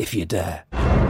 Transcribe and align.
if 0.00 0.14
you 0.14 0.24
dare. 0.24 1.09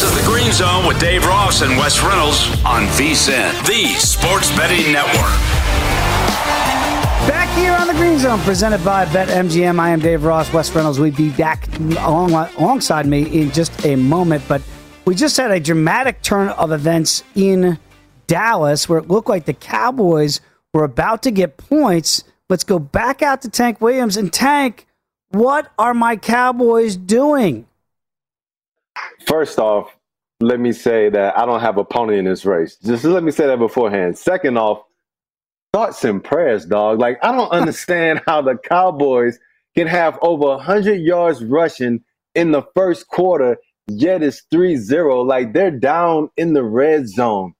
This 0.00 0.12
is 0.12 0.24
the 0.24 0.32
Green 0.32 0.50
Zone 0.50 0.86
with 0.86 0.98
Dave 0.98 1.26
Ross 1.26 1.60
and 1.60 1.76
Wes 1.76 2.02
Reynolds 2.02 2.48
on 2.64 2.86
VSIN, 2.96 3.66
the 3.66 3.88
Sports 3.98 4.48
Betting 4.56 4.90
Network. 4.94 5.28
Back 7.28 7.54
here 7.54 7.74
on 7.74 7.86
the 7.86 7.92
Green 7.92 8.18
Zone, 8.18 8.40
presented 8.40 8.82
by 8.82 9.04
BetMGM. 9.04 9.78
I 9.78 9.90
am 9.90 10.00
Dave 10.00 10.24
Ross, 10.24 10.50
Wes 10.54 10.74
Reynolds. 10.74 10.98
We'd 10.98 11.18
be 11.18 11.28
back 11.28 11.68
along, 11.78 12.32
alongside 12.32 13.04
me 13.04 13.24
in 13.24 13.50
just 13.50 13.84
a 13.84 13.94
moment, 13.94 14.42
but 14.48 14.62
we 15.04 15.14
just 15.14 15.36
had 15.36 15.50
a 15.50 15.60
dramatic 15.60 16.22
turn 16.22 16.48
of 16.48 16.72
events 16.72 17.22
in 17.34 17.78
Dallas 18.26 18.88
where 18.88 19.00
it 19.00 19.08
looked 19.08 19.28
like 19.28 19.44
the 19.44 19.52
Cowboys 19.52 20.40
were 20.72 20.84
about 20.84 21.24
to 21.24 21.30
get 21.30 21.58
points. 21.58 22.24
Let's 22.48 22.64
go 22.64 22.78
back 22.78 23.20
out 23.20 23.42
to 23.42 23.50
Tank 23.50 23.82
Williams 23.82 24.16
and 24.16 24.32
Tank. 24.32 24.86
What 25.28 25.70
are 25.78 25.92
my 25.92 26.16
Cowboys 26.16 26.96
doing? 26.96 27.66
First 29.30 29.60
off, 29.60 29.96
let 30.40 30.58
me 30.58 30.72
say 30.72 31.08
that 31.08 31.38
I 31.38 31.46
don't 31.46 31.60
have 31.60 31.78
a 31.78 31.84
pony 31.84 32.18
in 32.18 32.24
this 32.24 32.44
race. 32.44 32.76
Just 32.82 33.04
let 33.04 33.22
me 33.22 33.30
say 33.30 33.46
that 33.46 33.60
beforehand. 33.60 34.18
Second 34.18 34.58
off, 34.58 34.82
thoughts 35.72 36.02
and 36.02 36.22
prayers, 36.22 36.66
dog. 36.66 36.98
Like 36.98 37.18
I 37.22 37.30
don't 37.30 37.50
understand 37.52 38.22
how 38.26 38.42
the 38.42 38.56
Cowboys 38.56 39.38
can 39.76 39.86
have 39.86 40.18
over 40.20 40.46
100 40.46 40.94
yards 40.96 41.44
rushing 41.44 42.02
in 42.34 42.50
the 42.50 42.62
first 42.74 43.06
quarter, 43.06 43.56
yet 43.86 44.20
it's 44.20 44.42
3-0. 44.52 45.24
Like 45.24 45.52
they're 45.52 45.70
down 45.70 46.30
in 46.36 46.54
the 46.54 46.64
red 46.64 47.08
zone. 47.08 47.54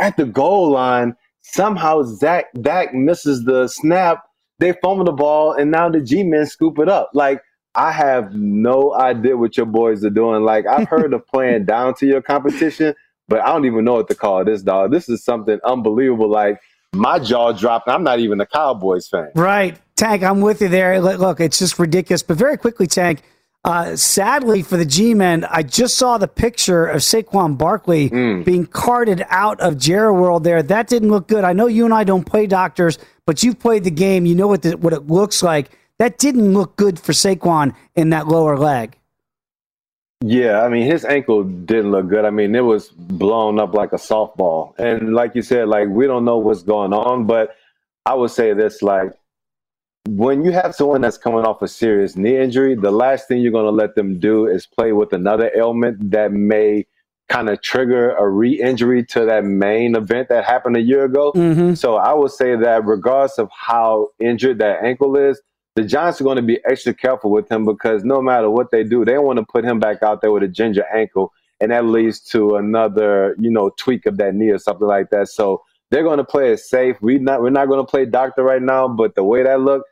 At 0.00 0.16
the 0.16 0.24
goal 0.24 0.70
line, 0.70 1.16
somehow 1.42 2.02
Zach 2.04 2.46
Dak 2.62 2.94
misses 2.94 3.44
the 3.44 3.68
snap. 3.68 4.24
They 4.58 4.72
fumble 4.82 5.04
the 5.04 5.12
ball, 5.12 5.52
and 5.52 5.70
now 5.70 5.90
the 5.90 6.00
G-men 6.00 6.46
scoop 6.46 6.78
it 6.78 6.88
up. 6.88 7.10
Like 7.12 7.42
I 7.74 7.92
have 7.92 8.34
no 8.34 8.94
idea 8.94 9.36
what 9.36 9.56
your 9.56 9.66
boys 9.66 10.04
are 10.04 10.10
doing. 10.10 10.44
Like 10.44 10.66
I've 10.66 10.88
heard 10.88 11.12
of 11.12 11.26
playing 11.26 11.64
down 11.66 11.94
to 11.94 12.06
your 12.06 12.22
competition, 12.22 12.94
but 13.28 13.40
I 13.40 13.48
don't 13.48 13.64
even 13.64 13.84
know 13.84 13.94
what 13.94 14.08
to 14.08 14.14
call 14.14 14.44
this, 14.44 14.62
dog. 14.62 14.92
This 14.92 15.08
is 15.08 15.24
something 15.24 15.58
unbelievable. 15.64 16.30
Like 16.30 16.60
my 16.92 17.18
jaw 17.18 17.52
dropped. 17.52 17.88
I'm 17.88 18.04
not 18.04 18.20
even 18.20 18.40
a 18.40 18.46
Cowboys 18.46 19.08
fan. 19.08 19.30
Right. 19.34 19.78
Tank, 19.96 20.22
I'm 20.22 20.40
with 20.40 20.60
you 20.60 20.68
there. 20.68 21.00
Look, 21.00 21.40
it's 21.40 21.58
just 21.58 21.78
ridiculous. 21.78 22.22
But 22.22 22.36
very 22.36 22.56
quickly, 22.56 22.86
Tank, 22.86 23.22
uh, 23.64 23.96
sadly 23.96 24.62
for 24.62 24.76
the 24.76 24.84
G 24.84 25.14
men, 25.14 25.44
I 25.44 25.62
just 25.62 25.96
saw 25.96 26.18
the 26.18 26.28
picture 26.28 26.86
of 26.86 27.00
Saquon 27.00 27.56
Barkley 27.56 28.08
being 28.08 28.66
carted 28.66 29.24
out 29.30 29.60
of 29.60 29.78
Jerry 29.78 30.12
World 30.12 30.44
there. 30.44 30.62
That 30.62 30.88
didn't 30.88 31.10
look 31.10 31.28
good. 31.28 31.44
I 31.44 31.52
know 31.54 31.66
you 31.66 31.84
and 31.84 31.94
I 31.94 32.04
don't 32.04 32.24
play 32.24 32.46
doctors, 32.46 32.98
but 33.24 33.42
you've 33.42 33.58
played 33.58 33.84
the 33.84 33.90
game. 33.90 34.26
You 34.26 34.34
know 34.34 34.48
what, 34.48 34.62
the, 34.62 34.76
what 34.76 34.92
it 34.92 35.06
looks 35.06 35.42
like. 35.42 35.70
That 35.98 36.18
didn't 36.18 36.52
look 36.52 36.76
good 36.76 36.98
for 36.98 37.12
Saquon 37.12 37.74
in 37.94 38.10
that 38.10 38.26
lower 38.26 38.56
leg. 38.56 38.98
Yeah, 40.20 40.62
I 40.62 40.68
mean 40.68 40.90
his 40.90 41.04
ankle 41.04 41.44
didn't 41.44 41.90
look 41.90 42.08
good. 42.08 42.24
I 42.24 42.30
mean 42.30 42.54
it 42.54 42.64
was 42.64 42.88
blown 42.88 43.60
up 43.60 43.74
like 43.74 43.92
a 43.92 43.96
softball. 43.96 44.78
And 44.78 45.14
like 45.14 45.34
you 45.34 45.42
said, 45.42 45.68
like 45.68 45.88
we 45.88 46.06
don't 46.06 46.24
know 46.24 46.38
what's 46.38 46.62
going 46.62 46.92
on, 46.92 47.26
but 47.26 47.56
I 48.06 48.14
would 48.14 48.30
say 48.30 48.54
this 48.54 48.82
like 48.82 49.12
when 50.08 50.44
you 50.44 50.52
have 50.52 50.74
someone 50.74 51.00
that's 51.00 51.16
coming 51.16 51.44
off 51.44 51.62
a 51.62 51.68
serious 51.68 52.16
knee 52.16 52.36
injury, 52.36 52.74
the 52.74 52.90
last 52.90 53.26
thing 53.28 53.40
you're 53.40 53.52
going 53.52 53.64
to 53.64 53.70
let 53.70 53.94
them 53.94 54.18
do 54.18 54.46
is 54.46 54.66
play 54.66 54.92
with 54.92 55.12
another 55.12 55.50
ailment 55.56 56.10
that 56.10 56.32
may 56.32 56.86
kind 57.28 57.48
of 57.48 57.62
trigger 57.62 58.14
a 58.16 58.28
re-injury 58.28 59.04
to 59.06 59.24
that 59.24 59.44
main 59.44 59.96
event 59.96 60.28
that 60.28 60.44
happened 60.44 60.76
a 60.76 60.80
year 60.80 61.04
ago. 61.04 61.32
Mm-hmm. 61.32 61.74
So 61.74 61.96
I 61.96 62.12
would 62.12 62.32
say 62.32 62.54
that 62.54 62.84
regardless 62.84 63.38
of 63.38 63.48
how 63.50 64.08
injured 64.20 64.58
that 64.58 64.84
ankle 64.84 65.16
is, 65.16 65.40
the 65.76 65.82
Giants 65.82 66.20
are 66.20 66.24
going 66.24 66.36
to 66.36 66.42
be 66.42 66.60
extra 66.64 66.94
careful 66.94 67.30
with 67.30 67.50
him 67.50 67.64
because 67.64 68.04
no 68.04 68.22
matter 68.22 68.48
what 68.48 68.70
they 68.70 68.84
do, 68.84 69.04
they 69.04 69.18
want 69.18 69.38
to 69.38 69.44
put 69.44 69.64
him 69.64 69.80
back 69.80 70.02
out 70.02 70.20
there 70.20 70.30
with 70.30 70.42
a 70.42 70.48
ginger 70.48 70.84
ankle, 70.94 71.32
and 71.60 71.72
that 71.72 71.84
leads 71.84 72.20
to 72.20 72.56
another, 72.56 73.34
you 73.38 73.50
know, 73.50 73.70
tweak 73.70 74.06
of 74.06 74.16
that 74.18 74.34
knee 74.34 74.50
or 74.50 74.58
something 74.58 74.86
like 74.86 75.10
that. 75.10 75.28
So 75.28 75.62
they're 75.90 76.04
going 76.04 76.18
to 76.18 76.24
play 76.24 76.52
it 76.52 76.60
safe. 76.60 76.96
We 77.00 77.18
not 77.18 77.42
we're 77.42 77.50
not 77.50 77.66
going 77.66 77.84
to 77.84 77.90
play 77.90 78.06
doctor 78.06 78.42
right 78.42 78.62
now, 78.62 78.86
but 78.88 79.14
the 79.14 79.24
way 79.24 79.42
that 79.42 79.60
looked, 79.60 79.88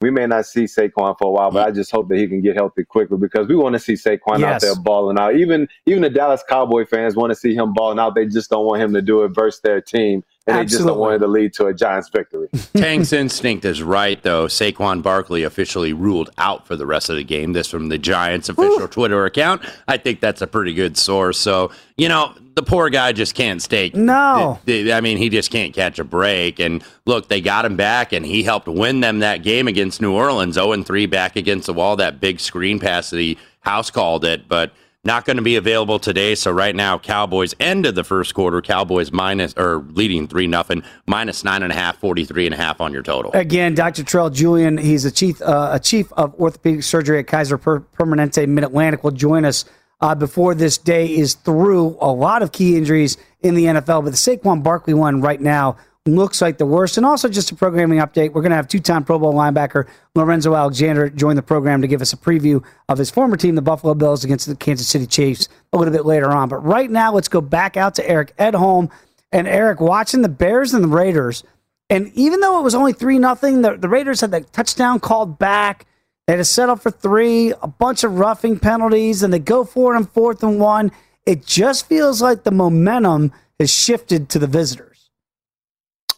we 0.00 0.10
may 0.10 0.26
not 0.26 0.46
see 0.46 0.64
Saquon 0.64 1.18
for 1.18 1.26
a 1.26 1.30
while. 1.30 1.50
But 1.50 1.66
I 1.66 1.70
just 1.72 1.90
hope 1.90 2.08
that 2.08 2.18
he 2.18 2.28
can 2.28 2.40
get 2.40 2.54
healthy 2.54 2.84
quickly 2.84 3.18
because 3.18 3.48
we 3.48 3.56
want 3.56 3.74
to 3.74 3.80
see 3.80 3.94
Saquon 3.94 4.44
out 4.44 4.60
there 4.60 4.76
balling 4.76 5.18
out. 5.18 5.34
Even 5.34 5.68
even 5.86 6.02
the 6.02 6.10
Dallas 6.10 6.44
Cowboy 6.48 6.86
fans 6.86 7.16
want 7.16 7.30
to 7.30 7.34
see 7.34 7.54
him 7.54 7.72
balling 7.72 7.98
out. 7.98 8.14
They 8.14 8.26
just 8.26 8.50
don't 8.50 8.66
want 8.66 8.82
him 8.82 8.94
to 8.94 9.02
do 9.02 9.24
it 9.24 9.28
versus 9.28 9.60
their 9.62 9.80
team, 9.80 10.22
and 10.48 10.58
they 10.58 10.64
just 10.64 10.84
don't 10.84 10.98
want 10.98 11.14
it 11.14 11.18
to 11.18 11.26
lead 11.26 11.52
to 11.54 11.66
a 11.66 11.74
Giants 11.74 12.08
victory. 12.08 12.48
Tank's 12.76 13.12
instinct 13.12 13.64
is 13.64 13.82
right, 13.82 14.22
though. 14.22 14.46
Saquon 14.46 15.02
Barkley 15.02 15.42
officially 15.42 15.92
ruled 15.92 16.30
out 16.38 16.66
for 16.66 16.76
the 16.76 16.86
rest 16.86 17.10
of 17.10 17.16
the 17.16 17.24
game. 17.24 17.52
This 17.52 17.68
from 17.68 17.88
the 17.88 17.98
Giants' 17.98 18.48
official 18.48 18.88
Twitter 18.88 19.24
account. 19.24 19.62
I 19.86 19.96
think 19.96 20.20
that's 20.20 20.42
a 20.42 20.46
pretty 20.46 20.74
good 20.74 20.96
source. 20.96 21.38
So, 21.38 21.70
you 21.96 22.08
know, 22.08 22.34
the 22.54 22.62
poor 22.62 22.90
guy 22.90 23.12
just 23.12 23.34
can't 23.34 23.62
stay. 23.62 23.90
No. 23.94 24.58
th- 24.66 24.84
th- 24.86 24.94
I 24.94 25.00
mean, 25.00 25.16
he 25.16 25.28
just 25.28 25.50
can't 25.50 25.72
catch 25.72 25.98
a 25.98 26.04
break. 26.04 26.58
And 26.58 26.82
look, 27.06 27.28
they 27.28 27.40
got 27.40 27.64
him 27.64 27.76
back, 27.76 28.12
and 28.12 28.26
he 28.26 28.42
helped 28.42 28.66
win 28.66 29.00
them 29.00 29.20
that 29.20 29.42
game 29.42 29.68
against 29.68 30.00
New 30.00 30.12
Orleans. 30.12 30.54
0 30.54 30.82
3 30.82 31.06
back 31.06 31.36
against 31.36 31.66
the 31.66 31.72
wall. 31.74 31.96
That 31.96 32.20
big 32.20 32.40
screen 32.40 32.80
pass 32.80 33.10
that 33.10 33.18
he 33.18 33.38
house 33.60 33.90
called 33.90 34.24
it. 34.24 34.48
But 34.48 34.72
not 35.04 35.24
going 35.24 35.36
to 35.36 35.42
be 35.42 35.56
available 35.56 35.98
today. 35.98 36.34
So 36.34 36.50
right 36.50 36.74
now, 36.74 36.98
Cowboys 36.98 37.54
end 37.60 37.86
of 37.86 37.94
the 37.94 38.04
first 38.04 38.34
quarter, 38.34 38.60
Cowboys 38.60 39.12
minus 39.12 39.54
or 39.56 39.84
leading 39.90 40.26
three 40.26 40.46
nothing, 40.46 40.82
minus 41.06 41.44
nine 41.44 41.62
and 41.62 41.72
a 41.72 41.74
half, 41.74 41.98
43 41.98 42.46
and 42.46 42.54
a 42.54 42.58
half 42.58 42.80
on 42.80 42.92
your 42.92 43.02
total. 43.02 43.30
Again, 43.32 43.74
Dr. 43.74 44.02
Trell 44.02 44.32
Julian, 44.32 44.76
he's 44.76 45.04
a 45.04 45.10
chief 45.10 45.40
uh, 45.42 45.70
a 45.72 45.80
chief 45.80 46.12
of 46.12 46.34
orthopedic 46.34 46.82
surgery 46.82 47.18
at 47.20 47.26
Kaiser 47.26 47.58
per- 47.58 47.80
Permanente 47.80 48.46
Mid 48.48 48.64
Atlantic, 48.64 49.04
will 49.04 49.10
join 49.10 49.44
us 49.44 49.64
uh, 50.00 50.14
before 50.14 50.54
this 50.54 50.78
day 50.78 51.06
is 51.06 51.34
through. 51.34 51.96
A 52.00 52.12
lot 52.12 52.42
of 52.42 52.52
key 52.52 52.76
injuries 52.76 53.16
in 53.40 53.54
the 53.54 53.64
NFL, 53.64 54.04
but 54.04 54.10
the 54.10 54.16
Saquon 54.16 54.62
Barkley 54.62 54.94
one 54.94 55.20
right 55.20 55.40
now 55.40 55.76
looks 56.16 56.40
like 56.40 56.58
the 56.58 56.66
worst. 56.66 56.96
And 56.96 57.06
also, 57.06 57.28
just 57.28 57.50
a 57.50 57.54
programming 57.54 57.98
update, 57.98 58.32
we're 58.32 58.42
going 58.42 58.50
to 58.50 58.56
have 58.56 58.68
two 58.68 58.80
time 58.80 59.04
Pro 59.04 59.18
Bowl 59.18 59.34
linebacker 59.34 59.88
Lorenzo 60.14 60.54
Alexander 60.54 61.08
join 61.08 61.36
the 61.36 61.42
program 61.42 61.82
to 61.82 61.88
give 61.88 62.02
us 62.02 62.12
a 62.12 62.16
preview 62.16 62.64
of 62.88 62.98
his 62.98 63.10
former 63.10 63.36
team, 63.36 63.54
the 63.54 63.62
Buffalo 63.62 63.94
Bills, 63.94 64.24
against 64.24 64.46
the 64.46 64.56
Kansas 64.56 64.88
City 64.88 65.06
Chiefs 65.06 65.48
a 65.72 65.78
little 65.78 65.92
bit 65.92 66.04
later 66.04 66.30
on. 66.30 66.48
But 66.48 66.64
right 66.64 66.90
now, 66.90 67.12
let's 67.12 67.28
go 67.28 67.40
back 67.40 67.76
out 67.76 67.94
to 67.96 68.08
Eric 68.08 68.36
Edholm. 68.36 68.90
And 69.30 69.46
Eric, 69.46 69.80
watching 69.80 70.22
the 70.22 70.28
Bears 70.28 70.72
and 70.72 70.82
the 70.82 70.88
Raiders, 70.88 71.44
and 71.90 72.10
even 72.14 72.40
though 72.40 72.58
it 72.58 72.62
was 72.62 72.74
only 72.74 72.92
3 72.92 73.18
nothing, 73.18 73.62
the, 73.62 73.76
the 73.76 73.88
Raiders 73.88 74.20
had 74.20 74.30
that 74.30 74.52
touchdown 74.52 75.00
called 75.00 75.38
back. 75.38 75.86
They 76.26 76.34
had 76.34 76.38
to 76.38 76.44
settle 76.44 76.76
for 76.76 76.90
three, 76.90 77.54
a 77.62 77.66
bunch 77.66 78.04
of 78.04 78.18
roughing 78.18 78.58
penalties, 78.58 79.22
and 79.22 79.32
they 79.32 79.38
go 79.38 79.64
for 79.64 79.94
it 79.94 79.96
on 79.96 80.04
fourth 80.04 80.42
and 80.42 80.60
one. 80.60 80.92
It 81.24 81.46
just 81.46 81.86
feels 81.86 82.20
like 82.20 82.44
the 82.44 82.50
momentum 82.50 83.32
has 83.58 83.70
shifted 83.70 84.28
to 84.30 84.38
the 84.38 84.46
visitors. 84.46 84.97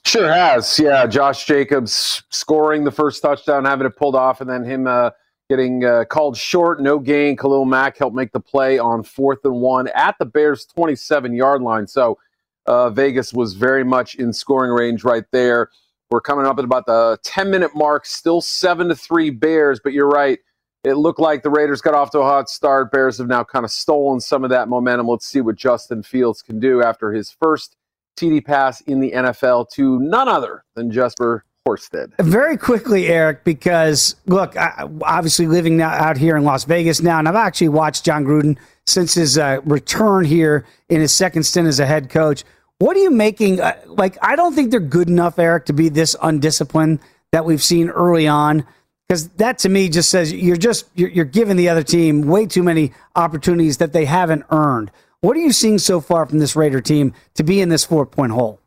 Sure 0.04 0.32
has. 0.32 0.78
Yeah, 0.78 1.06
Josh 1.06 1.46
Jacobs 1.46 2.22
scoring 2.30 2.84
the 2.84 2.90
first 2.90 3.22
touchdown, 3.22 3.64
having 3.64 3.86
it 3.86 3.96
pulled 3.96 4.16
off, 4.16 4.40
and 4.40 4.48
then 4.48 4.64
him 4.64 4.86
uh, 4.86 5.10
getting 5.50 5.84
uh, 5.84 6.04
called 6.04 6.36
short, 6.36 6.80
no 6.80 6.98
gain. 6.98 7.36
Khalil 7.36 7.64
Mack 7.64 7.98
helped 7.98 8.16
make 8.16 8.32
the 8.32 8.40
play 8.40 8.78
on 8.78 9.02
fourth 9.02 9.40
and 9.44 9.60
one 9.60 9.88
at 9.88 10.16
the 10.18 10.24
Bears' 10.24 10.64
27 10.64 11.34
yard 11.34 11.60
line. 11.60 11.86
So 11.86 12.18
uh, 12.66 12.90
Vegas 12.90 13.32
was 13.32 13.54
very 13.54 13.84
much 13.84 14.14
in 14.14 14.32
scoring 14.32 14.70
range 14.70 15.04
right 15.04 15.24
there. 15.32 15.70
We're 16.10 16.20
coming 16.20 16.46
up 16.46 16.58
at 16.58 16.64
about 16.64 16.86
the 16.86 17.18
10 17.24 17.50
minute 17.50 17.72
mark, 17.74 18.06
still 18.06 18.40
7 18.40 18.88
to 18.88 18.96
3 18.96 19.30
Bears, 19.30 19.80
but 19.82 19.92
you're 19.92 20.08
right. 20.08 20.38
It 20.82 20.94
looked 20.94 21.20
like 21.20 21.42
the 21.42 21.50
Raiders 21.50 21.80
got 21.80 21.94
off 21.94 22.10
to 22.12 22.20
a 22.20 22.24
hot 22.24 22.48
start. 22.48 22.90
Bears 22.90 23.18
have 23.18 23.26
now 23.26 23.44
kind 23.44 23.64
of 23.64 23.70
stolen 23.70 24.18
some 24.18 24.44
of 24.44 24.50
that 24.50 24.68
momentum. 24.68 25.08
Let's 25.08 25.26
see 25.26 25.40
what 25.40 25.56
Justin 25.56 26.02
Fields 26.02 26.42
can 26.42 26.58
do 26.58 26.82
after 26.82 27.12
his 27.12 27.30
first 27.30 27.76
TD 28.16 28.44
pass 28.44 28.80
in 28.82 29.00
the 29.00 29.12
NFL 29.12 29.70
to 29.70 29.98
none 30.00 30.28
other 30.28 30.64
than 30.74 30.90
Jesper 30.90 31.44
Horsted. 31.66 32.12
Very 32.20 32.56
quickly, 32.56 33.08
Eric, 33.08 33.44
because 33.44 34.16
look, 34.26 34.56
I, 34.56 34.88
obviously 35.02 35.46
living 35.46 35.76
now, 35.76 35.90
out 35.90 36.16
here 36.16 36.36
in 36.36 36.44
Las 36.44 36.64
Vegas 36.64 37.02
now, 37.02 37.18
and 37.18 37.28
I've 37.28 37.34
actually 37.34 37.68
watched 37.68 38.04
Jon 38.04 38.24
Gruden 38.24 38.56
since 38.86 39.14
his 39.14 39.36
uh, 39.36 39.60
return 39.64 40.24
here 40.24 40.66
in 40.88 41.00
his 41.00 41.12
second 41.12 41.44
stint 41.44 41.68
as 41.68 41.78
a 41.78 41.86
head 41.86 42.08
coach. 42.08 42.44
What 42.78 42.96
are 42.96 43.00
you 43.00 43.10
making? 43.10 43.60
Uh, 43.60 43.78
like, 43.86 44.16
I 44.22 44.36
don't 44.36 44.54
think 44.54 44.70
they're 44.70 44.80
good 44.80 45.08
enough, 45.08 45.38
Eric, 45.38 45.66
to 45.66 45.74
be 45.74 45.90
this 45.90 46.16
undisciplined 46.22 47.00
that 47.30 47.44
we've 47.44 47.62
seen 47.62 47.90
early 47.90 48.26
on. 48.26 48.66
Because 49.06 49.28
that 49.30 49.58
to 49.58 49.68
me 49.68 49.88
just 49.88 50.08
says 50.08 50.32
you're 50.32 50.56
just 50.56 50.88
you're, 50.94 51.10
you're 51.10 51.24
giving 51.24 51.56
the 51.56 51.68
other 51.68 51.82
team 51.82 52.22
way 52.22 52.46
too 52.46 52.62
many 52.62 52.92
opportunities 53.16 53.78
that 53.78 53.92
they 53.92 54.04
haven't 54.04 54.44
earned. 54.50 54.92
What 55.20 55.36
are 55.36 55.40
you 55.40 55.52
seeing 55.52 55.78
so 55.78 56.00
far 56.00 56.26
from 56.26 56.38
this 56.38 56.56
Raider 56.56 56.80
team 56.80 57.14
to 57.34 57.44
be 57.44 57.60
in 57.60 57.68
this 57.68 57.84
four 57.84 58.06
point 58.06 58.32
hole? 58.32 58.60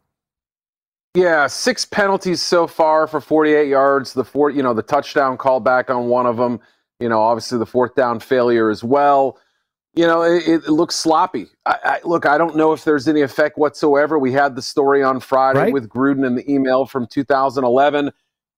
Yeah, 1.16 1.48
six 1.48 1.86
penalties 1.86 2.42
so 2.42 2.66
far 2.66 3.06
for 3.08 3.22
48 3.22 3.68
yards. 3.68 4.14
The 4.14 4.24
four, 4.24 4.50
you 4.50 4.64
know, 4.64 4.74
the 4.74 4.82
touchdown 4.82 5.38
call 5.38 5.60
back 5.60 5.90
on 5.90 6.08
one 6.08 6.26
of 6.26 6.38
them. 6.38 6.60
You 7.00 7.10
know, 7.10 7.22
obviously 7.22 7.60
the 7.60 7.66
fourth 7.66 7.96
down 7.96 8.20
failure 8.20 8.70
as 8.70 8.84
well 8.84 9.38
you 9.96 10.08
know, 10.08 10.24
it, 10.24 10.48
it 10.48 10.70
looks 10.70 10.96
sloppy. 10.96 11.48
I, 11.66 11.78
I, 11.84 12.00
look, 12.04 12.26
I 12.26 12.38
don't 12.38 12.56
know 12.56 12.74
if 12.74 12.84
there's 12.84 13.08
any 13.08 13.22
effect 13.22 13.58
whatsoever. 13.58 14.18
We 14.18 14.32
had 14.32 14.56
the 14.56 14.62
story 14.62 15.04
on 15.04 15.20
Friday 15.20 15.60
right. 15.60 15.74
with 15.74 15.88
Gruden 15.88 16.26
and 16.26 16.38
the 16.38 16.52
email 16.52 16.86
from 16.86 17.06
2011. 17.06 18.12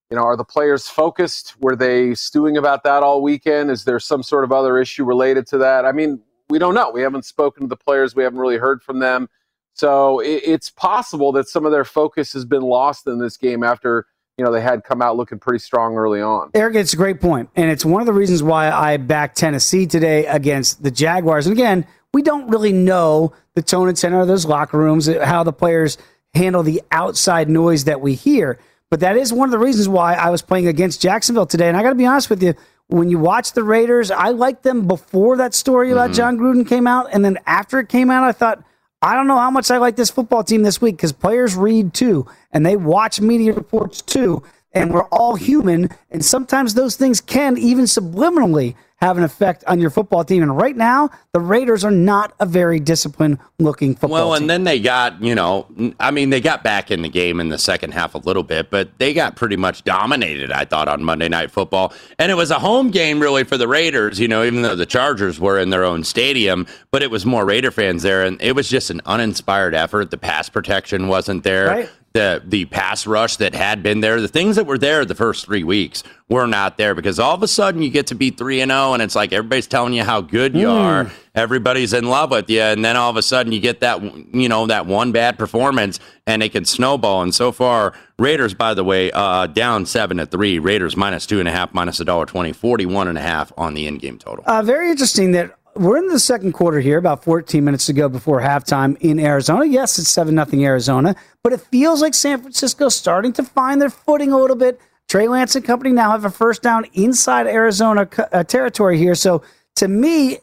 You 0.10 0.18
know, 0.18 0.24
are 0.24 0.38
the 0.38 0.46
players 0.46 0.88
focused? 0.88 1.56
Were 1.60 1.76
they 1.76 2.16
stewing 2.16 2.58
about 2.58 2.84
that 2.84 3.04
all 3.04 3.22
weekend? 3.22 3.70
Is 3.70 3.84
there 3.84 4.00
some 4.00 4.24
sort 4.24 4.44
of 4.44 4.52
other 4.52 4.78
issue 4.78 5.04
related 5.04 5.46
to 5.48 5.58
that? 5.58 5.84
I 5.86 5.92
mean, 5.92 6.22
we 6.50 6.60
don't 6.60 6.74
know. 6.74 6.92
We 6.92 7.02
haven't 7.02 7.26
spoken 7.26 7.64
to 7.64 7.68
the 7.68 7.76
players. 7.76 8.16
We 8.16 8.24
haven't 8.24 8.40
really 8.40 8.58
heard 8.58 8.82
from 8.84 9.00
them. 9.00 9.30
So 9.74 10.20
it, 10.20 10.42
it's 10.46 10.70
possible 10.70 11.32
that 11.34 11.48
some 11.48 11.66
of 11.66 11.72
their 11.72 11.86
focus 11.86 12.34
has 12.34 12.46
been 12.46 12.62
lost 12.62 13.08
in 13.08 13.20
this 13.20 13.38
game 13.38 13.64
after 13.64 14.06
you 14.38 14.44
know, 14.44 14.52
they 14.52 14.62
had 14.62 14.84
come 14.84 15.02
out 15.02 15.16
looking 15.16 15.40
pretty 15.40 15.60
strong 15.60 15.96
early 15.96 16.22
on. 16.22 16.52
Eric, 16.54 16.76
it's 16.76 16.94
a 16.94 16.98
great 16.98 17.22
point, 17.22 17.50
and 17.56 17.72
it's 17.72 17.86
one 17.86 18.02
of 18.02 18.06
the 18.06 18.14
reasons 18.14 18.44
why 18.44 18.70
I 18.70 18.98
backed 18.98 19.38
Tennessee 19.38 19.88
today 19.88 20.26
against 20.26 20.84
the 20.84 20.92
Jaguars. 20.92 21.48
And 21.48 21.54
again, 21.54 21.88
we 22.14 22.22
don't 22.22 22.50
really 22.50 22.74
know 22.74 23.34
the 23.54 23.62
tone 23.62 23.88
and 23.88 23.98
tenor 23.98 24.22
of 24.22 24.28
those 24.28 24.46
locker 24.46 24.78
rooms, 24.78 25.08
how 25.08 25.44
the 25.44 25.54
players 25.54 25.98
handle 26.34 26.64
the 26.64 26.82
outside 26.92 27.50
noise 27.50 27.86
that 27.86 28.02
we 28.02 28.14
hear. 28.14 28.60
But 28.90 29.00
that 29.00 29.16
is 29.18 29.32
one 29.34 29.48
of 29.48 29.52
the 29.52 29.60
reasons 29.60 29.88
why 29.88 30.14
I 30.16 30.30
was 30.30 30.42
playing 30.42 30.68
against 30.68 31.02
Jacksonville 31.02 31.46
today. 31.46 31.70
And 31.70 31.78
I 31.78 31.82
got 31.82 31.90
to 31.90 31.96
be 31.96 32.06
honest 32.06 32.30
with 32.30 32.44
you, 32.44 32.54
when 32.88 33.10
you 33.10 33.18
watch 33.18 33.54
the 33.54 33.64
Raiders, 33.64 34.12
I 34.12 34.30
liked 34.30 34.64
them 34.64 34.88
before 34.88 35.38
that 35.38 35.54
story 35.54 35.92
about 35.92 36.12
mm-hmm. 36.12 36.18
Jon 36.18 36.38
Gruden 36.38 36.68
came 36.68 36.88
out, 36.88 37.08
and 37.12 37.26
then 37.26 37.38
after 37.46 37.80
it 37.80 37.90
came 37.90 38.12
out, 38.12 38.24
I 38.24 38.32
thought 38.32 38.64
I 39.02 39.14
don't 39.14 39.28
know 39.28 39.38
how 39.38 39.52
much 39.52 39.70
I 39.70 39.78
like 39.78 39.96
this 39.96 40.10
football 40.10 40.44
team 40.44 40.64
this 40.64 40.82
week 40.82 40.98
because 40.98 41.12
players 41.12 41.56
read 41.56 41.94
too 41.94 42.26
and 42.52 42.66
they 42.66 42.76
watch 42.76 43.22
media 43.22 43.54
reports 43.54 44.02
too. 44.02 44.42
And 44.74 44.92
we're 44.92 45.06
all 45.06 45.36
human. 45.36 45.90
And 46.10 46.26
sometimes 46.26 46.74
those 46.74 46.96
things 46.96 47.22
can 47.22 47.56
even 47.58 47.86
subliminally 47.86 48.76
have 48.98 49.18
an 49.18 49.24
effect 49.24 49.64
on 49.68 49.80
your 49.80 49.90
football 49.90 50.24
team. 50.24 50.42
And 50.42 50.56
right 50.56 50.76
now, 50.76 51.10
the 51.34 51.40
Raiders 51.40 51.84
are 51.84 51.92
not 51.92 52.34
a 52.40 52.46
very 52.46 52.80
disciplined 52.80 53.40
looking 53.60 53.94
football 53.94 54.10
team. 54.10 54.14
well, 54.14 54.34
and 54.36 54.50
then 54.50 54.64
they 54.64 54.80
got, 54.80 55.22
you 55.22 55.36
know, 55.36 55.68
I 56.00 56.12
mean, 56.12 56.30
they 56.30 56.40
got 56.40 56.64
back 56.64 56.92
in 56.92 57.02
the 57.02 57.10
game 57.10 57.40
in 57.40 57.50
the 57.50 57.58
second 57.58 57.94
half 57.94 58.16
a 58.16 58.20
little 58.20 58.44
bit, 58.44 58.70
but 58.70 58.98
they 58.98 59.14
got 59.14 59.36
pretty 59.36 59.58
much 59.58 59.84
dominated, 59.84 60.52
I 60.52 60.66
thought, 60.66 60.88
on 60.88 61.04
Monday 61.04 61.28
Night 61.28 61.52
Football. 61.52 61.94
And 62.20 62.32
it 62.32 62.36
was 62.36 62.52
a 62.52 62.60
home 62.60 62.90
game, 62.90 63.20
really, 63.20 63.44
for 63.44 63.58
the 63.58 63.68
Raiders, 63.68 64.20
you 64.20 64.28
know, 64.28 64.44
even 64.44 64.62
though 64.62 64.76
the 64.76 64.86
Chargers 64.86 65.40
were 65.40 65.60
in 65.60 65.70
their 65.72 65.84
own 65.84 66.04
stadium, 66.04 66.66
but 66.92 67.04
it 67.04 67.12
was 67.12 67.26
more 67.26 67.46
Raider 67.46 67.72
fans 67.72 68.02
there. 68.02 68.24
And 68.24 68.42
it 68.42 68.54
was 68.54 68.70
just 68.70 68.90
an 68.90 69.02
uninspired 69.06 69.76
effort. 69.76 70.10
The 70.12 70.18
pass 70.18 70.48
protection 70.48 71.08
wasn't 71.08 71.44
there. 71.44 71.68
Right 71.68 71.90
the 72.16 72.42
the 72.46 72.64
pass 72.66 73.06
rush 73.06 73.36
that 73.36 73.54
had 73.54 73.84
been 73.84 74.00
there, 74.00 74.22
the 74.22 74.28
things 74.30 74.56
that 74.56 74.66
were 74.66 74.78
there 74.78 75.04
the 75.04 75.14
first 75.14 75.46
three 75.46 75.66
weeks 75.66 76.02
were 76.30 76.48
not 76.48 76.78
there 76.78 76.96
because 76.96 77.20
all 77.20 77.36
of 77.36 77.44
a 77.44 77.48
sudden 77.48 77.82
you 77.82 77.90
get 77.90 78.08
to 78.08 78.16
be 78.16 78.30
three 78.30 78.62
and 78.62 78.72
zero, 78.72 78.82
oh 78.82 78.94
and 78.94 79.04
it's 79.04 79.16
like 79.16 79.34
everybody's 79.34 79.68
telling 79.68 79.94
you 79.94 80.04
how 80.04 80.22
good 80.22 80.56
you 80.56 80.68
mm. 80.68 80.74
are, 80.74 81.12
everybody's 81.36 81.92
in 81.92 82.06
love 82.06 82.32
with 82.32 82.50
you, 82.50 82.62
and 82.62 82.86
then 82.86 82.96
all 82.96 83.10
of 83.10 83.18
a 83.18 83.22
sudden 83.22 83.52
you 83.52 83.60
get 83.60 83.82
that 83.82 84.02
you 84.34 84.48
know 84.48 84.66
that 84.66 84.86
one 84.86 85.12
bad 85.12 85.38
performance, 85.38 86.00
and 86.26 86.42
it 86.42 86.54
can 86.54 86.64
snowball. 86.64 87.22
And 87.22 87.36
so 87.36 87.52
far, 87.52 87.94
Raiders, 88.18 88.54
by 88.54 88.74
the 88.74 88.86
way, 88.86 89.12
uh, 89.12 89.48
down 89.48 89.86
seven 89.86 90.18
to 90.18 90.26
three. 90.26 90.58
Raiders 90.58 90.96
minus 90.96 91.26
two 91.26 91.40
and 91.40 91.50
a 91.50 91.52
half, 91.52 91.74
minus 91.74 92.00
a 92.00 92.06
dollar 92.06 92.26
twenty, 92.26 92.54
forty 92.54 92.86
one 92.86 93.10
and 93.10 93.18
a 93.18 93.22
half 93.22 93.52
on 93.58 93.74
the 93.74 93.88
in 93.88 93.98
game 93.98 94.18
total. 94.18 94.46
Uh, 94.48 94.62
very 94.62 94.90
interesting 94.90 95.34
that 95.34 95.54
we're 95.76 95.98
in 95.98 96.08
the 96.08 96.20
second 96.20 96.54
quarter 96.54 96.80
here, 96.80 96.98
about 96.98 97.24
14 97.24 97.64
minutes 97.64 97.86
to 97.88 97.94
go 97.94 98.08
before 98.08 98.40
halftime 98.42 98.98
in 99.02 99.20
Arizona. 99.20 99.66
Yes, 99.66 100.00
it's 100.00 100.10
7 100.10 100.34
0 100.34 100.64
Arizona, 100.64 101.16
but 101.44 101.54
it 101.54 101.60
feels 101.60 102.02
like 102.02 102.14
San 102.14 102.40
Francisco's 102.40 102.96
starting 102.96 103.34
to 103.34 103.44
find 103.44 103.82
their 103.82 103.90
footing 103.90 104.32
a 104.32 104.38
little 104.38 104.56
bit. 104.56 104.80
Trey 105.08 105.28
Lance 105.28 105.56
and 105.56 105.66
company 105.66 105.92
now 105.92 106.12
have 106.12 106.26
a 106.26 106.30
first 106.30 106.62
down 106.62 106.86
inside 106.94 107.46
Arizona 107.46 108.08
uh, 108.32 108.44
territory 108.44 108.98
here. 108.98 109.16
So 109.16 109.44
to 109.76 109.88
me, 109.88 110.40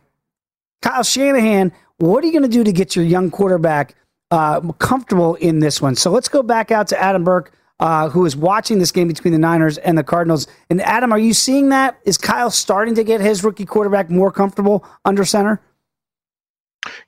Kyle 0.83 1.03
Shanahan, 1.03 1.73
what 1.97 2.23
are 2.23 2.27
you 2.27 2.33
going 2.33 2.43
to 2.43 2.49
do 2.49 2.63
to 2.63 2.73
get 2.73 2.95
your 2.95 3.05
young 3.05 3.31
quarterback 3.31 3.95
uh, 4.31 4.61
comfortable 4.73 5.35
in 5.37 5.61
this 5.61 5.81
one? 5.81 5.97
So 5.97 6.11
let's 6.11 6.29
go 6.29 6.43
back 6.43 6.71
out 6.71 6.89
to 6.89 7.03
Adam 7.03 7.25
Burke 7.25 7.53
uh, 7.83 8.09
who 8.09 8.25
is 8.25 8.37
watching 8.37 8.79
this 8.79 8.93
game 8.93 9.09
between 9.09 9.33
the 9.33 9.39
Niners 9.41 9.77
and 9.79 9.99
the 9.99 10.05
Cardinals. 10.05 10.47
And 10.71 10.81
Adam, 10.83 11.11
are 11.11 11.19
you 11.19 11.35
seeing 11.35 11.71
that? 11.71 11.99
Is 12.05 12.17
Kyle 12.17 12.49
starting 12.49 12.95
to 12.95 13.03
get 13.03 13.21
his 13.21 13.43
rookie 13.43 13.67
quarterback 13.67 14.09
more 14.09 14.31
comfortable 14.31 14.87
under 15.05 15.25
center? 15.25 15.61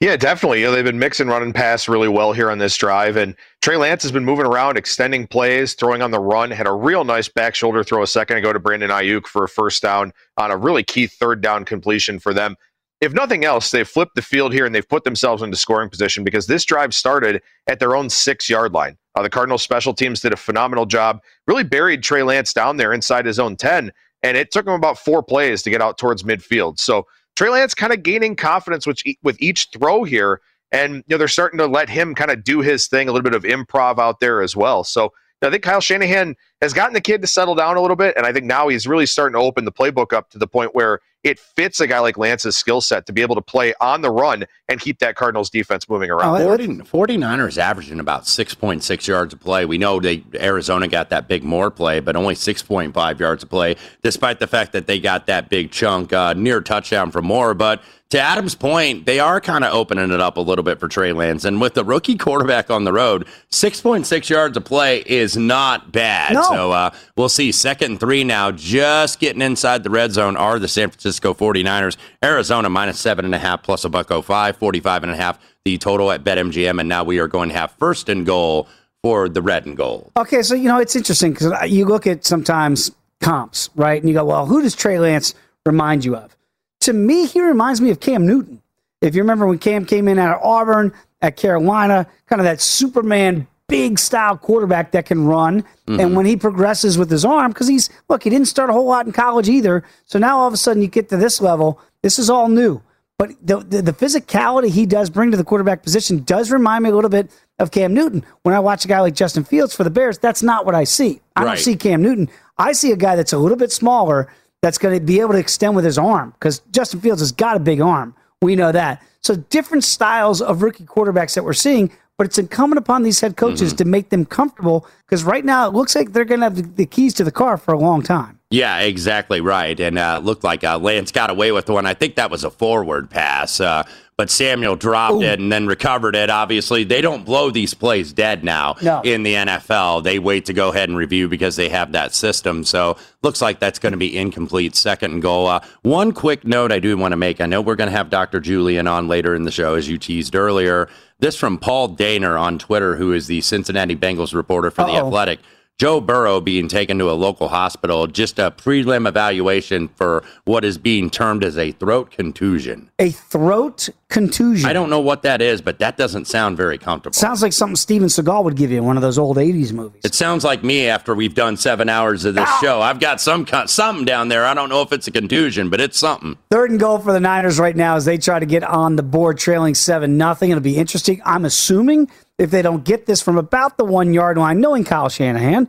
Yeah, 0.01 0.17
definitely. 0.17 0.61
You 0.61 0.67
know, 0.67 0.73
they've 0.73 0.85
been 0.85 0.99
mixing 0.99 1.29
run 1.29 1.45
and 1.45 1.55
pass 1.55 1.89
really 1.89 2.09
well 2.09 2.33
here 2.33 2.51
on 2.51 2.59
this 2.59 2.77
drive. 2.77 3.17
And 3.17 3.37
Trey 3.63 3.77
Lance 3.77 4.03
has 4.03 4.11
been 4.11 4.25
moving 4.25 4.47
around, 4.47 4.77
extending 4.77 5.29
plays, 5.29 5.75
throwing 5.75 6.03
on 6.03 6.11
the 6.11 6.19
run. 6.19 6.51
Had 6.51 6.67
a 6.67 6.73
real 6.73 7.05
nice 7.05 7.29
back 7.29 7.55
shoulder 7.55 7.85
throw 7.85 8.03
a 8.03 8.07
second 8.09 8.39
ago 8.39 8.53
to 8.53 8.59
Brandon 8.59 8.91
Aiyuk 8.91 9.29
for 9.29 9.45
a 9.45 9.49
first 9.49 9.81
down 9.81 10.13
on 10.37 10.51
a 10.51 10.57
really 10.57 10.83
key 10.83 11.07
third 11.07 11.41
down 11.41 11.65
completion 11.65 12.19
for 12.19 12.35
them 12.35 12.57
if 13.01 13.13
nothing 13.13 13.45
else, 13.45 13.71
they've 13.71 13.87
flipped 13.89 14.15
the 14.15 14.23
field 14.23 14.55
here 14.55 14.65
and 14.65 14.75
they've 14.75 14.89
put 14.89 15.05
themselves 15.05 15.43
into 15.43 15.57
scoring 15.59 15.91
position 15.91 16.25
because 16.25 16.47
this 16.47 16.65
drive 16.65 16.95
started 16.95 17.43
at 17.67 17.79
their 17.79 17.95
own 17.95 18.09
six 18.09 18.49
yard 18.49 18.73
line. 18.73 18.97
Uh, 19.15 19.23
the 19.23 19.31
Cardinals 19.31 19.63
special 19.63 19.95
teams 19.95 20.21
did 20.21 20.33
a 20.33 20.37
phenomenal 20.37 20.87
job, 20.87 21.21
really 21.47 21.65
buried 21.65 22.03
Trey 22.03 22.23
Lance 22.23 22.53
down 22.53 22.77
there 22.77 22.93
inside 22.93 23.27
his 23.27 23.39
own 23.39 23.57
10, 23.57 23.93
and 24.23 24.37
it 24.37 24.51
took 24.51 24.67
him 24.67 24.73
about 24.73 24.99
four 24.99 25.23
plays 25.23 25.63
to 25.63 25.71
get 25.71 25.81
out 25.81 25.99
towards 25.99 26.23
midfield. 26.23 26.79
So 26.81 27.07
Trey 27.37 27.51
Lance 27.51 27.75
kind 27.75 27.93
of 27.93 28.03
gaining 28.03 28.37
confidence 28.37 28.87
with, 28.87 29.01
with 29.23 29.41
each 29.41 29.69
throw 29.73 30.05
here. 30.05 30.41
And 30.73 30.97
you 30.97 31.03
know 31.11 31.19
they're 31.19 31.29
starting 31.29 31.59
to 31.59 31.67
let 31.67 31.89
him 31.89 32.17
kind 32.17 32.33
of 32.33 32.43
do 32.43 32.61
his 32.61 32.89
thing, 32.89 33.09
a 33.09 33.13
little 33.13 33.31
bit 33.31 33.35
of 33.35 33.45
improv 33.45 34.01
out 34.01 34.19
there 34.19 34.43
as 34.43 34.57
well. 34.57 34.83
So 34.83 35.13
I 35.45 35.51
think 35.51 35.63
Kyle 35.63 35.81
Shanahan 35.81 36.37
has 36.61 36.73
gotten 36.73 36.95
the 36.95 37.01
kid 37.01 37.21
to 37.23 37.27
settle 37.27 37.55
down 37.55 37.77
a 37.77 37.81
little 37.81 37.97
bit, 37.97 38.15
and 38.17 38.27
I 38.27 38.33
think 38.33 38.47
now 38.47 38.69
he's 38.69 38.87
really 38.87 39.07
starting 39.07 39.35
to 39.35 39.41
open 39.41 39.65
the 39.65 39.73
playbook 39.73 40.13
up 40.13 40.31
to 40.31 40.39
the 40.39 40.47
point 40.47 40.75
where 40.75 41.01
it 41.25 41.39
fits 41.39 41.81
a 41.81 41.87
guy 41.87 41.99
like 42.01 42.19
Lance's 42.19 42.55
skill 42.55 42.83
set 42.83 43.07
to 43.07 43.13
be 43.13 43.23
able 43.23 43.35
to 43.35 43.41
play 43.41 43.73
on 43.81 44.03
the 44.03 44.11
run 44.11 44.45
and 44.69 44.79
keep 44.79 44.99
that 44.99 45.17
Cardinals 45.17 45.49
defense 45.49 45.89
moving 45.89 46.11
around. 46.11 46.39
40, 46.43 46.67
49ers 46.67 47.57
averaging 47.57 47.99
about 47.99 48.25
6.6 48.25 49.07
yards 49.07 49.33
a 49.33 49.37
play. 49.39 49.65
We 49.65 49.79
know 49.79 50.01
they 50.01 50.23
Arizona 50.35 50.87
got 50.87 51.09
that 51.09 51.27
big 51.27 51.43
more 51.43 51.71
play, 51.71 52.01
but 52.01 52.15
only 52.15 52.35
6.5 52.35 53.19
yards 53.19 53.43
a 53.43 53.47
play, 53.47 53.77
despite 54.03 54.39
the 54.39 54.47
fact 54.47 54.73
that 54.73 54.87
they 54.87 55.01
got 55.01 55.27
that 55.27 55.49
big 55.49 55.71
chunk 55.71 56.13
uh, 56.13 56.35
near 56.35 56.61
touchdown 56.61 57.11
from 57.11 57.25
Moore. 57.25 57.55
But 57.55 57.83
to 58.15 58.21
Adam's 58.21 58.55
point, 58.55 59.07
they 59.07 59.19
are 59.19 59.41
kind 59.41 59.65
of 59.65 59.75
opening 59.75 60.13
it 60.13 60.21
up 60.21 60.37
a 60.37 60.41
little 60.41 60.63
bit 60.63 60.79
for 60.79 60.87
Trey 60.87 61.13
Lance. 61.13 61.45
And 61.45 61.61
with 61.61 61.75
the 61.75 61.85
rookie 61.85 62.17
quarterback 62.17 62.71
on 62.71 62.85
the 62.85 62.93
road, 62.93 63.27
6.6 63.51 64.29
yards 64.29 64.57
a 64.57 64.61
play 64.61 65.01
is 65.01 65.37
not 65.37 65.91
bad. 65.91 66.35
No. 66.35 66.43
So 66.45 66.71
uh, 66.71 66.91
we'll 67.17 67.29
see. 67.29 67.51
Second 67.51 67.91
and 67.91 68.01
three 68.01 68.23
now, 68.23 68.53
just 68.53 69.19
getting 69.19 69.43
inside 69.43 69.83
the 69.83 69.91
red 69.91 70.13
zone 70.13 70.37
are 70.37 70.61
the 70.61 70.69
San 70.69 70.91
Francisco 70.91 71.35
49ers. 71.35 71.97
Arizona 72.23 72.71
minus 72.71 73.01
seven 73.01 73.25
and 73.25 73.35
a 73.35 73.39
half 73.39 73.65
plus 73.65 73.85
a 73.85 73.89
buck 73.89 74.11
05, 74.11 74.59
45 74.59 75.03
and 75.03 75.11
a 75.11 75.17
half 75.17 75.41
the 75.65 75.77
total 75.77 76.13
at 76.13 76.23
BetMGM. 76.23 76.79
And 76.79 76.89
now 76.89 77.03
we 77.03 77.19
are 77.19 77.27
going 77.27 77.49
to 77.49 77.57
have 77.57 77.73
first 77.73 78.09
and 78.09 78.25
goal 78.25 78.69
for 79.03 79.29
the 79.29 79.43
red 79.43 79.67
and 79.67 79.77
gold. 79.77 80.13
Okay, 80.17 80.43
so 80.43 80.55
you 80.55 80.69
know 80.69 80.79
it's 80.79 80.95
interesting 80.95 81.33
because 81.33 81.53
you 81.69 81.85
look 81.85 82.07
at 82.07 82.25
sometimes 82.25 82.93
comps, 83.21 83.71
right? 83.75 84.01
And 84.01 84.09
you 84.09 84.15
go, 84.15 84.25
well, 84.25 84.47
who 84.47 84.63
does 84.63 84.77
Trey 84.77 85.01
Lance 85.01 85.35
remind 85.67 86.05
you 86.05 86.15
of? 86.15 86.37
To 86.85 86.93
me, 86.93 87.27
he 87.27 87.41
reminds 87.41 87.81
me 87.81 87.91
of 87.91 88.01
Cam 88.01 88.27
Newton. 88.27 88.61
If 89.01 89.15
you 89.15 89.23
remember 89.23 89.47
when 89.47 89.59
Cam 89.59 89.85
came 89.87 90.07
in 90.09 90.19
out 90.19 90.37
of 90.37 90.43
Auburn 90.43 90.93
at 91.23 91.37
Carolina, 91.37 92.07
kind 92.27 92.41
of 92.41 92.45
that 92.45 92.61
Superman 92.61 93.47
big 93.69 93.99
style 93.99 94.37
quarterback 94.37 94.93
that 94.93 95.07
can 95.07 95.25
run. 95.25 95.63
Mm-hmm. 95.87 96.01
And 96.01 96.15
when 96.17 96.27
he 96.27 96.37
progresses 96.37 96.99
with 96.99 97.11
his 97.11 97.25
arm, 97.25 97.53
because 97.53 97.69
he's 97.69 97.89
look, 98.09 98.23
he 98.23 98.29
didn't 98.31 98.49
start 98.49 98.69
a 98.69 98.75
whole 98.75 98.85
lot 98.87 99.07
in 99.07 99.13
college 99.13 99.49
either. 99.49 99.83
So 100.05 100.19
now 100.19 100.39
all 100.39 100.47
of 100.49 100.53
a 100.53 100.59
sudden 100.59 100.83
you 100.83 100.89
get 100.89 101.09
to 101.09 101.17
this 101.17 101.41
level. 101.41 101.81
This 102.03 102.19
is 102.19 102.29
all 102.29 102.49
new. 102.49 102.83
But 103.17 103.31
the, 103.41 103.61
the, 103.61 103.81
the 103.81 103.93
physicality 103.93 104.69
he 104.69 104.85
does 104.87 105.09
bring 105.09 105.31
to 105.31 105.37
the 105.37 105.45
quarterback 105.45 105.83
position 105.83 106.25
does 106.25 106.51
remind 106.51 106.85
me 106.85 106.91
a 106.91 106.95
little 106.95 107.09
bit 107.09 107.31
of 107.59 107.71
Cam 107.71 107.95
Newton. 107.95 108.27
When 108.43 108.55
I 108.55 108.61
watch 108.61 108.85
a 108.85 108.89
guy 108.89 109.01
like 109.01 109.15
Justin 109.15 109.45
Fields 109.45 109.75
for 109.75 109.85
the 109.85 109.91
Bears, 109.91 110.19
that's 110.19 110.43
not 110.43 110.67
what 110.67 110.75
I 110.75 110.85
see. 110.85 111.21
I 111.37 111.45
Right. 111.45 111.47
don't 111.55 111.59
see 111.59 111.77
Cam 111.77 112.03
Newton. 112.03 112.29
I 112.59 112.73
see 112.73 112.93
a 112.93 112.97
guy 112.97 113.17
that's 113.17 113.33
a 113.33 113.39
little 113.39 113.57
bit 113.57 113.73
smaller 113.73 114.29
that's 114.65 114.79
going 114.79 114.99
to 114.99 115.05
be 115.05 115.21
able 115.21 115.33
to 115.35 115.39
extend 115.39 115.77
with 115.77 115.85
his 115.85 115.99
arm 115.99 116.31
because 116.31 116.61
Justin 116.73 116.99
Fields 116.99 117.21
has 117.21 117.33
got 117.33 117.55
a 117.55 117.61
big 117.61 117.83
arm. 117.83 118.17
We 118.41 118.57
know 118.57 118.73
that. 118.73 119.03
So 119.21 119.37
different 119.37 119.85
styles 119.85 120.41
of 120.41 120.63
rookie 120.63 120.85
quarterbacks 120.85 121.35
that 121.35 121.45
we're 121.45 121.53
seeing, 121.53 121.93
but 122.17 122.27
it's 122.27 122.39
incumbent 122.39 122.79
upon 122.79 123.03
these 123.03 123.21
head 123.21 123.37
coaches 123.37 123.75
Mm-hmm. 123.75 123.77
to 123.77 123.85
make 123.85 124.09
them 124.09 124.25
comfortable 124.25 124.87
because 125.05 125.23
right 125.23 125.45
now 125.45 125.69
it 125.69 125.75
looks 125.75 125.95
like 125.95 126.13
they're 126.15 126.25
going 126.25 126.41
to 126.41 126.45
have 126.45 126.77
the, 126.77 126.87
keys 126.87 127.13
to 127.15 127.25
the 127.25 127.31
car 127.31 127.59
for 127.59 127.75
a 127.75 127.79
long 127.79 128.01
time. 128.03 128.39
Yeah, 128.49 128.79
exactly 128.81 129.43
right. 129.43 129.79
And 129.79 129.99
uh, 129.99 130.21
looked 130.25 130.45
like 130.45 130.65
uh, 130.65 130.79
Lance 130.79 131.13
got 131.13 131.29
away 131.29 131.53
with 131.53 131.69
one. 131.69 131.85
I 131.85 131.93
think 131.93 132.15
that 132.15 132.31
was 132.31 132.43
a 132.43 132.51
forward 132.51 133.11
pass, 133.11 133.61
uh, 133.61 133.83
but 134.17 134.31
Samuel 134.31 134.77
dropped 134.77 135.23
it 135.23 135.41
and 135.41 135.51
then 135.51 135.67
recovered 135.67 136.15
it. 136.15 136.31
Obviously, 136.31 136.85
they 136.85 137.01
don't 137.01 137.25
blow 137.25 137.51
these 137.51 137.75
plays 137.75 138.13
dead 138.13 138.45
now 138.45 138.77
No. 138.81 139.01
in 139.03 139.25
the 139.25 139.35
NFL. 139.35 140.05
They 140.05 140.19
wait 140.21 140.47
to 140.47 140.53
go 140.53 140.69
ahead 140.69 140.89
and 140.89 140.97
review 140.97 141.29
because 141.29 141.57
they 141.57 141.69
have 141.69 141.93
that 141.93 142.15
system. 142.15 142.63
So 142.65 142.97
looks 143.23 143.43
like 143.43 143.59
that's 143.59 143.81
going 143.81 143.91
to 143.93 143.99
be 143.99 144.17
incomplete. 144.17 144.77
Second 144.77 145.15
and 145.15 145.23
goal. 145.23 145.49
Uh, 145.49 145.61
one 145.83 146.13
quick 146.13 146.45
note 146.47 146.71
I 146.71 146.79
do 146.79 146.97
want 146.97 147.11
to 147.13 147.17
make. 147.17 147.41
I 147.41 147.47
know 147.47 147.61
we're 147.61 147.75
going 147.75 147.91
to 147.91 147.97
have 147.97 148.09
Dr. 148.09 148.39
Julian 148.39 148.87
on 148.87 149.09
later 149.09 149.35
in 149.35 149.43
the 149.43 149.51
show, 149.51 149.75
as 149.75 149.89
you 149.89 149.99
teased 149.99 150.37
earlier. 150.37 150.89
This 151.19 151.37
from 151.37 151.59
Paul 151.59 151.97
Dehner 151.97 152.39
on 152.41 152.59
Twitter, 152.59 152.97
who 152.97 153.13
is 153.13 153.27
the 153.27 153.41
Cincinnati 153.41 153.97
Bengals 153.97 154.33
reporter 154.35 154.71
for 154.71 154.83
the 154.85 154.93
Uh-oh. 154.93 155.07
Athletic. 155.09 155.41
Joe 155.81 156.01
Burrow 156.01 156.41
being 156.41 156.69
taken 156.69 157.01
to 157.01 157.11
a 157.11 157.15
local 157.15 157.49
hospital, 157.49 158.07
just 158.07 158.39
a 158.39 158.53
prelim 158.53 159.09
evaluation 159.09 159.89
for 159.89 160.23
what 160.45 160.65
is 160.65 160.79
being 160.79 161.11
termed 161.11 161.43
as 161.43 161.59
a 161.59 161.73
throat 161.73 162.13
contusion. 162.13 162.91
A 163.01 163.11
throat 163.11 163.89
contusion. 164.09 164.71
I 164.71 164.73
don't 164.73 164.89
know 164.89 165.01
what 165.01 165.23
that 165.23 165.43
is, 165.43 165.61
but 165.61 165.81
that 165.81 165.97
doesn't 165.97 166.27
sound 166.27 166.57
very 166.57 166.79
comfortable. 166.79 167.15
Sounds 167.15 167.43
like 167.43 167.53
something 167.53 167.75
Steven 167.75 168.07
Seagal 168.07 168.45
would 168.45 168.55
give 168.57 168.71
you 168.71 168.79
in 168.79 168.85
one 168.85 168.97
of 168.97 169.03
those 169.03 169.19
old 169.19 169.37
80s 169.37 169.73
movies. 169.73 170.03
It 170.05 170.15
sounds 170.15 170.45
like 170.45 170.63
me 170.63 170.87
after 170.87 171.13
we've 171.13 171.35
done 171.35 171.57
seven 171.57 171.89
hours 171.89 172.25
of 172.25 172.37
this 172.37 172.49
ah! 172.49 172.59
show. 172.63 172.81
I've 172.81 173.01
got 173.01 173.21
some 173.21 173.45
something 173.67 174.05
down 174.05 174.29
there. 174.29 174.47
I 174.47 174.55
don't 174.55 174.69
know 174.69 174.83
if 174.83 174.93
it's 174.93 175.09
a 175.09 175.11
contusion, 175.11 175.71
but 175.71 175.81
it's 175.81 175.99
something. 175.99 176.39
Third 176.51 176.71
and 176.71 176.79
goal 176.79 177.01
for 177.01 177.13
the 177.13 177.19
Niners 177.19 177.59
right 177.59 177.75
now 177.75 177.97
as 177.97 178.05
they 178.05 178.17
try 178.17 178.39
to 178.39 178.47
get 178.47 178.63
on 178.63 178.95
the 178.95 179.03
board 179.03 179.39
trailing 179.39 179.75
7 179.75 180.17
nothing. 180.17 180.51
It'll 180.51 180.63
be 180.63 180.77
interesting. 180.77 181.21
I'm 181.25 181.45
assuming 181.45 182.09
if 182.39 182.51
they 182.51 182.63
don't 182.63 182.85
get 182.85 183.07
this 183.07 183.21
from 183.23 183.39
about 183.39 183.77
the 183.77 183.85
one 183.85 184.13
yard 184.13 184.37
line, 184.39 184.61
knowing 184.61 184.85
Kyle 184.85 185.09
Shanahan, 185.09 185.69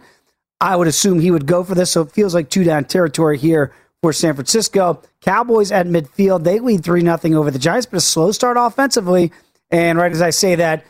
I 0.60 0.75
would 0.75 0.88
assume 0.88 1.19
he 1.19 1.31
would 1.31 1.45
go 1.45 1.63
for 1.63 1.75
this. 1.75 1.91
So 1.91 2.01
it 2.01 2.12
feels 2.12 2.34
like 2.34 2.50
two 2.50 2.63
down 2.63 2.86
territory 2.86 3.38
here 3.38 3.74
for 4.01 4.13
San 4.13 4.34
Francisco. 4.36 5.01
Cowboys 5.22 5.72
at 5.72 5.86
midfield. 5.88 6.43
They 6.43 6.60
lead 6.60 6.84
3 6.84 7.01
nothing 7.01 7.36
over 7.36 7.51
the 7.51 7.60
Giants, 7.60 7.86
but 7.86 7.98
a 7.98 8.01
slow 8.01 8.31
start 8.31 8.57
offensively. 8.60 9.31
And 9.72 9.98
right 9.98 10.12
as 10.12 10.22
I 10.22 10.29
say 10.29 10.55
that, 10.55 10.86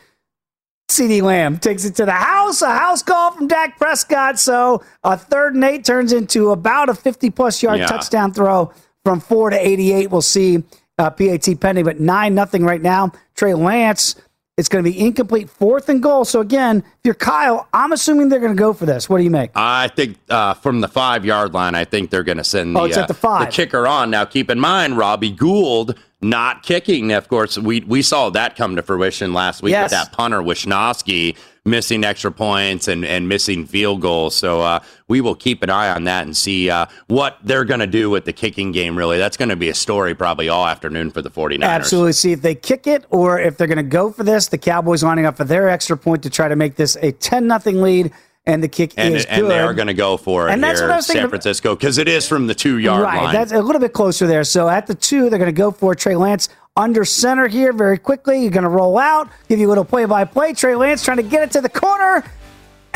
CeeDee 0.88 1.22
Lamb 1.22 1.58
takes 1.58 1.84
it 1.84 1.96
to 1.96 2.04
the 2.04 2.12
house, 2.12 2.62
a 2.62 2.70
house 2.70 3.02
call 3.02 3.32
from 3.32 3.48
Dak 3.48 3.76
Prescott. 3.76 4.38
So 4.38 4.84
a 5.02 5.16
third 5.16 5.54
and 5.54 5.64
eight 5.64 5.84
turns 5.84 6.12
into 6.12 6.50
about 6.50 6.88
a 6.88 6.94
50 6.94 7.30
plus 7.30 7.62
yard 7.62 7.80
Yeah. 7.80 7.86
touchdown 7.86 8.32
throw 8.32 8.72
from 9.04 9.20
four 9.20 9.50
to 9.50 9.56
88. 9.58 10.10
We'll 10.10 10.22
see 10.22 10.62
uh, 10.98 11.10
PAT 11.10 11.48
pending, 11.60 11.84
but 11.84 11.98
nine 11.98 12.34
nothing 12.34 12.64
right 12.64 12.80
now. 12.80 13.12
Trey 13.34 13.54
Lance, 13.54 14.14
it's 14.56 14.68
going 14.68 14.82
to 14.82 14.90
be 14.90 14.98
incomplete 14.98 15.50
fourth 15.50 15.88
and 15.88 16.02
goal. 16.02 16.24
So 16.24 16.40
again, 16.40 16.78
if 16.78 16.84
you're 17.04 17.14
Kyle, 17.14 17.68
I'm 17.74 17.92
assuming 17.92 18.30
they're 18.30 18.40
going 18.40 18.56
to 18.56 18.58
go 18.58 18.72
for 18.72 18.86
this. 18.86 19.08
What 19.08 19.18
do 19.18 19.24
you 19.24 19.30
make? 19.30 19.50
I 19.54 19.88
think 19.88 20.16
uh, 20.30 20.54
from 20.54 20.80
the 20.80 20.88
five 20.88 21.24
yard 21.24 21.52
line, 21.52 21.74
I 21.74 21.84
think 21.84 22.10
they're 22.10 22.22
going 22.24 22.38
to 22.38 22.44
send 22.44 22.74
the, 22.74 22.80
Oh, 22.80 22.84
it's 22.84 22.96
at 22.96 23.04
uh, 23.04 23.06
the 23.08 23.14
five. 23.14 23.52
kicker 23.52 23.86
on. 23.86 24.10
Now, 24.10 24.24
keep 24.24 24.50
in 24.50 24.58
mind, 24.58 24.96
Robbie 24.96 25.30
Gould 25.30 25.98
not 26.30 26.62
kicking. 26.62 27.12
Of 27.12 27.28
course, 27.28 27.56
we 27.58 27.80
we 27.80 28.02
saw 28.02 28.30
that 28.30 28.56
come 28.56 28.76
to 28.76 28.82
fruition 28.82 29.32
last 29.32 29.62
week 29.62 29.72
Yes. 29.72 29.84
with 29.84 29.92
that 29.92 30.12
punter 30.12 30.42
Wishnowsky 30.42 31.36
missing 31.64 32.04
extra 32.04 32.30
points 32.30 32.86
and, 32.86 33.04
and 33.04 33.28
missing 33.28 33.66
field 33.66 34.00
goals. 34.00 34.36
So 34.36 34.60
uh, 34.60 34.78
we 35.08 35.20
will 35.20 35.34
keep 35.34 35.64
an 35.64 35.70
eye 35.70 35.88
on 35.90 36.04
that 36.04 36.24
and 36.24 36.36
see 36.36 36.70
uh, 36.70 36.86
what 37.08 37.38
they're 37.42 37.64
going 37.64 37.80
to 37.80 37.88
do 37.88 38.08
with 38.08 38.24
the 38.24 38.32
kicking 38.32 38.70
game. 38.70 38.96
Really, 38.96 39.18
that's 39.18 39.36
going 39.36 39.48
to 39.48 39.56
be 39.56 39.68
a 39.68 39.74
story 39.74 40.14
probably 40.14 40.48
all 40.48 40.64
afternoon 40.66 41.10
for 41.10 41.22
the 41.22 41.30
49ers. 41.30 41.64
Absolutely. 41.64 42.12
See 42.12 42.32
if 42.32 42.42
they 42.42 42.54
kick 42.54 42.86
it 42.86 43.04
or 43.10 43.40
if 43.40 43.56
they're 43.58 43.66
going 43.66 43.78
to 43.78 43.82
go 43.82 44.12
for 44.12 44.22
this. 44.22 44.46
The 44.46 44.58
Cowboys 44.58 45.02
lining 45.02 45.26
up 45.26 45.36
for 45.36 45.44
their 45.44 45.68
extra 45.68 45.96
point 45.96 46.22
to 46.22 46.30
try 46.30 46.46
to 46.46 46.54
make 46.56 46.76
this 46.76 46.96
a 47.02 47.10
10 47.10 47.48
nothing 47.48 47.82
lead, 47.82 48.12
and 48.46 48.62
the 48.62 48.68
kick 48.68 48.94
And, 48.96 49.14
is 49.14 49.24
and 49.26 49.42
good. 49.42 49.50
they 49.50 49.58
are 49.58 49.74
going 49.74 49.88
to 49.88 49.94
go 49.94 50.16
for 50.16 50.48
it 50.48 50.52
And 50.52 50.62
that's 50.62 50.80
what 50.80 50.90
I 50.90 50.96
was 50.96 51.06
thinking 51.06 51.22
San 51.22 51.28
Francisco, 51.30 51.74
because 51.74 51.98
it 51.98 52.08
is 52.08 52.28
from 52.28 52.46
the 52.46 52.54
two 52.54 52.78
yard 52.78 53.02
right, 53.02 53.22
line. 53.24 53.34
that's 53.34 53.52
a 53.52 53.60
little 53.60 53.80
bit 53.80 53.92
closer 53.92 54.26
there. 54.26 54.44
So 54.44 54.68
at 54.68 54.86
the 54.86 54.94
two, 54.94 55.28
they're 55.28 55.38
going 55.38 55.52
to 55.52 55.52
go 55.52 55.70
for 55.70 55.94
Trey 55.94 56.16
Lance 56.16 56.48
under 56.76 57.04
center 57.04 57.48
here 57.48 57.72
very 57.72 57.98
quickly. 57.98 58.42
You're 58.42 58.50
going 58.50 58.62
to 58.64 58.68
roll 58.68 58.98
out, 58.98 59.28
give 59.48 59.58
you 59.58 59.66
a 59.66 59.70
little 59.70 59.84
play 59.84 60.04
by 60.04 60.24
play. 60.24 60.52
Trey 60.52 60.74
Lance 60.76 61.04
trying 61.04 61.16
to 61.16 61.22
get 61.22 61.42
it 61.42 61.50
to 61.52 61.60
the 61.60 61.68
corner, 61.70 62.22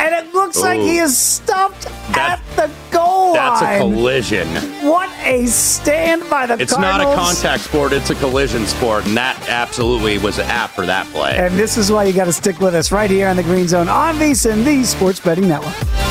and 0.01 0.15
it 0.15 0.33
looks 0.33 0.57
like 0.57 0.79
he 0.79 0.97
is 0.97 1.17
stuffed 1.17 1.83
That- 2.13 2.39
at 2.39 2.55
the 2.55 2.71
goal 2.91 3.33
That's 3.33 3.61
a 3.61 3.77
collision. 3.77 4.47
What 4.87 5.09
a 5.23 5.45
stand 5.45 6.29
by 6.29 6.45
the 6.45 6.53
corner. 6.53 6.63
It's 6.63 6.77
not 6.77 7.01
a 7.01 7.15
contact 7.15 7.63
sport, 7.63 7.93
it's 7.93 8.09
a 8.09 8.15
collision 8.15 8.65
sport, 8.65 9.05
and 9.05 9.15
that 9.15 9.37
absolutely 9.47 10.17
was 10.17 10.39
an 10.39 10.47
app 10.47 10.71
for 10.71 10.85
that 10.85 11.05
play. 11.13 11.37
And 11.37 11.57
this 11.57 11.77
is 11.77 11.91
why 11.91 12.05
you 12.05 12.13
got 12.13 12.25
to 12.25 12.33
stick 12.33 12.59
with 12.59 12.75
us 12.75 12.91
right 12.91 13.09
here 13.09 13.27
on 13.27 13.35
the 13.37 13.43
Green 13.43 13.67
Zone 13.67 13.87
on 13.87 14.15
VSiN, 14.15 14.65
the 14.65 14.83
Sports 14.83 15.19
Betting 15.19 15.47
Network. 15.47 16.10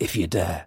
if 0.00 0.16
you 0.16 0.26
dare. 0.26 0.66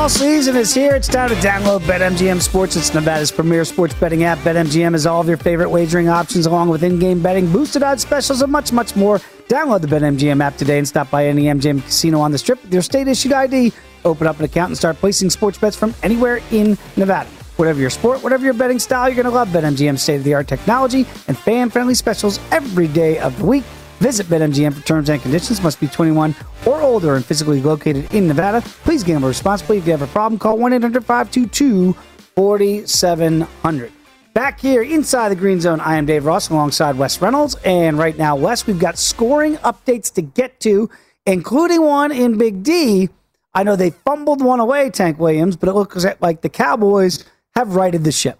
Football 0.00 0.18
season 0.18 0.56
is 0.56 0.72
here. 0.72 0.94
It's 0.94 1.08
time 1.08 1.28
to 1.28 1.34
download 1.34 1.80
BetMGM 1.80 2.40
Sports. 2.40 2.74
It's 2.74 2.94
Nevada's 2.94 3.30
premier 3.30 3.66
sports 3.66 3.92
betting 3.92 4.24
app. 4.24 4.38
BetMGM 4.38 4.92
has 4.92 5.04
all 5.04 5.20
of 5.20 5.28
your 5.28 5.36
favorite 5.36 5.68
wagering 5.68 6.08
options, 6.08 6.46
along 6.46 6.70
with 6.70 6.82
in-game 6.82 7.22
betting, 7.22 7.52
boosted 7.52 7.82
odds 7.82 8.00
specials, 8.00 8.40
and 8.40 8.50
much, 8.50 8.72
much 8.72 8.96
more. 8.96 9.18
Download 9.48 9.82
the 9.82 9.88
BetMGM 9.88 10.42
app 10.42 10.56
today 10.56 10.78
and 10.78 10.88
stop 10.88 11.10
by 11.10 11.26
any 11.26 11.42
MGM 11.44 11.82
casino 11.82 12.18
on 12.20 12.32
the 12.32 12.38
Strip 12.38 12.62
with 12.62 12.72
your 12.72 12.80
state-issued 12.80 13.34
ID. 13.34 13.74
Open 14.06 14.26
up 14.26 14.38
an 14.38 14.46
account 14.46 14.70
and 14.70 14.78
start 14.78 14.96
placing 14.96 15.28
sports 15.28 15.58
bets 15.58 15.76
from 15.76 15.94
anywhere 16.02 16.40
in 16.50 16.78
Nevada. 16.96 17.28
Whatever 17.56 17.78
your 17.78 17.90
sport, 17.90 18.22
whatever 18.22 18.42
your 18.42 18.54
betting 18.54 18.78
style, 18.78 19.06
you're 19.06 19.22
going 19.22 19.30
to 19.30 19.38
love 19.38 19.48
BetMGM's 19.48 20.00
state-of-the-art 20.00 20.48
technology 20.48 21.06
and 21.28 21.36
fan-friendly 21.36 21.94
specials 21.94 22.40
every 22.50 22.88
day 22.88 23.18
of 23.18 23.36
the 23.36 23.44
week. 23.44 23.64
Visit 24.00 24.28
BetMGM 24.28 24.72
for 24.72 24.80
terms 24.86 25.10
and 25.10 25.20
conditions. 25.20 25.62
Must 25.62 25.78
be 25.78 25.86
21 25.86 26.34
or 26.64 26.80
older 26.80 27.16
and 27.16 27.24
physically 27.24 27.60
located 27.60 28.12
in 28.14 28.26
Nevada. 28.26 28.62
Please 28.82 29.04
gamble 29.04 29.28
responsibly. 29.28 29.76
If 29.76 29.84
you 29.84 29.92
have 29.92 30.00
a 30.00 30.06
problem, 30.06 30.38
call 30.38 30.56
1 30.56 30.72
800 30.72 31.04
522 31.04 31.92
4700. 32.34 33.92
Back 34.32 34.58
here 34.58 34.82
inside 34.82 35.28
the 35.28 35.36
green 35.36 35.60
zone, 35.60 35.80
I 35.80 35.96
am 35.96 36.06
Dave 36.06 36.24
Ross 36.24 36.48
alongside 36.48 36.96
Wes 36.96 37.20
Reynolds. 37.20 37.56
And 37.62 37.98
right 37.98 38.16
now, 38.16 38.36
Wes, 38.36 38.66
we've 38.66 38.78
got 38.78 38.96
scoring 38.96 39.56
updates 39.56 40.10
to 40.14 40.22
get 40.22 40.60
to, 40.60 40.88
including 41.26 41.82
one 41.82 42.10
in 42.10 42.38
Big 42.38 42.62
D. 42.62 43.10
I 43.52 43.64
know 43.64 43.76
they 43.76 43.90
fumbled 43.90 44.42
one 44.42 44.60
away, 44.60 44.88
Tank 44.88 45.18
Williams, 45.18 45.56
but 45.56 45.68
it 45.68 45.74
looks 45.74 46.06
like 46.20 46.40
the 46.40 46.48
Cowboys 46.48 47.26
have 47.54 47.74
righted 47.74 48.04
the 48.04 48.12
ship. 48.12 48.39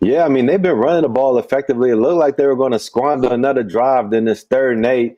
Yeah, 0.00 0.24
I 0.24 0.28
mean, 0.28 0.46
they've 0.46 0.60
been 0.60 0.76
running 0.76 1.02
the 1.02 1.08
ball 1.08 1.38
effectively. 1.38 1.90
It 1.90 1.96
looked 1.96 2.18
like 2.18 2.36
they 2.36 2.46
were 2.46 2.56
going 2.56 2.72
to 2.72 2.78
squander 2.78 3.32
another 3.32 3.62
drive 3.62 4.10
Then 4.10 4.24
this 4.24 4.44
third 4.44 4.76
and 4.76 4.86
eight. 4.86 5.16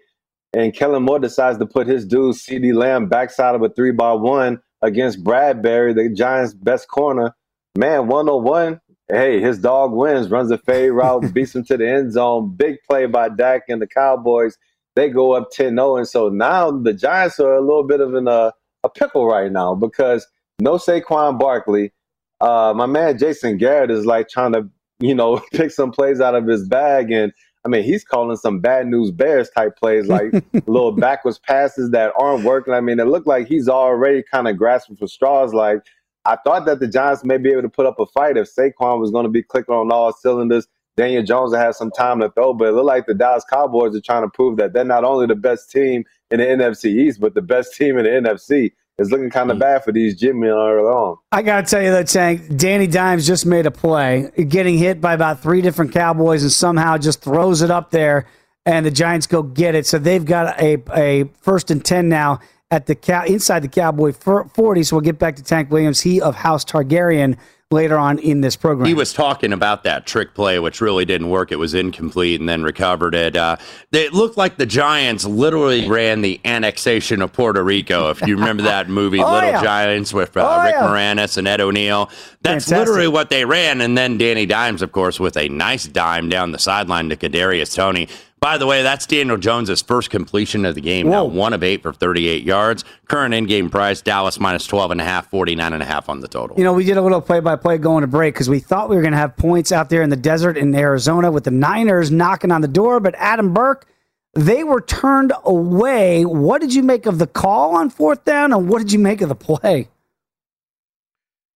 And 0.53 0.75
Kellen 0.75 1.05
Moore 1.05 1.18
decides 1.20 1.59
to 1.59 1.66
put 1.66 1.87
his 1.87 2.05
dude, 2.05 2.35
CeeDee 2.35 2.75
Lamb, 2.75 3.09
backside 3.09 3.55
of 3.55 3.62
a 3.62 3.68
three 3.68 3.92
by 3.92 4.12
one 4.12 4.61
against 4.83 5.23
Bradberry, 5.23 5.94
the 5.94 6.12
Giants' 6.12 6.55
best 6.55 6.88
corner. 6.88 7.35
Man, 7.79 8.09
101. 8.09 8.81
Hey, 9.09 9.40
his 9.40 9.59
dog 9.59 9.92
wins, 9.92 10.29
runs 10.29 10.51
a 10.51 10.59
fade 10.59 10.90
route, 10.90 11.33
beats 11.35 11.55
him 11.55 11.64
to 11.64 11.77
the 11.77 11.88
end 11.88 12.12
zone. 12.12 12.55
Big 12.57 12.79
play 12.88 13.07
by 13.07 13.29
Dak 13.29 13.62
and 13.68 13.81
the 13.81 13.87
Cowboys. 13.87 14.57
They 14.96 15.09
go 15.09 15.33
up 15.33 15.51
10 15.53 15.77
0. 15.77 15.96
And 15.96 16.09
so 16.09 16.29
now 16.29 16.70
the 16.70 16.92
Giants 16.92 17.38
are 17.38 17.55
a 17.55 17.61
little 17.61 17.85
bit 17.85 18.01
of 18.01 18.14
in 18.14 18.27
a, 18.27 18.31
uh, 18.31 18.51
a 18.83 18.88
pickle 18.88 19.27
right 19.27 19.53
now 19.53 19.75
because 19.75 20.27
no 20.59 20.77
Saquon 20.77 21.38
Barkley 21.38 21.92
uh, 22.40 22.72
my 22.74 22.87
man 22.87 23.18
Jason 23.18 23.57
Garrett 23.59 23.90
is 23.90 24.07
like 24.07 24.29
trying 24.29 24.53
to, 24.53 24.68
you 24.98 25.14
know, 25.14 25.42
pick 25.53 25.70
some 25.70 25.90
plays 25.90 26.20
out 26.20 26.35
of 26.35 26.46
his 26.46 26.66
bag. 26.66 27.11
And 27.11 27.33
I 27.64 27.68
mean, 27.68 27.83
he's 27.83 28.05
calling 28.05 28.37
some 28.37 28.61
bad 28.61 28.87
news 28.87 29.11
bears 29.11 29.50
type 29.50 29.76
plays, 29.76 30.07
like 30.07 30.33
little 30.66 30.92
backwards 30.92 31.38
passes 31.38 31.90
that 31.90 32.12
aren't 32.18 32.44
working. 32.44 32.74
I 32.74 32.81
mean, 32.81 32.98
it 32.98 33.07
looked 33.07 33.26
like 33.26 33.46
he's 33.46 33.68
already 33.68 34.22
kind 34.22 34.48
of 34.48 34.57
grasping 34.57 34.96
for 34.96 35.07
straws. 35.07 35.53
Like, 35.53 35.83
I 36.24 36.37
thought 36.44 36.66
that 36.66 36.81
the 36.81 36.88
Giants 36.88 37.24
may 37.24 37.38
be 37.38 37.50
able 37.50 37.62
to 37.62 37.68
put 37.68 37.87
up 37.87 37.98
a 37.98 38.07
fight 38.07 38.37
if 38.37 38.48
Saquon 38.55 39.00
was 39.00 39.11
going 39.11 39.24
to 39.24 39.31
be 39.31 39.42
clicking 39.42 39.74
on 39.74 39.92
all 39.92 40.12
cylinders. 40.12 40.66
Daniel 40.96 41.22
Jones 41.22 41.53
will 41.53 41.59
have 41.59 41.76
some 41.76 41.90
time 41.90 42.20
to 42.20 42.31
throw, 42.31 42.53
but 42.53 42.68
it 42.68 42.72
looked 42.72 42.87
like 42.87 43.07
the 43.07 43.14
Dallas 43.14 43.44
Cowboys 43.48 43.96
are 43.96 44.00
trying 44.00 44.22
to 44.22 44.29
prove 44.29 44.57
that 44.59 44.72
they're 44.72 44.85
not 44.85 45.05
only 45.05 45.26
the 45.26 45.35
best 45.35 45.70
team 45.70 46.05
in 46.31 46.40
the 46.40 46.46
NFC 46.46 46.87
East, 46.87 47.20
but 47.20 47.35
the 47.35 47.40
best 47.40 47.74
team 47.74 47.96
in 47.96 48.05
the 48.05 48.11
NFC 48.11 48.72
it's 49.00 49.10
looking 49.10 49.30
kind 49.30 49.50
of 49.50 49.56
mm. 49.56 49.60
bad 49.60 49.82
for 49.82 49.92
these 49.92 50.14
Jimmy 50.14 50.48
early 50.48 50.84
on. 50.84 51.16
I 51.32 51.40
got 51.40 51.64
to 51.64 51.70
tell 51.70 51.82
you 51.82 51.90
that, 51.90 52.06
Tank, 52.06 52.54
Danny 52.54 52.86
Dimes 52.86 53.26
just 53.26 53.46
made 53.46 53.64
a 53.64 53.70
play, 53.70 54.30
getting 54.48 54.76
hit 54.76 55.00
by 55.00 55.14
about 55.14 55.40
three 55.40 55.62
different 55.62 55.92
Cowboys 55.92 56.42
and 56.42 56.52
somehow 56.52 56.98
just 56.98 57.22
throws 57.22 57.62
it 57.62 57.70
up 57.70 57.90
there, 57.90 58.26
and 58.66 58.84
the 58.84 58.90
Giants 58.90 59.26
go 59.26 59.42
get 59.42 59.74
it. 59.74 59.86
So 59.86 59.98
they've 59.98 60.24
got 60.24 60.60
a, 60.60 60.82
a 60.94 61.24
first 61.40 61.70
and 61.70 61.82
10 61.82 62.10
now 62.10 62.40
at 62.70 62.84
the 62.84 62.94
cow, 62.94 63.24
inside 63.24 63.60
the 63.60 63.68
Cowboy 63.68 64.12
40. 64.12 64.82
So 64.82 64.96
we'll 64.96 65.00
get 65.00 65.18
back 65.18 65.36
to 65.36 65.42
Tank 65.42 65.70
Williams, 65.70 66.02
he 66.02 66.20
of 66.20 66.36
House 66.36 66.64
Targaryen 66.66 67.38
later 67.72 67.96
on 67.96 68.18
in 68.18 68.40
this 68.40 68.56
program. 68.56 68.88
He 68.88 68.94
was 68.94 69.12
talking 69.12 69.52
about 69.52 69.85
that 69.85 70.04
trick 70.04 70.35
play, 70.35 70.59
which 70.59 70.80
really 70.80 71.04
didn't 71.04 71.30
work. 71.30 71.52
It 71.52 71.56
was 71.56 71.72
incomplete 71.72 72.40
and 72.40 72.48
then 72.48 72.64
recovered 72.64 73.14
it. 73.14 73.37
Uh, 73.37 73.59
it 73.92 74.12
looked 74.12 74.37
like 74.37 74.56
the 74.56 74.66
Giants 74.66 75.24
literally 75.24 75.88
ran 75.88 76.20
the 76.20 76.40
annexation 76.44 77.22
of 77.22 77.33
Puerto 77.33 77.62
Rico. 77.62 78.11
If 78.11 78.22
you 78.26 78.35
remember 78.35 78.64
that 78.64 78.88
movie, 78.88 79.20
oh, 79.20 79.33
Little 79.33 79.50
yeah. 79.50 79.62
Giants, 79.62 80.12
with 80.12 80.37
uh, 80.37 80.40
oh, 80.40 80.64
Rick 80.64 80.74
yeah. 80.74 80.83
Moranis 80.83 81.38
and 81.38 81.46
Ed 81.46 81.61
O'Neill. 81.61 82.06
That's 82.42 82.64
Fantastic. 82.64 82.78
literally 82.78 83.06
what 83.06 83.30
they 83.30 83.44
ran. 83.44 83.80
And 83.80 83.96
then 83.96 84.18
Danny 84.18 84.46
Dimes, 84.46 84.83
of 84.83 84.90
course, 84.90 85.20
with 85.20 85.37
a 85.37 85.48
nice 85.48 85.85
dime 85.85 86.28
down 86.28 86.50
the 86.50 86.59
sideline 86.59 87.09
to 87.11 87.16
Kadarius 87.16 87.72
Toney. 87.76 88.09
By 88.40 88.57
the 88.57 88.66
way, 88.66 88.83
that's 88.83 89.07
Daniel 89.07 89.37
Jones's 89.37 89.83
first 89.83 90.09
completion 90.09 90.64
of 90.64 90.74
the 90.74 90.81
game. 90.81 91.09
Whoa. 91.09 91.12
Now 91.12 91.24
one 91.26 91.53
of 91.53 91.62
eight 91.62 91.83
for 91.83 91.92
38 91.92 92.42
yards. 92.42 92.85
Current 93.07 93.35
in-game 93.35 93.68
price, 93.68 94.00
Dallas 94.00 94.40
minus 94.40 94.66
12 94.66 94.92
and 94.92 95.00
a 95.00 95.05
half, 95.05 95.29
49 95.29 95.74
and 95.74 95.83
a 95.83 95.87
half 95.87 96.09
on 96.09 96.20
the 96.20 96.29
total. 96.29 96.57
You 96.57 96.64
know, 96.64 96.72
we 96.72 96.85
did 96.85 96.96
a 96.96 97.03
little 97.03 97.20
play-by-play 97.20 97.79
going 97.79 98.00
to 98.00 98.07
break 98.07 98.33
because 98.33 98.48
we 98.48 98.59
thought 98.59 98.88
we 98.88 98.96
were 98.96 99.03
going 99.03 99.12
to 99.12 99.18
have 99.18 99.37
points 99.37 99.72
out 99.72 99.90
there 99.90 100.00
in 100.00 100.09
the 100.09 100.16
desert 100.16 100.57
in 100.57 100.74
Arizona 100.74 101.31
with 101.31 101.44
the 101.44 101.50
Niners 101.50 102.11
knocking 102.11 102.50
on 102.50 102.62
the 102.62 102.68
door, 102.68 102.98
but 102.98 103.14
Adam 103.16 103.53
Burke 103.53 103.87
They 104.35 104.62
were 104.64 104.81
turned 104.81 105.33
away. 105.44 106.24
What 106.24 106.61
did 106.61 106.72
you 106.72 106.83
make 106.83 107.07
of 107.07 107.18
the 107.18 107.26
call 107.26 107.74
on 107.74 107.90
fourth 107.90 108.24
down, 108.24 108.53
and 108.53 108.68
what 108.68 108.79
did 108.79 108.92
you 108.92 108.98
make 108.98 109.20
of 109.20 109.29
the 109.29 109.35
play? 109.35 109.88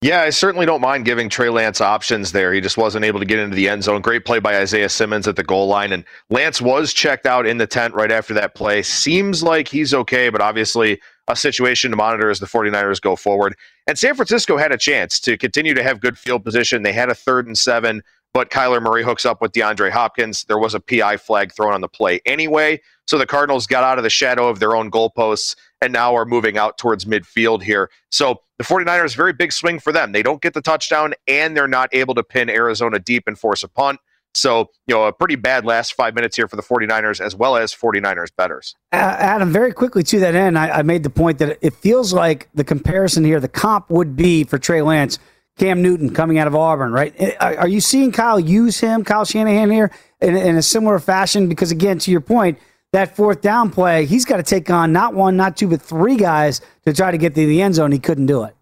Yeah, 0.04 0.20
I 0.20 0.28
certainly 0.28 0.66
don't 0.66 0.82
mind 0.82 1.06
giving 1.06 1.30
Trey 1.30 1.48
Lance 1.48 1.80
options 1.80 2.32
there. 2.32 2.52
He 2.52 2.60
just 2.60 2.76
wasn't 2.76 3.06
able 3.06 3.20
to 3.20 3.24
get 3.24 3.38
into 3.38 3.56
the 3.56 3.70
end 3.70 3.84
zone. 3.84 4.02
Great 4.02 4.26
play 4.26 4.38
by 4.38 4.58
Isaiah 4.58 4.90
Simmons 4.90 5.26
at 5.26 5.36
the 5.36 5.42
goal 5.42 5.66
line. 5.66 5.94
And 5.94 6.04
Lance 6.28 6.60
was 6.60 6.92
checked 6.92 7.24
out 7.24 7.46
in 7.46 7.56
the 7.56 7.66
tent 7.66 7.94
right 7.94 8.12
after 8.12 8.34
that 8.34 8.54
play. 8.54 8.82
Seems 8.82 9.42
like 9.42 9.66
he's 9.66 9.94
okay, 9.94 10.28
but 10.28 10.42
obviously 10.42 11.00
a 11.26 11.34
situation 11.34 11.90
to 11.90 11.96
monitor 11.96 12.28
as 12.28 12.38
the 12.38 12.44
49ers 12.44 13.00
go 13.00 13.16
forward. 13.16 13.54
And 13.86 13.98
San 13.98 14.14
Francisco 14.14 14.58
had 14.58 14.72
a 14.72 14.76
chance 14.76 15.18
to 15.20 15.38
continue 15.38 15.72
to 15.72 15.82
have 15.82 16.00
good 16.00 16.18
field 16.18 16.44
position. 16.44 16.82
They 16.82 16.92
had 16.92 17.08
a 17.08 17.14
third 17.14 17.46
and 17.46 17.56
seven, 17.56 18.02
but 18.34 18.50
Kyler 18.50 18.82
Murray 18.82 19.04
hooks 19.04 19.24
up 19.24 19.40
with 19.40 19.52
DeAndre 19.52 19.90
Hopkins. 19.90 20.44
There 20.44 20.58
was 20.58 20.74
a 20.74 20.80
PI 20.80 21.16
flag 21.16 21.54
thrown 21.54 21.72
on 21.72 21.80
the 21.80 21.88
play 21.88 22.20
anyway. 22.26 22.78
So 23.06 23.16
the 23.16 23.26
Cardinals 23.26 23.66
got 23.66 23.84
out 23.84 23.96
of 23.96 24.04
the 24.04 24.10
shadow 24.10 24.48
of 24.48 24.60
their 24.60 24.76
own 24.76 24.90
goalposts 24.90 25.56
and 25.84 25.92
now 25.92 26.16
are 26.16 26.24
moving 26.24 26.56
out 26.56 26.78
towards 26.78 27.04
midfield 27.04 27.62
here. 27.62 27.90
So 28.10 28.40
the 28.58 28.64
49ers, 28.64 29.14
very 29.14 29.34
big 29.34 29.52
swing 29.52 29.78
for 29.78 29.92
them. 29.92 30.12
They 30.12 30.22
don't 30.22 30.40
get 30.40 30.54
the 30.54 30.62
touchdown 30.62 31.12
and 31.28 31.54
they're 31.54 31.68
not 31.68 31.90
able 31.92 32.14
to 32.14 32.22
pin 32.22 32.48
Arizona 32.48 32.98
deep 32.98 33.24
and 33.26 33.38
force 33.38 33.62
a 33.62 33.68
punt. 33.68 34.00
So, 34.32 34.70
you 34.86 34.94
know, 34.94 35.04
a 35.04 35.12
pretty 35.12 35.36
bad 35.36 35.64
last 35.64 35.92
five 35.92 36.14
minutes 36.14 36.36
here 36.36 36.48
for 36.48 36.56
the 36.56 36.62
49ers 36.62 37.20
as 37.20 37.36
well 37.36 37.56
as 37.56 37.72
49ers 37.72 38.30
betters. 38.36 38.74
Adam, 38.90 39.52
very 39.52 39.72
quickly 39.72 40.02
to 40.04 40.18
that 40.20 40.34
end, 40.34 40.58
I, 40.58 40.70
I 40.70 40.82
made 40.82 41.04
the 41.04 41.10
point 41.10 41.38
that 41.38 41.58
it 41.60 41.74
feels 41.74 42.12
like 42.12 42.48
the 42.54 42.64
comparison 42.64 43.24
here, 43.24 43.38
the 43.38 43.48
comp 43.48 43.90
would 43.90 44.16
be 44.16 44.42
for 44.42 44.58
Trey 44.58 44.82
Lance, 44.82 45.18
Cam 45.56 45.82
Newton 45.82 46.12
coming 46.12 46.38
out 46.38 46.48
of 46.48 46.56
Auburn, 46.56 46.90
right? 46.90 47.14
Uh, 47.20 47.54
are 47.58 47.68
you 47.68 47.80
seeing 47.80 48.10
Kyle 48.10 48.40
use 48.40 48.80
him, 48.80 49.04
Kyle 49.04 49.24
Shanahan 49.24 49.70
here, 49.70 49.92
in, 50.20 50.36
in 50.36 50.56
a 50.56 50.62
similar 50.62 50.98
fashion? 50.98 51.48
Because, 51.48 51.70
again, 51.70 52.00
to 52.00 52.10
your 52.10 52.20
point, 52.20 52.58
that 52.94 53.16
fourth 53.16 53.40
down 53.40 53.70
play, 53.70 54.06
he's 54.06 54.24
got 54.24 54.36
to 54.36 54.42
take 54.42 54.70
on 54.70 54.92
not 54.92 55.14
one, 55.14 55.36
not 55.36 55.56
two, 55.56 55.66
but 55.66 55.82
three 55.82 56.16
guys 56.16 56.60
to 56.84 56.92
try 56.92 57.10
to 57.10 57.18
get 57.18 57.34
to 57.34 57.46
the 57.46 57.60
end 57.60 57.74
zone. 57.74 57.90
He 57.90 57.98
couldn't 57.98 58.26
do 58.26 58.44
it. 58.44 58.54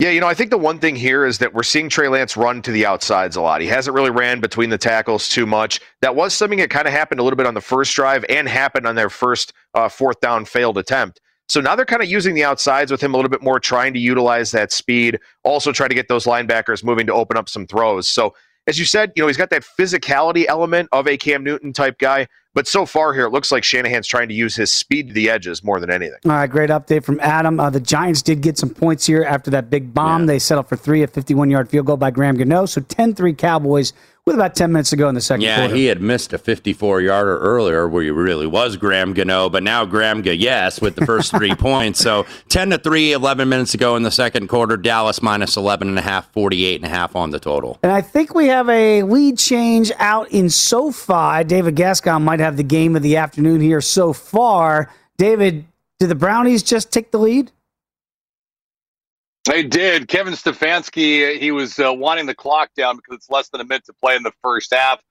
Yeah, 0.00 0.10
you 0.10 0.20
know, 0.20 0.26
I 0.26 0.34
think 0.34 0.50
the 0.50 0.58
one 0.58 0.80
thing 0.80 0.94
here 0.94 1.24
is 1.24 1.38
that 1.38 1.54
we're 1.54 1.62
seeing 1.62 1.88
Trey 1.88 2.08
Lance 2.08 2.36
run 2.36 2.60
to 2.62 2.72
the 2.72 2.84
outsides 2.84 3.36
a 3.36 3.40
lot. 3.40 3.62
He 3.62 3.68
hasn't 3.68 3.94
really 3.94 4.10
ran 4.10 4.40
between 4.40 4.68
the 4.68 4.76
tackles 4.76 5.30
too 5.30 5.46
much. 5.46 5.80
That 6.02 6.14
was 6.14 6.34
something 6.34 6.58
that 6.58 6.68
kind 6.68 6.86
of 6.86 6.92
happened 6.92 7.20
a 7.20 7.22
little 7.22 7.36
bit 7.36 7.46
on 7.46 7.54
the 7.54 7.60
first 7.62 7.94
drive 7.94 8.22
and 8.28 8.46
happened 8.46 8.86
on 8.86 8.96
their 8.96 9.08
first 9.08 9.54
uh, 9.72 9.88
fourth 9.88 10.20
down 10.20 10.44
failed 10.44 10.76
attempt. 10.76 11.20
So 11.48 11.60
now 11.60 11.76
they're 11.76 11.86
kind 11.86 12.02
of 12.02 12.10
using 12.10 12.34
the 12.34 12.44
outsides 12.44 12.90
with 12.90 13.00
him 13.00 13.14
a 13.14 13.16
little 13.16 13.30
bit 13.30 13.42
more, 13.42 13.58
trying 13.60 13.94
to 13.94 14.00
utilize 14.00 14.50
that 14.50 14.72
speed, 14.72 15.20
also 15.42 15.72
try 15.72 15.88
to 15.88 15.94
get 15.94 16.08
those 16.08 16.24
linebackers 16.24 16.84
moving 16.84 17.06
to 17.06 17.14
open 17.14 17.36
up 17.38 17.48
some 17.48 17.66
throws. 17.66 18.08
So, 18.08 18.34
as 18.66 18.78
you 18.78 18.84
said, 18.84 19.12
you 19.14 19.22
know, 19.22 19.26
he's 19.26 19.36
got 19.36 19.50
that 19.50 19.62
physicality 19.62 20.46
element 20.48 20.88
of 20.90 21.06
a 21.06 21.16
Cam 21.16 21.44
Newton 21.44 21.72
type 21.72 21.98
guy, 21.98 22.26
but 22.54 22.66
so 22.66 22.86
far 22.86 23.12
here, 23.12 23.26
it 23.26 23.30
looks 23.30 23.52
like 23.52 23.64
Shanahan's 23.64 24.06
trying 24.06 24.28
to 24.28 24.34
use 24.34 24.56
his 24.56 24.72
speed 24.72 25.08
to 25.08 25.14
the 25.14 25.28
edges 25.28 25.62
more 25.62 25.80
than 25.80 25.90
anything. 25.90 26.18
All 26.24 26.32
right, 26.32 26.48
great 26.48 26.70
update 26.70 27.04
from 27.04 27.20
Adam. 27.20 27.58
Uh, 27.60 27.70
the 27.70 27.80
Giants 27.80 28.22
did 28.22 28.40
get 28.40 28.56
some 28.56 28.70
points 28.70 29.06
here 29.06 29.24
after 29.24 29.50
that 29.50 29.70
big 29.70 29.92
bomb. 29.92 30.22
Yeah. 30.22 30.26
They 30.26 30.38
settled 30.38 30.68
for 30.68 30.76
three, 30.76 31.02
a 31.02 31.06
51 31.06 31.50
yard 31.50 31.68
field 31.68 31.86
goal 31.86 31.96
by 31.96 32.10
Graham 32.10 32.36
Gano. 32.36 32.66
So 32.66 32.80
10 32.80 33.14
3 33.14 33.34
Cowboys 33.34 33.92
with 34.26 34.36
about 34.36 34.54
10 34.54 34.72
minutes 34.72 34.88
to 34.90 34.96
go 34.96 35.08
in 35.10 35.14
the 35.14 35.20
second 35.20 35.42
yeah, 35.42 35.58
quarter. 35.58 35.74
he 35.74 35.84
had 35.84 36.00
missed 36.00 36.32
a 36.32 36.38
54 36.38 37.02
yarder 37.02 37.38
earlier 37.40 37.86
where 37.86 38.02
he 38.02 38.10
really 38.10 38.46
was 38.46 38.78
Graham 38.78 39.12
Gano, 39.12 39.50
but 39.50 39.62
now 39.62 39.84
Graham 39.84 40.22
yes 40.24 40.80
with 40.80 40.96
the 40.96 41.04
first 41.04 41.30
three 41.30 41.54
points. 41.58 42.00
So 42.00 42.24
10 42.48 42.70
to 42.70 42.78
3, 42.78 43.12
11 43.12 43.48
minutes 43.48 43.72
to 43.72 43.78
go 43.78 43.96
in 43.96 44.02
the 44.02 44.10
second 44.10 44.48
quarter. 44.48 44.78
Dallas 44.78 45.20
minus 45.20 45.58
11 45.58 45.88
and 45.88 45.98
a 45.98 46.02
half, 46.02 46.32
48 46.32 46.76
and 46.76 46.86
a 46.86 46.88
half 46.88 47.14
on 47.14 47.30
the 47.30 47.38
total. 47.38 47.78
And 47.82 47.92
I 47.92 48.00
think 48.00 48.34
we 48.34 48.46
have 48.46 48.68
a 48.70 49.02
lead 49.02 49.36
change 49.36 49.92
out 49.98 50.30
in 50.30 50.48
SoFi. 50.48 51.44
David 51.44 51.76
Gascon 51.76 52.24
might 52.24 52.40
have 52.44 52.56
the 52.56 52.62
game 52.62 52.94
of 52.94 53.02
the 53.02 53.16
afternoon 53.16 53.60
here 53.60 53.80
so 53.80 54.12
far. 54.12 54.90
David, 55.16 55.64
did 55.98 56.08
the 56.08 56.14
Brownies 56.14 56.62
just 56.62 56.92
take 56.92 57.10
the 57.10 57.18
lead? 57.18 57.50
They 59.44 59.62
did. 59.62 60.08
Kevin 60.08 60.32
Stefanski, 60.32 61.38
he 61.38 61.50
was 61.50 61.78
uh, 61.78 61.92
wanting 61.92 62.26
the 62.26 62.34
clock 62.34 62.70
down 62.76 62.96
because 62.96 63.16
it's 63.16 63.30
less 63.30 63.48
than 63.50 63.60
a 63.60 63.64
minute 63.64 63.84
to 63.86 63.92
play 63.92 64.16
in 64.16 64.22
the 64.22 64.32
first 64.42 64.72
half. 64.72 65.02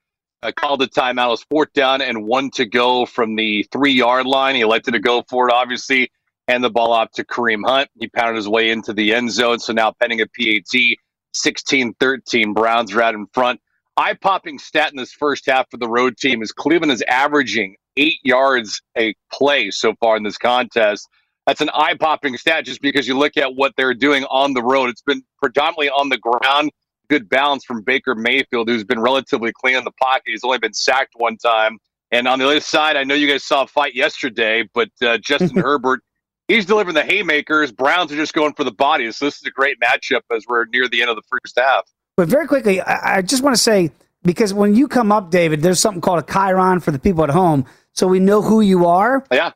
Uh, 0.41 0.52
called 0.52 0.82
the 0.82 0.88
timeout. 0.88 1.28
It 1.28 1.30
was 1.30 1.43
fourth 1.43 1.72
down 1.74 2.02
and 2.02 2.26
one 2.26 2.50
to 2.52 2.65
go 2.65 3.06
from 3.06 3.36
the 3.36 3.63
three 3.72 3.93
yard 3.93 4.26
line. 4.26 4.56
He 4.56 4.62
elected 4.62 4.93
to 4.93 5.00
go 5.00 5.24
for 5.30 5.48
it, 5.48 5.54
obviously, 5.54 6.12
and 6.48 6.63
the 6.63 6.69
ball 6.69 6.91
off 6.91 7.12
to 7.12 7.24
Kareem 7.24 7.65
Hunt. 7.65 7.89
He 7.98 8.08
pounded 8.08 8.36
his 8.36 8.50
way 8.50 8.69
into 8.69 8.91
the 8.91 9.13
end 9.13 9.32
zone. 9.32 9.60
So 9.60 9.72
now 9.72 9.91
pending 9.91 10.19
a 10.19 10.26
PAT, 10.26 10.98
16 11.34 11.93
13. 11.93 12.54
Browns 12.54 12.93
are 12.93 13.02
out 13.02 13.15
in 13.15 13.28
front. 13.28 13.62
Eye 13.97 14.15
popping 14.15 14.58
stat 14.58 14.91
in 14.91 14.97
this 14.97 15.12
first 15.12 15.45
half 15.45 15.69
for 15.69 15.77
the 15.77 15.89
road 15.89 16.17
team 16.17 16.41
is 16.41 16.51
Cleveland 16.51 16.91
is 16.91 17.03
averaging 17.03 17.75
eight 17.95 18.19
yards 18.23 18.82
a 18.97 19.13
play 19.32 19.69
so 19.69 19.93
far 19.99 20.17
in 20.17 20.23
this 20.23 20.38
contest 20.38 21.08
that's 21.45 21.62
an 21.62 21.69
eye 21.73 21.95
popping 21.95 22.38
stat 22.38 22.65
just 22.65 22.82
because 22.82 23.08
you 23.08 23.17
look 23.17 23.38
at 23.38 23.56
what 23.56 23.73
they're 23.75 23.93
doing 23.93 24.23
on 24.25 24.53
the 24.53 24.63
road. 24.63 24.89
It's 24.89 25.01
been 25.01 25.23
predominantly 25.39 25.89
on 25.89 26.10
the 26.10 26.17
ground. 26.17 26.71
Good 27.10 27.27
balance 27.27 27.65
from 27.65 27.82
Baker 27.82 28.15
Mayfield, 28.15 28.69
who's 28.69 28.84
been 28.84 28.99
relatively 28.99 29.51
clean 29.51 29.75
in 29.75 29.84
the 29.84 29.91
pocket. 29.91 30.23
He's 30.27 30.43
only 30.43 30.60
been 30.60 30.73
sacked 30.73 31.13
one 31.15 31.38
time. 31.38 31.79
And 32.12 32.27
on 32.27 32.39
the 32.39 32.45
other 32.45 32.60
side, 32.60 32.95
I 32.95 33.03
know 33.03 33.15
you 33.15 33.27
guys 33.27 33.43
saw 33.43 33.63
a 33.63 33.67
fight 33.67 33.93
yesterday, 33.93 34.67
but 34.73 34.89
uh, 35.01 35.17
Justin 35.17 35.58
Herbert, 35.62 36.01
he's 36.47 36.65
delivering 36.65 36.95
the 36.95 37.03
haymakers. 37.03 37.71
Browns 37.71 38.12
are 38.12 38.15
just 38.15 38.34
going 38.34 38.53
for 38.53 38.63
the 38.63 38.71
bodies. 38.71 39.17
So 39.17 39.25
this 39.25 39.36
is 39.36 39.43
a 39.45 39.51
great 39.51 39.77
matchup 39.82 40.21
as 40.34 40.45
we're 40.47 40.65
near 40.65 40.88
the 40.88 41.01
end 41.01 41.10
of 41.10 41.17
the 41.17 41.23
first 41.23 41.60
half. 41.60 41.84
But 42.15 42.28
very 42.28 42.47
quickly, 42.47 42.82
I, 42.82 43.17
I 43.17 43.21
just 43.21 43.43
want 43.43 43.56
to 43.56 43.62
say 43.62 43.91
because 44.23 44.54
when 44.54 44.76
you 44.76 44.88
come 44.88 45.12
up, 45.12 45.32
David, 45.32 45.62
there's 45.62 45.80
something 45.80 46.02
called 46.02 46.19
a 46.19 46.23
chyron 46.23 46.82
for 46.82 46.91
the 46.91 46.99
people 46.99 47.23
at 47.23 47.30
home, 47.30 47.65
so 47.93 48.08
we 48.08 48.19
know 48.19 48.41
who 48.41 48.62
you 48.62 48.86
are. 48.86 49.26
Yeah. 49.32 49.52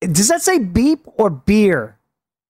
Does 0.00 0.28
that 0.28 0.42
say 0.42 0.58
beep 0.58 1.00
or 1.06 1.30
beer? 1.30 1.98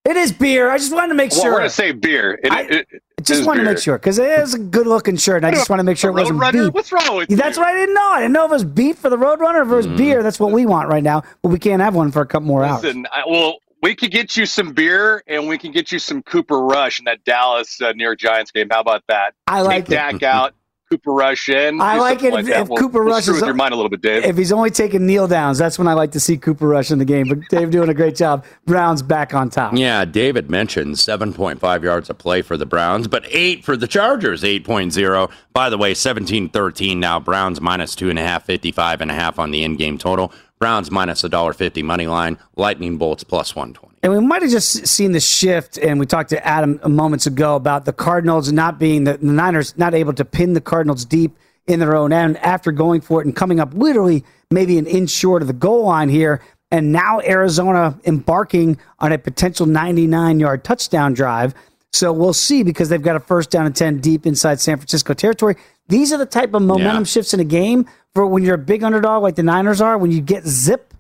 It 0.05 0.17
is 0.17 0.33
beer. 0.33 0.71
I 0.71 0.79
just 0.79 0.93
wanted 0.93 1.09
to 1.09 1.15
make 1.15 1.31
well, 1.31 1.43
sure. 1.43 1.53
We're 1.53 1.59
going 1.59 1.71
to 1.71 1.75
say 1.75 1.93
beer. 1.93 2.41
It, 2.43 2.51
I, 2.51 2.63
it, 2.63 2.89
it 2.91 3.03
just 3.23 3.47
wanted 3.47 3.61
beer. 3.61 3.67
to 3.67 3.75
make 3.75 3.83
sure 3.83 3.99
because 3.99 4.19
it 4.19 4.41
is 4.41 4.55
a 4.55 4.59
good 4.59 4.89
looking 4.89 5.17
shirt. 5.17 5.37
And 5.37 5.47
I 5.47 5.53
just 5.53 5.71
want 5.71 5.79
to 5.79 5.85
make 5.85 5.97
sure 5.97 6.11
it 6.11 6.15
wasn't 6.15 6.41
runner? 6.41 6.65
beep. 6.65 6.75
What's 6.75 6.91
wrong 6.91 7.17
with 7.17 7.29
That's 7.29 7.57
you? 7.57 7.63
what 7.63 7.69
I 7.69 7.75
didn't 7.77 7.95
know. 7.95 8.11
I 8.11 8.21
didn't 8.21 8.33
know 8.33 8.45
if 8.47 8.51
it 8.51 8.55
was 8.55 8.65
beep 8.65 8.97
for 8.97 9.11
the 9.11 9.17
Roadrunner 9.17 9.61
or 9.61 9.63
if 9.63 9.69
it 9.69 9.75
was 9.75 9.87
mm. 9.87 9.97
beer. 9.97 10.25
That's 10.25 10.41
what 10.41 10.51
we 10.51 10.67
want 10.67 10.89
right 10.89 11.05
now. 11.05 11.23
But 11.43 11.51
we 11.51 11.59
can't 11.61 11.81
have 11.81 11.95
one 11.95 12.11
for 12.11 12.21
a 12.21 12.27
couple 12.27 12.49
more 12.49 12.63
Listen, 12.67 13.07
hours. 13.07 13.25
I, 13.27 13.31
well, 13.31 13.59
we 13.83 13.95
could 13.95 14.11
get 14.11 14.37
you 14.37 14.47
some 14.47 14.73
beer 14.73 15.23
and 15.27 15.49
we 15.49 15.59
can 15.59 15.73
get 15.73 15.93
you 15.93 15.99
some 15.99 16.23
Cooper 16.23 16.61
Rush 16.61 16.99
in 16.99 17.05
that 17.07 17.25
Dallas 17.25 17.81
uh, 17.83 17.93
New 17.93 18.05
York 18.05 18.19
Giants 18.19 18.51
game. 18.51 18.69
How 18.71 18.81
about 18.81 19.03
that? 19.09 19.35
I 19.47 19.61
like 19.63 19.87
Take 19.87 19.93
it. 19.93 20.21
Dak 20.21 20.23
out. 20.23 20.55
Cooper 20.93 21.13
Rush 21.13 21.49
in. 21.49 21.81
I 21.81 21.97
like 21.99 22.23
it 22.23 22.35
like 22.35 22.45
if, 22.45 22.51
if 22.51 22.69
we'll, 22.69 22.77
Cooper 22.77 23.03
we'll 23.03 23.15
Rush 23.15 23.23
screw 23.23 23.37
is 23.37 23.41
with 23.41 23.47
your 23.47 23.55
mind 23.55 23.73
a 23.73 23.77
little 23.77 23.89
bit, 23.89 24.03
Dave. 24.03 24.25
If 24.25 24.37
he's 24.37 24.53
only 24.53 24.69
taking 24.69 25.07
kneel 25.07 25.27
downs, 25.27 25.57
that's 25.57 25.79
when 25.79 25.89
I 25.89 25.95
like 25.95 26.13
to 26.13 26.21
see 26.21 26.37
Cooper 26.37 26.69
Rush 26.69 26.91
in 26.91 26.99
the 26.99 27.07
game. 27.07 27.29
But 27.29 27.39
Dave 27.49 27.71
doing 27.71 27.89
a 27.89 27.95
great 27.95 28.15
job. 28.15 28.45
Browns 28.67 29.01
back 29.01 29.33
on 29.33 29.49
top. 29.49 29.73
Yeah, 29.75 30.05
David 30.05 30.51
mentioned 30.51 30.97
7.5 30.97 31.83
yards 31.83 32.11
a 32.11 32.15
play 32.15 32.43
for 32.43 32.59
the 32.59 32.67
Browns, 32.67 33.09
but 33.09 33.25
eight 33.31 33.65
for 33.65 33.75
the 33.75 33.89
Chargers, 33.89 34.43
8.0. 34.43 35.31
By 35.55 35.71
the 35.71 35.79
way, 35.79 35.95
17-13 35.95 36.99
now. 36.99 37.19
Browns 37.19 37.59
minus 37.59 37.97
two 37.97 38.11
and 38.11 38.19
a 38.19 38.23
half, 38.23 38.45
55 38.45 39.01
and 39.01 39.11
a 39.11 39.15
half 39.15 39.39
on 39.39 39.51
the 39.51 39.65
in-game 39.65 39.97
total. 39.97 40.31
Browns 40.63 40.93
minus 40.93 41.25
a 41.25 41.29
dollar 41.29 41.53
fifty 41.53 41.83
money 41.83 42.07
line. 42.07 42.39
Lightning 42.55 42.97
bolts 42.97 43.25
plus 43.25 43.57
one 43.57 43.75
twenty. 43.75 43.97
And 44.05 44.13
we 44.13 44.21
might 44.21 44.43
have 44.43 44.51
just 44.53 44.87
seen 44.87 45.11
the 45.11 45.19
shift, 45.19 45.77
and 45.77 45.99
we 45.99 46.07
talked 46.07 46.31
to 46.31 46.47
Adam 46.47 46.79
moments 46.87 47.27
ago 47.27 47.57
about 47.57 47.85
the 47.85 47.93
Cardinals 47.93 48.53
not 48.53 48.79
being 48.79 49.03
the, 49.03 49.17
the 49.17 49.27
Niners 49.27 49.77
not 49.77 49.93
able 49.93 50.13
to 50.13 50.25
pin 50.25 50.53
the 50.53 50.61
Cardinals 50.61 51.05
deep 51.05 51.37
in 51.67 51.81
their 51.81 51.97
own 51.97 52.13
end 52.13 52.37
after 52.39 52.71
going 52.71 53.01
for 53.01 53.21
it 53.21 53.27
and 53.27 53.35
coming 53.35 53.59
up 53.59 53.75
literally 53.75 54.25
maybe 54.53 54.79
an 54.79 54.87
inch 54.87 55.11
short 55.11 55.43
of 55.43 55.49
the 55.49 55.53
goal 55.53 55.87
line 55.87 56.09
here. 56.09 56.41
And 56.71 56.93
now 56.93 57.19
Arizona 57.23 57.99
embarking 58.05 58.79
on 59.01 59.11
a 59.11 59.19
potential 59.19 59.67
99 59.67 60.39
yard 60.39 60.63
touchdown 60.63 61.13
drive. 61.13 61.55
So 61.93 62.13
we'll 62.13 62.33
see 62.33 62.63
because 62.63 62.89
they've 62.89 63.03
got 63.03 63.17
a 63.17 63.21
first 63.21 63.51
down 63.51 63.67
and 63.67 63.77
10 63.77 63.99
deep 63.99 64.27
inside 64.27 64.61
San 64.61 64.79
Francisco 64.79 65.13
territory. 65.13 65.57
These 65.89 66.13
are 66.13 66.19
the 66.19 66.27
type 66.27 66.55
of 66.55 66.63
momentum 66.63 67.03
yeah. 67.03 67.05
shifts 67.05 67.35
in 67.35 67.41
a 67.41 67.45
game 67.45 67.87
for 68.15 68.27
when 68.27 68.43
you're 68.43 68.55
a 68.55 68.59
big 68.59 68.83
underdog 68.83 69.23
like 69.23 69.37
the 69.37 69.43
Niners 69.43 69.81
are, 69.81 69.99
when 69.99 70.11
you 70.11 70.21
get 70.21 70.47
zip. 70.47 70.95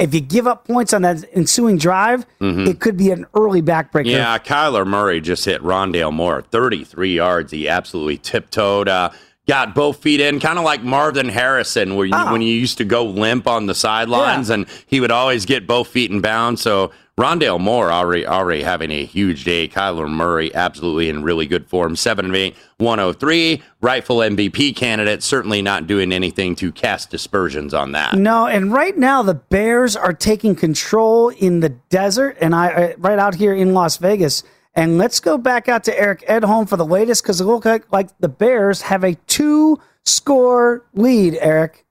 If 0.00 0.12
you 0.12 0.20
give 0.20 0.48
up 0.48 0.66
points 0.66 0.92
on 0.92 1.02
that 1.02 1.24
ensuing 1.34 1.78
drive, 1.78 2.26
mm-hmm. 2.40 2.66
it 2.66 2.80
could 2.80 2.96
be 2.96 3.12
an 3.12 3.26
early 3.34 3.62
backbreaker. 3.62 4.06
Yeah, 4.06 4.36
Kyler 4.38 4.84
Murray 4.84 5.20
just 5.20 5.44
hit 5.44 5.62
Rondale 5.62 6.12
Moore 6.12 6.42
33 6.42 7.14
yards. 7.14 7.52
He 7.52 7.68
absolutely 7.68 8.18
tiptoed. 8.18 8.88
Uh, 8.88 9.10
got 9.46 9.74
both 9.74 10.02
feet 10.02 10.20
in, 10.20 10.40
kind 10.40 10.58
of 10.58 10.64
like 10.64 10.82
Marvin 10.82 11.28
Harrison, 11.28 11.94
where 11.94 12.06
you, 12.06 12.14
oh. 12.14 12.32
when 12.32 12.42
you 12.42 12.52
used 12.52 12.78
to 12.78 12.84
go 12.84 13.04
limp 13.04 13.46
on 13.46 13.66
the 13.66 13.74
sidelines, 13.74 14.48
yeah. 14.48 14.54
and 14.54 14.66
he 14.86 14.98
would 14.98 15.12
always 15.12 15.46
get 15.46 15.66
both 15.66 15.88
feet 15.88 16.10
in 16.10 16.20
bounds. 16.20 16.60
So 16.60 16.90
Rondale 17.18 17.60
Moore 17.60 17.92
already 17.92 18.26
already 18.26 18.64
having 18.64 18.90
a 18.90 19.04
huge 19.04 19.44
day. 19.44 19.68
Kyler 19.68 20.10
Murray 20.10 20.52
absolutely 20.52 21.08
in 21.08 21.22
really 21.22 21.46
good 21.46 21.68
form. 21.68 21.94
Seven 21.94 22.26
of 22.26 22.34
eight, 22.34 22.56
103, 22.78 23.62
rightful 23.80 24.16
MVP 24.16 24.74
candidate. 24.74 25.22
Certainly 25.22 25.62
not 25.62 25.86
doing 25.86 26.10
anything 26.12 26.56
to 26.56 26.72
cast 26.72 27.10
dispersions 27.10 27.72
on 27.72 27.92
that. 27.92 28.14
No, 28.14 28.46
and 28.46 28.72
right 28.72 28.98
now 28.98 29.22
the 29.22 29.34
Bears 29.34 29.94
are 29.94 30.12
taking 30.12 30.56
control 30.56 31.28
in 31.28 31.60
the 31.60 31.68
desert, 31.68 32.36
and 32.40 32.52
I 32.52 32.94
right 32.98 33.18
out 33.18 33.36
here 33.36 33.54
in 33.54 33.74
Las 33.74 33.96
Vegas. 33.98 34.42
And 34.74 34.98
let's 34.98 35.20
go 35.20 35.38
back 35.38 35.68
out 35.68 35.84
to 35.84 35.96
Eric 35.96 36.24
Edholm 36.28 36.68
for 36.68 36.76
the 36.76 36.84
latest 36.84 37.22
because 37.22 37.40
it 37.40 37.44
looks 37.44 37.64
like, 37.64 37.92
like 37.92 38.08
the 38.18 38.28
Bears 38.28 38.82
have 38.82 39.04
a 39.04 39.14
two 39.28 39.78
score 40.04 40.84
lead, 40.94 41.38
Eric. 41.40 41.83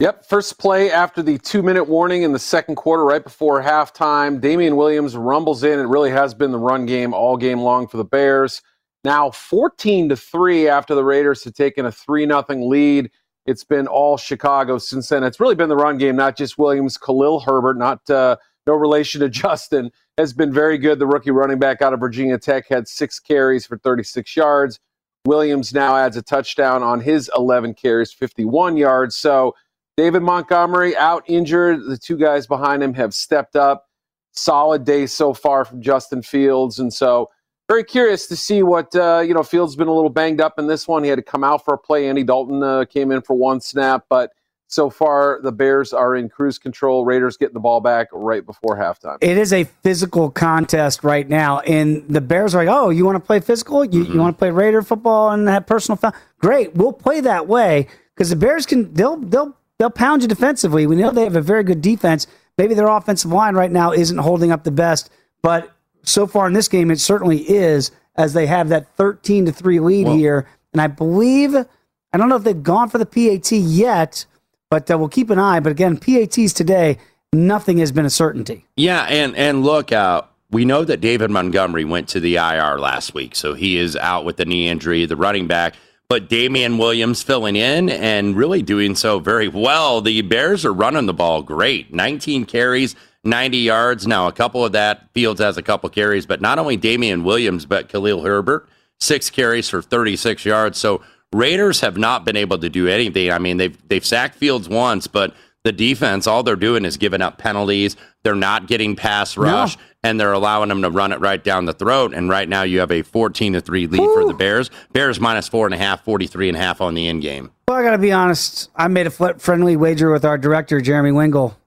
Yep, 0.00 0.26
first 0.26 0.58
play 0.58 0.90
after 0.90 1.22
the 1.22 1.38
two 1.38 1.62
minute 1.62 1.84
warning 1.84 2.22
in 2.22 2.32
the 2.32 2.38
second 2.38 2.74
quarter, 2.74 3.04
right 3.04 3.22
before 3.22 3.62
halftime. 3.62 4.40
Damien 4.40 4.74
Williams 4.74 5.16
rumbles 5.16 5.62
in. 5.62 5.78
It 5.78 5.84
really 5.84 6.10
has 6.10 6.34
been 6.34 6.50
the 6.50 6.58
run 6.58 6.84
game 6.84 7.14
all 7.14 7.36
game 7.36 7.60
long 7.60 7.86
for 7.86 7.96
the 7.96 8.04
Bears. 8.04 8.60
Now 9.04 9.30
14 9.30 10.08
to 10.08 10.16
3 10.16 10.66
after 10.68 10.96
the 10.96 11.04
Raiders 11.04 11.44
have 11.44 11.54
taken 11.54 11.86
a 11.86 11.92
3 11.92 12.26
0 12.26 12.44
lead. 12.48 13.10
It's 13.46 13.62
been 13.62 13.86
all 13.86 14.16
Chicago 14.16 14.78
since 14.78 15.10
then. 15.10 15.22
It's 15.22 15.38
really 15.38 15.54
been 15.54 15.68
the 15.68 15.76
run 15.76 15.96
game, 15.96 16.16
not 16.16 16.36
just 16.36 16.58
Williams. 16.58 16.98
Khalil 16.98 17.38
Herbert, 17.40 17.78
not 17.78 18.08
uh, 18.10 18.36
no 18.66 18.74
relation 18.74 19.20
to 19.20 19.28
Justin, 19.30 19.92
has 20.18 20.32
been 20.32 20.52
very 20.52 20.76
good. 20.76 20.98
The 20.98 21.06
rookie 21.06 21.30
running 21.30 21.60
back 21.60 21.82
out 21.82 21.92
of 21.92 22.00
Virginia 22.00 22.36
Tech 22.36 22.66
had 22.68 22.88
six 22.88 23.20
carries 23.20 23.64
for 23.64 23.78
36 23.78 24.34
yards. 24.34 24.80
Williams 25.26 25.72
now 25.72 25.96
adds 25.96 26.16
a 26.16 26.22
touchdown 26.22 26.82
on 26.82 27.00
his 27.00 27.30
11 27.36 27.74
carries, 27.74 28.12
51 28.12 28.76
yards. 28.76 29.16
So 29.16 29.54
David 29.96 30.22
Montgomery 30.22 30.96
out 30.96 31.24
injured. 31.26 31.84
The 31.86 31.98
two 31.98 32.16
guys 32.16 32.46
behind 32.46 32.82
him 32.82 32.94
have 32.94 33.14
stepped 33.14 33.56
up. 33.56 33.88
Solid 34.32 34.84
day 34.84 35.06
so 35.06 35.32
far 35.32 35.64
from 35.64 35.80
Justin 35.80 36.20
Fields, 36.20 36.80
and 36.80 36.92
so 36.92 37.30
very 37.68 37.84
curious 37.84 38.26
to 38.26 38.36
see 38.36 38.64
what 38.64 38.94
uh, 38.96 39.22
you 39.24 39.32
know. 39.32 39.44
Fields 39.44 39.76
been 39.76 39.86
a 39.86 39.94
little 39.94 40.10
banged 40.10 40.40
up 40.40 40.58
in 40.58 40.66
this 40.66 40.88
one. 40.88 41.04
He 41.04 41.08
had 41.08 41.16
to 41.16 41.22
come 41.22 41.44
out 41.44 41.64
for 41.64 41.74
a 41.74 41.78
play. 41.78 42.08
Andy 42.08 42.24
Dalton 42.24 42.60
uh, 42.60 42.84
came 42.84 43.12
in 43.12 43.22
for 43.22 43.34
one 43.34 43.60
snap, 43.60 44.06
but 44.08 44.32
so 44.66 44.90
far 44.90 45.38
the 45.40 45.52
Bears 45.52 45.92
are 45.92 46.16
in 46.16 46.28
cruise 46.28 46.58
control. 46.58 47.04
Raiders 47.04 47.36
getting 47.36 47.54
the 47.54 47.60
ball 47.60 47.80
back 47.80 48.08
right 48.12 48.44
before 48.44 48.76
halftime. 48.76 49.18
It 49.20 49.38
is 49.38 49.52
a 49.52 49.64
physical 49.64 50.30
contest 50.30 51.04
right 51.04 51.28
now, 51.28 51.60
and 51.60 52.04
the 52.08 52.20
Bears 52.20 52.56
are 52.56 52.64
like, 52.64 52.74
"Oh, 52.74 52.90
you 52.90 53.04
want 53.04 53.16
to 53.16 53.24
play 53.24 53.38
physical? 53.38 53.84
You, 53.84 54.02
mm-hmm. 54.02 54.14
you 54.14 54.18
want 54.18 54.36
to 54.36 54.38
play 54.38 54.50
Raider 54.50 54.82
football 54.82 55.30
and 55.30 55.46
have 55.48 55.64
personal 55.66 55.96
foul? 55.96 56.12
Great, 56.40 56.74
we'll 56.74 56.92
play 56.92 57.20
that 57.20 57.46
way 57.46 57.86
because 58.14 58.30
the 58.30 58.36
Bears 58.36 58.66
can 58.66 58.92
they'll 58.92 59.16
they'll 59.16 59.56
they'll 59.78 59.90
pound 59.90 60.22
you 60.22 60.28
defensively. 60.28 60.86
We 60.86 60.96
know 60.96 61.10
they 61.10 61.24
have 61.24 61.36
a 61.36 61.40
very 61.42 61.64
good 61.64 61.80
defense. 61.80 62.26
Maybe 62.56 62.74
their 62.74 62.88
offensive 62.88 63.32
line 63.32 63.54
right 63.54 63.70
now 63.70 63.92
isn't 63.92 64.18
holding 64.18 64.52
up 64.52 64.64
the 64.64 64.70
best, 64.70 65.10
but 65.42 65.74
so 66.02 66.26
far 66.26 66.46
in 66.46 66.52
this 66.52 66.68
game, 66.68 66.90
it 66.90 67.00
certainly 67.00 67.38
is 67.38 67.90
as 68.16 68.32
they 68.32 68.46
have 68.46 68.68
that 68.68 68.94
13 68.96 69.46
to 69.46 69.52
3 69.52 69.80
lead 69.80 70.06
well, 70.06 70.16
here. 70.16 70.48
And 70.72 70.80
I 70.80 70.86
believe, 70.86 71.54
I 71.54 72.18
don't 72.18 72.28
know 72.28 72.36
if 72.36 72.44
they've 72.44 72.62
gone 72.62 72.88
for 72.88 72.98
the 72.98 73.06
PAT 73.06 73.50
yet, 73.52 74.26
but 74.70 74.90
uh, 74.90 74.98
we'll 74.98 75.08
keep 75.08 75.30
an 75.30 75.38
eye. 75.38 75.60
But 75.60 75.72
again, 75.72 75.96
PATs 75.96 76.52
today, 76.52 76.98
nothing 77.32 77.78
has 77.78 77.90
been 77.90 78.04
a 78.04 78.10
certainty. 78.10 78.66
Yeah. 78.76 79.02
And, 79.04 79.34
and 79.36 79.64
look, 79.64 79.92
uh, 79.92 80.22
we 80.50 80.64
know 80.64 80.84
that 80.84 81.00
David 81.00 81.30
Montgomery 81.30 81.84
went 81.84 82.08
to 82.10 82.20
the 82.20 82.36
IR 82.36 82.78
last 82.78 83.14
week. 83.14 83.34
So 83.34 83.54
he 83.54 83.76
is 83.76 83.96
out 83.96 84.24
with 84.24 84.36
the 84.36 84.44
knee 84.44 84.68
injury, 84.68 85.04
the 85.06 85.16
running 85.16 85.48
back 85.48 85.74
but 86.08 86.28
Damien 86.28 86.78
Williams 86.78 87.22
filling 87.22 87.56
in 87.56 87.88
and 87.88 88.36
really 88.36 88.62
doing 88.62 88.94
so 88.94 89.18
very 89.18 89.48
well. 89.48 90.00
The 90.00 90.22
Bears 90.22 90.64
are 90.64 90.72
running 90.72 91.06
the 91.06 91.14
ball 91.14 91.42
great 91.42 91.92
19 91.92 92.44
carries, 92.44 92.94
90 93.24 93.58
yards. 93.58 94.06
Now, 94.06 94.28
a 94.28 94.32
couple 94.32 94.64
of 94.64 94.72
that, 94.72 95.10
Fields 95.12 95.40
has 95.40 95.56
a 95.56 95.62
couple 95.62 95.88
carries, 95.90 96.26
but 96.26 96.40
not 96.40 96.58
only 96.58 96.76
Damien 96.76 97.24
Williams, 97.24 97.66
but 97.66 97.88
Khalil 97.88 98.22
Herbert, 98.22 98.68
six 99.00 99.30
carries 99.30 99.68
for 99.68 99.82
36 99.82 100.44
yards. 100.44 100.78
So 100.78 101.02
Raiders 101.32 101.80
have 101.80 101.96
not 101.96 102.24
been 102.24 102.36
able 102.36 102.58
to 102.58 102.68
do 102.68 102.86
anything. 102.86 103.32
I 103.32 103.38
mean, 103.38 103.56
they've, 103.56 103.88
they've 103.88 104.04
sacked 104.04 104.36
Fields 104.36 104.68
once, 104.68 105.06
but 105.06 105.34
the 105.64 105.72
defense, 105.72 106.26
all 106.26 106.42
they're 106.42 106.54
doing 106.56 106.84
is 106.84 106.96
giving 106.96 107.22
up 107.22 107.38
penalties. 107.38 107.96
They're 108.22 108.34
not 108.34 108.68
getting 108.68 108.94
pass 108.94 109.36
rush, 109.36 109.76
no. 109.76 109.82
And 110.04 110.20
they're 110.20 110.32
allowing 110.32 110.68
them 110.68 110.82
to 110.82 110.90
run 110.90 111.12
it 111.12 111.18
right 111.18 111.42
down 111.42 111.64
the 111.64 111.72
throat. 111.72 112.12
And 112.12 112.28
right 112.28 112.48
now, 112.48 112.62
you 112.62 112.78
have 112.80 112.92
a 112.92 113.02
14 113.02 113.54
to 113.54 113.60
3 113.60 113.86
lead 113.86 114.00
Ooh. 114.00 114.14
for 114.14 114.26
the 114.26 114.34
Bears. 114.34 114.70
Bears 114.92 115.18
minus 115.18 115.48
four 115.48 115.66
and 115.66 115.74
a 115.74 115.78
half, 115.78 116.04
43 116.04 116.50
and 116.50 116.56
a 116.56 116.60
half 116.60 116.82
on 116.82 116.94
the 116.94 117.08
end 117.08 117.22
game. 117.22 117.50
Well, 117.66 117.78
I 117.78 117.82
got 117.82 117.92
to 117.92 117.98
be 117.98 118.12
honest. 118.12 118.70
I 118.76 118.86
made 118.88 119.06
a 119.06 119.10
friendly 119.10 119.76
wager 119.76 120.12
with 120.12 120.26
our 120.26 120.36
director, 120.36 120.80
Jeremy 120.82 121.10
Wingle. 121.10 121.58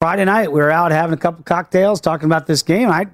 Friday 0.00 0.26
night, 0.26 0.52
we 0.52 0.60
were 0.60 0.70
out 0.70 0.92
having 0.92 1.14
a 1.14 1.16
couple 1.16 1.42
cocktails 1.44 2.00
talking 2.00 2.26
about 2.26 2.46
this 2.46 2.62
game. 2.62 2.90
I, 2.90 3.06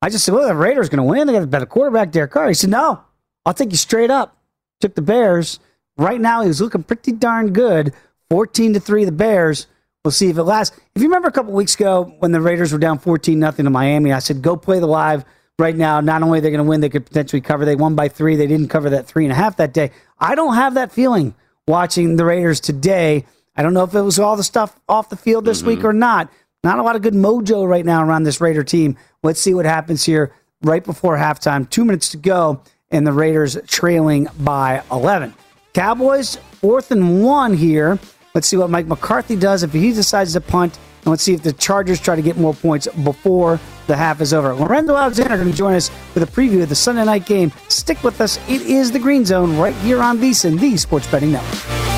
I 0.00 0.08
just 0.08 0.24
said, 0.24 0.32
well, 0.32 0.48
the 0.48 0.54
Raiders 0.54 0.88
going 0.88 0.98
to 0.98 1.10
win. 1.10 1.26
They 1.26 1.34
got 1.34 1.42
a 1.42 1.46
better 1.46 1.66
quarterback, 1.66 2.10
Derek 2.10 2.30
Carr. 2.30 2.48
He 2.48 2.54
said, 2.54 2.70
no, 2.70 3.02
I'll 3.44 3.52
take 3.52 3.70
you 3.70 3.76
straight 3.76 4.10
up. 4.10 4.38
Took 4.80 4.94
the 4.94 5.02
Bears. 5.02 5.60
Right 5.98 6.20
now, 6.20 6.40
he 6.40 6.48
was 6.48 6.60
looking 6.60 6.84
pretty 6.84 7.12
darn 7.12 7.52
good. 7.52 7.92
14 8.30 8.74
to 8.74 8.80
3 8.80 9.04
the 9.04 9.12
Bears. 9.12 9.66
We'll 10.06 10.12
see 10.12 10.28
if 10.28 10.38
it 10.38 10.44
lasts. 10.44 10.78
If 10.94 11.02
you 11.02 11.08
remember 11.08 11.26
a 11.26 11.32
couple 11.32 11.52
weeks 11.52 11.74
ago 11.74 12.14
when 12.20 12.30
the 12.30 12.40
Raiders 12.40 12.72
were 12.72 12.78
down 12.78 13.00
14 13.00 13.36
nothing 13.40 13.64
to 13.64 13.70
Miami, 13.70 14.12
I 14.12 14.20
said, 14.20 14.40
go 14.40 14.56
play 14.56 14.78
the 14.78 14.86
live 14.86 15.24
right 15.58 15.74
now. 15.74 16.00
Not 16.00 16.22
only 16.22 16.38
are 16.38 16.42
they 16.42 16.50
going 16.50 16.62
to 16.62 16.70
win, 16.70 16.80
they 16.80 16.88
could 16.88 17.04
potentially 17.04 17.40
cover. 17.40 17.64
They 17.64 17.74
won 17.74 17.96
by 17.96 18.06
three. 18.06 18.36
They 18.36 18.46
didn't 18.46 18.68
cover 18.68 18.88
that 18.90 19.08
three 19.08 19.24
and 19.24 19.32
a 19.32 19.34
half 19.34 19.56
that 19.56 19.74
day. 19.74 19.90
I 20.20 20.36
don't 20.36 20.54
have 20.54 20.74
that 20.74 20.92
feeling 20.92 21.34
watching 21.66 22.14
the 22.14 22.24
Raiders 22.24 22.60
today. 22.60 23.24
I 23.56 23.64
don't 23.64 23.74
know 23.74 23.82
if 23.82 23.96
it 23.96 24.00
was 24.00 24.20
all 24.20 24.36
the 24.36 24.44
stuff 24.44 24.78
off 24.88 25.08
the 25.08 25.16
field 25.16 25.44
this 25.44 25.58
mm-hmm. 25.58 25.70
week 25.70 25.84
or 25.84 25.92
not. 25.92 26.30
Not 26.62 26.78
a 26.78 26.84
lot 26.84 26.94
of 26.94 27.02
good 27.02 27.14
mojo 27.14 27.68
right 27.68 27.84
now 27.84 28.04
around 28.04 28.22
this 28.22 28.40
Raider 28.40 28.62
team. 28.62 28.96
Let's 29.24 29.40
see 29.40 29.54
what 29.54 29.66
happens 29.66 30.04
here 30.04 30.32
right 30.62 30.84
before 30.84 31.16
halftime. 31.16 31.68
Two 31.68 31.84
minutes 31.84 32.10
to 32.10 32.16
go, 32.16 32.62
and 32.92 33.04
the 33.04 33.12
Raiders 33.12 33.58
trailing 33.66 34.28
by 34.38 34.84
11. 34.92 35.34
Cowboys, 35.74 36.36
fourth 36.60 36.92
and 36.92 37.24
one 37.24 37.54
here. 37.54 37.98
Let's 38.36 38.48
see 38.48 38.58
what 38.58 38.68
Mike 38.68 38.86
McCarthy 38.86 39.34
does 39.34 39.62
if 39.62 39.72
he 39.72 39.94
decides 39.94 40.34
to 40.34 40.42
punt. 40.42 40.78
And 40.98 41.06
let's 41.06 41.22
see 41.22 41.32
if 41.32 41.42
the 41.42 41.54
Chargers 41.54 41.98
try 41.98 42.16
to 42.16 42.20
get 42.20 42.36
more 42.36 42.52
points 42.52 42.86
before 42.86 43.58
the 43.86 43.96
half 43.96 44.20
is 44.20 44.34
over. 44.34 44.54
Lorenzo 44.54 44.94
Alexander 44.94 45.38
going 45.38 45.50
to 45.50 45.56
join 45.56 45.72
us 45.72 45.90
with 46.12 46.22
a 46.22 46.26
preview 46.26 46.62
of 46.62 46.68
the 46.68 46.74
Sunday 46.74 47.06
night 47.06 47.24
game. 47.24 47.50
Stick 47.68 48.04
with 48.04 48.20
us. 48.20 48.38
It 48.46 48.60
is 48.60 48.92
the 48.92 48.98
Green 48.98 49.24
Zone 49.24 49.56
right 49.56 49.74
here 49.76 50.02
on 50.02 50.18
VSIN, 50.18 50.60
the 50.60 50.76
Sports 50.76 51.10
Betting 51.10 51.32
Network. 51.32 51.95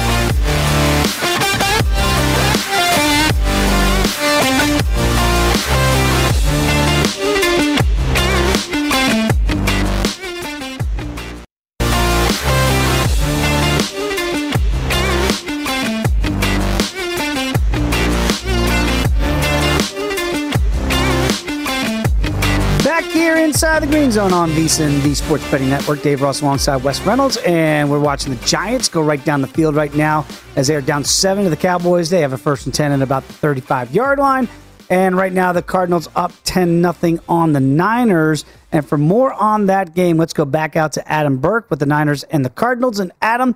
Inside 23.78 23.92
the 23.92 23.96
green 23.96 24.10
zone 24.10 24.32
on 24.32 24.50
VSIN, 24.50 25.02
the 25.04 25.14
Sports 25.14 25.48
Betting 25.52 25.70
Network. 25.70 26.02
Dave 26.02 26.20
Ross 26.20 26.40
alongside 26.40 26.82
Wes 26.82 27.00
Reynolds, 27.02 27.36
and 27.46 27.88
we're 27.88 28.00
watching 28.00 28.34
the 28.34 28.44
Giants 28.44 28.88
go 28.88 29.00
right 29.00 29.24
down 29.24 29.40
the 29.40 29.46
field 29.46 29.76
right 29.76 29.94
now 29.94 30.26
as 30.56 30.66
they 30.66 30.74
are 30.74 30.80
down 30.80 31.04
seven 31.04 31.44
to 31.44 31.50
the 31.50 31.56
Cowboys. 31.56 32.10
They 32.10 32.20
have 32.22 32.32
a 32.32 32.38
first 32.38 32.66
and 32.66 32.74
ten 32.74 32.90
at 32.90 33.02
about 33.02 33.24
the 33.28 33.34
35 33.34 33.94
yard 33.94 34.18
line, 34.18 34.48
and 34.90 35.16
right 35.16 35.32
now 35.32 35.52
the 35.52 35.62
Cardinals 35.62 36.08
up 36.16 36.32
10 36.42 36.80
nothing 36.80 37.20
on 37.28 37.52
the 37.52 37.60
Niners. 37.60 38.44
And 38.72 38.84
for 38.84 38.98
more 38.98 39.32
on 39.32 39.66
that 39.66 39.94
game, 39.94 40.16
let's 40.16 40.32
go 40.32 40.44
back 40.44 40.74
out 40.74 40.92
to 40.94 41.08
Adam 41.12 41.36
Burke 41.36 41.70
with 41.70 41.78
the 41.78 41.86
Niners 41.86 42.24
and 42.24 42.44
the 42.44 42.50
Cardinals. 42.50 42.98
And 42.98 43.12
Adam, 43.22 43.54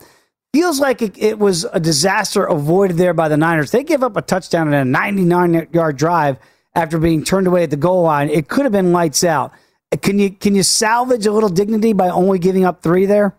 feels 0.53 0.79
like 0.79 1.03
it, 1.03 1.19
it 1.19 1.39
was 1.41 1.65
a 1.73 1.81
disaster 1.81 2.45
avoided 2.45 2.97
there 2.97 3.15
by 3.15 3.29
the 3.29 3.37
Niners. 3.37 3.73
They 3.73 3.83
give 3.83 4.05
up 4.05 4.17
a 4.17 4.23
touchdown 4.23 4.73
and 4.73 4.77
a 4.77 4.85
99 4.85 5.69
yard 5.73 5.97
drive 5.97 6.37
after 6.77 6.99
being 6.99 7.25
turned 7.25 7.49
away 7.49 7.65
at 7.65 7.71
the 7.71 7.77
goal 7.77 8.03
line. 8.03 8.29
It 8.29 8.47
could 8.49 8.65
have 8.65 8.73
been 8.73 8.93
lights 8.93 9.25
out. 9.25 9.53
Can 10.01 10.19
you 10.19 10.31
can 10.31 10.55
you 10.55 10.63
salvage 10.63 11.27
a 11.27 11.33
little 11.33 11.49
dignity 11.49 11.93
by 11.93 12.09
only 12.09 12.39
giving 12.39 12.65
up 12.65 12.83
three 12.83 13.07
there? 13.07 13.35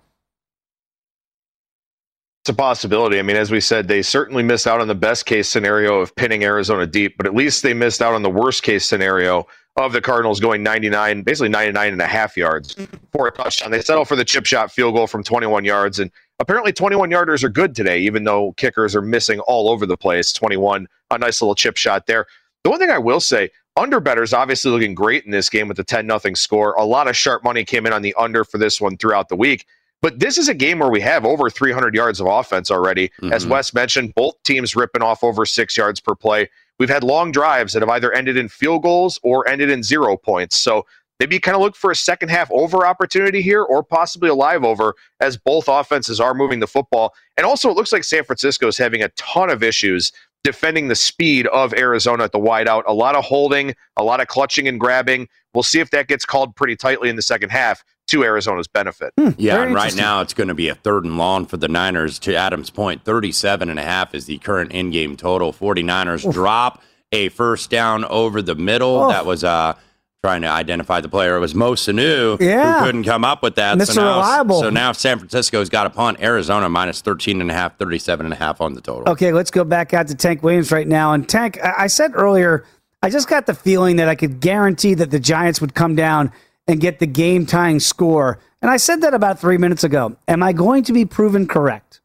It's 2.43 2.49
a 2.49 2.53
possibility. 2.53 3.19
I 3.19 3.21
mean, 3.21 3.37
as 3.37 3.51
we 3.51 3.61
said, 3.61 3.87
they 3.87 4.01
certainly 4.01 4.43
missed 4.43 4.67
out 4.67 4.81
on 4.81 4.89
the 4.89 4.95
best 4.95 5.25
case 5.25 5.47
scenario 5.47 6.01
of 6.01 6.13
pinning 6.15 6.43
Arizona 6.43 6.85
deep, 6.85 7.15
but 7.15 7.25
at 7.25 7.33
least 7.33 7.63
they 7.63 7.73
missed 7.73 8.01
out 8.01 8.13
on 8.13 8.21
the 8.21 8.29
worst 8.29 8.63
case 8.63 8.85
scenario 8.85 9.47
of 9.77 9.93
the 9.93 10.01
Cardinals 10.01 10.41
going 10.41 10.61
99, 10.61 11.23
basically 11.23 11.47
99 11.47 11.93
and 11.93 12.01
a 12.01 12.05
half 12.05 12.35
yards 12.35 12.75
for 13.13 13.27
a 13.27 13.31
touchdown. 13.31 13.71
They 13.71 13.81
settle 13.81 14.03
for 14.03 14.17
the 14.17 14.25
chip 14.25 14.45
shot 14.45 14.73
field 14.73 14.93
goal 14.93 15.07
from 15.07 15.23
21 15.23 15.63
yards. 15.63 15.99
And 15.99 16.11
apparently 16.39 16.73
21 16.73 17.09
yarders 17.09 17.43
are 17.43 17.49
good 17.49 17.75
today, 17.75 17.99
even 17.99 18.25
though 18.25 18.51
kickers 18.57 18.93
are 18.93 19.01
missing 19.01 19.39
all 19.41 19.69
over 19.69 19.85
the 19.85 19.97
place. 19.97 20.33
21, 20.33 20.85
a 21.11 21.17
nice 21.17 21.41
little 21.41 21.55
chip 21.55 21.77
shot 21.77 22.07
there. 22.07 22.25
The 22.65 22.69
one 22.69 22.79
thing 22.79 22.91
I 22.91 22.97
will 22.97 23.21
say, 23.21 23.49
under 23.75 23.99
betters 23.99 24.33
obviously 24.33 24.71
looking 24.71 24.93
great 24.93 25.25
in 25.25 25.31
this 25.31 25.49
game 25.49 25.67
with 25.67 25.77
the 25.77 25.83
10 25.83 26.05
nothing 26.05 26.35
score. 26.35 26.73
A 26.73 26.85
lot 26.85 27.07
of 27.07 27.17
sharp 27.17 27.43
money 27.43 27.63
came 27.63 27.85
in 27.85 27.93
on 27.93 28.01
the 28.01 28.13
under 28.17 28.43
for 28.43 28.57
this 28.57 28.79
one 28.79 28.97
throughout 28.97 29.29
the 29.29 29.35
week. 29.35 29.65
But 30.01 30.19
this 30.19 30.37
is 30.37 30.49
a 30.49 30.53
game 30.53 30.79
where 30.79 30.91
we 30.91 30.99
have 30.99 31.25
over 31.25 31.49
300 31.49 31.95
yards 31.95 32.19
of 32.19 32.27
offense 32.27 32.69
already. 32.69 33.07
Mm-hmm. 33.07 33.31
As 33.31 33.47
Wes 33.47 33.73
mentioned, 33.73 34.13
both 34.15 34.35
teams 34.43 34.75
ripping 34.75 35.01
off 35.01 35.23
over 35.23 35.45
six 35.45 35.77
yards 35.77 36.01
per 36.01 36.13
play. 36.13 36.49
We've 36.77 36.89
had 36.89 37.05
long 37.05 37.31
drives 37.31 37.71
that 37.73 37.81
have 37.81 37.89
either 37.89 38.11
ended 38.11 38.35
in 38.35 38.49
field 38.49 38.83
goals 38.83 39.19
or 39.23 39.47
ended 39.47 39.69
in 39.69 39.81
zero 39.81 40.17
points. 40.17 40.57
So 40.57 40.85
maybe 41.21 41.35
you 41.35 41.39
kind 41.39 41.55
of 41.55 41.61
look 41.61 41.77
for 41.77 41.89
a 41.89 41.95
second 41.95 42.29
half 42.29 42.51
over 42.51 42.85
opportunity 42.85 43.41
here 43.41 43.63
or 43.63 43.81
possibly 43.81 44.27
a 44.27 44.35
live 44.35 44.65
over 44.65 44.93
as 45.21 45.37
both 45.37 45.69
offenses 45.69 46.19
are 46.19 46.33
moving 46.33 46.59
the 46.59 46.67
football. 46.67 47.13
And 47.37 47.45
also, 47.45 47.69
it 47.69 47.77
looks 47.77 47.93
like 47.93 48.03
San 48.03 48.25
Francisco 48.25 48.67
is 48.67 48.77
having 48.77 49.03
a 49.03 49.09
ton 49.09 49.49
of 49.49 49.63
issues 49.63 50.11
defending 50.43 50.87
the 50.89 50.95
speed 50.95 51.47
of 51.47 51.73
Arizona 51.73 52.23
at 52.23 52.31
the 52.31 52.39
wideout. 52.39 52.83
A 52.85 52.93
lot 52.93 53.15
of 53.15 53.23
holding, 53.23 53.75
a 53.97 54.03
lot 54.03 54.19
of 54.19 54.27
clutching 54.27 54.67
and 54.67 54.79
grabbing. 54.79 55.27
We'll 55.53 55.63
see 55.63 55.79
if 55.79 55.89
that 55.91 56.07
gets 56.07 56.25
called 56.25 56.55
pretty 56.55 56.75
tightly 56.75 57.09
in 57.09 57.15
the 57.15 57.21
second 57.21 57.49
half. 57.51 57.83
to 58.07 58.23
Arizona's 58.23 58.67
benefit. 58.67 59.13
Yeah, 59.37 59.61
and 59.61 59.73
right 59.73 59.95
now 59.95 60.19
it's 60.19 60.33
going 60.33 60.49
to 60.49 60.53
be 60.53 60.67
a 60.67 60.75
third 60.75 61.05
and 61.05 61.17
long 61.17 61.45
for 61.45 61.55
the 61.55 61.69
Niners. 61.69 62.19
To 62.19 62.35
Adam's 62.35 62.69
point, 62.69 63.05
37 63.05 63.69
and 63.69 63.79
a 63.79 63.83
half 63.83 64.13
is 64.13 64.25
the 64.25 64.37
current 64.39 64.73
in-game 64.73 65.15
total. 65.15 65.53
49ers 65.53 66.25
Oof. 66.25 66.33
drop 66.33 66.81
a 67.13 67.29
first 67.29 67.69
down 67.69 68.03
over 68.05 68.41
the 68.41 68.55
middle. 68.55 69.05
Oof. 69.05 69.11
That 69.11 69.25
was 69.25 69.43
uh 69.45 69.75
trying 70.23 70.41
to 70.41 70.47
identify 70.47 71.01
the 71.01 71.09
player. 71.09 71.35
It 71.35 71.41
was 71.41 71.53
Mo 71.53 71.73
Sanu 71.73 72.39
Yeah. 72.39 72.79
who 72.79 72.85
couldn't 72.85 73.03
come 73.03 73.25
up 73.25 73.43
with 73.43 73.55
that. 73.55 73.77
Mr. 73.77 73.87
So 73.95 74.01
now, 74.01 74.15
Reliable. 74.15 74.61
so 74.61 74.69
now 74.69 74.93
San 74.93 75.17
Francisco's 75.19 75.67
got 75.67 75.85
a 75.85 75.89
punt. 75.89 76.21
Arizona 76.21 76.69
minus 76.69 77.01
13 77.01 77.41
and 77.41 77.51
a 77.51 77.53
half, 77.53 77.77
37 77.77 78.25
and 78.25 78.31
a 78.31 78.37
half 78.37 78.61
on 78.61 78.73
the 78.73 78.79
total. 78.79 79.11
Okay, 79.11 79.33
let's 79.33 79.51
go 79.51 79.65
back 79.65 79.93
out 79.93 80.07
to 80.07 80.15
Tank 80.15 80.41
Williams 80.41 80.71
right 80.71 80.87
now. 80.87 81.11
And 81.11 81.27
Tank, 81.27 81.59
I 81.61 81.73
I 81.77 81.87
said 81.87 82.11
earlier, 82.15 82.63
I 83.01 83.09
just 83.09 83.27
got 83.27 83.47
the 83.47 83.53
feeling 83.53 83.97
that 83.97 84.07
I 84.07 84.15
could 84.15 84.39
guarantee 84.39 84.93
that 84.93 85.11
the 85.11 85.19
Giants 85.19 85.59
would 85.59 85.75
come 85.75 85.93
down 85.93 86.31
and 86.69 86.79
get 86.79 86.99
the 86.99 87.05
game 87.07 87.45
tying 87.45 87.81
score. 87.81 88.39
And 88.61 88.71
I 88.71 88.77
said 88.77 89.01
that 89.01 89.13
about 89.13 89.39
three 89.41 89.57
minutes 89.57 89.83
ago. 89.83 90.15
Am 90.29 90.41
I 90.41 90.53
going 90.53 90.83
to 90.83 90.93
be 90.93 91.03
proven 91.03 91.49
correct? 91.49 91.99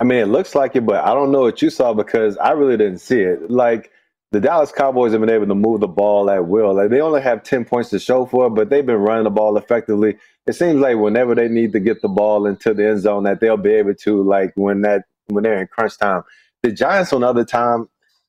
I 0.00 0.04
mean, 0.04 0.18
it 0.18 0.26
looks 0.26 0.56
like 0.56 0.74
it, 0.74 0.84
but 0.84 1.04
I 1.04 1.14
don't 1.14 1.30
know 1.30 1.42
what 1.42 1.62
you 1.62 1.70
saw 1.70 1.94
because 1.94 2.36
I 2.38 2.50
really 2.50 2.76
didn't 2.76 2.98
see 2.98 3.20
it. 3.20 3.48
Like 3.52 3.92
the 4.30 4.40
Dallas 4.40 4.72
Cowboys 4.72 5.12
have 5.12 5.20
been 5.20 5.30
able 5.30 5.46
to 5.46 5.54
move 5.54 5.80
the 5.80 5.88
ball 5.88 6.30
at 6.30 6.46
will. 6.46 6.74
Like 6.74 6.90
they 6.90 7.00
only 7.00 7.22
have 7.22 7.42
ten 7.42 7.64
points 7.64 7.90
to 7.90 7.98
show 7.98 8.26
for 8.26 8.46
it, 8.46 8.50
but 8.50 8.68
they've 8.68 8.84
been 8.84 8.96
running 8.96 9.24
the 9.24 9.30
ball 9.30 9.56
effectively. 9.56 10.18
It 10.46 10.52
seems 10.52 10.80
like 10.80 10.96
whenever 10.98 11.34
they 11.34 11.48
need 11.48 11.72
to 11.72 11.80
get 11.80 12.02
the 12.02 12.08
ball 12.08 12.46
into 12.46 12.74
the 12.74 12.88
end 12.88 13.00
zone, 13.00 13.24
that 13.24 13.40
they'll 13.40 13.56
be 13.56 13.72
able 13.72 13.94
to. 13.94 14.22
Like 14.22 14.52
when 14.54 14.82
that 14.82 15.04
when 15.28 15.44
they're 15.44 15.60
in 15.60 15.68
crunch 15.68 15.98
time. 15.98 16.22
The 16.62 16.72
Giants, 16.72 17.12
on 17.12 17.20
the 17.22 17.28
other 17.28 17.44
time, 17.44 17.88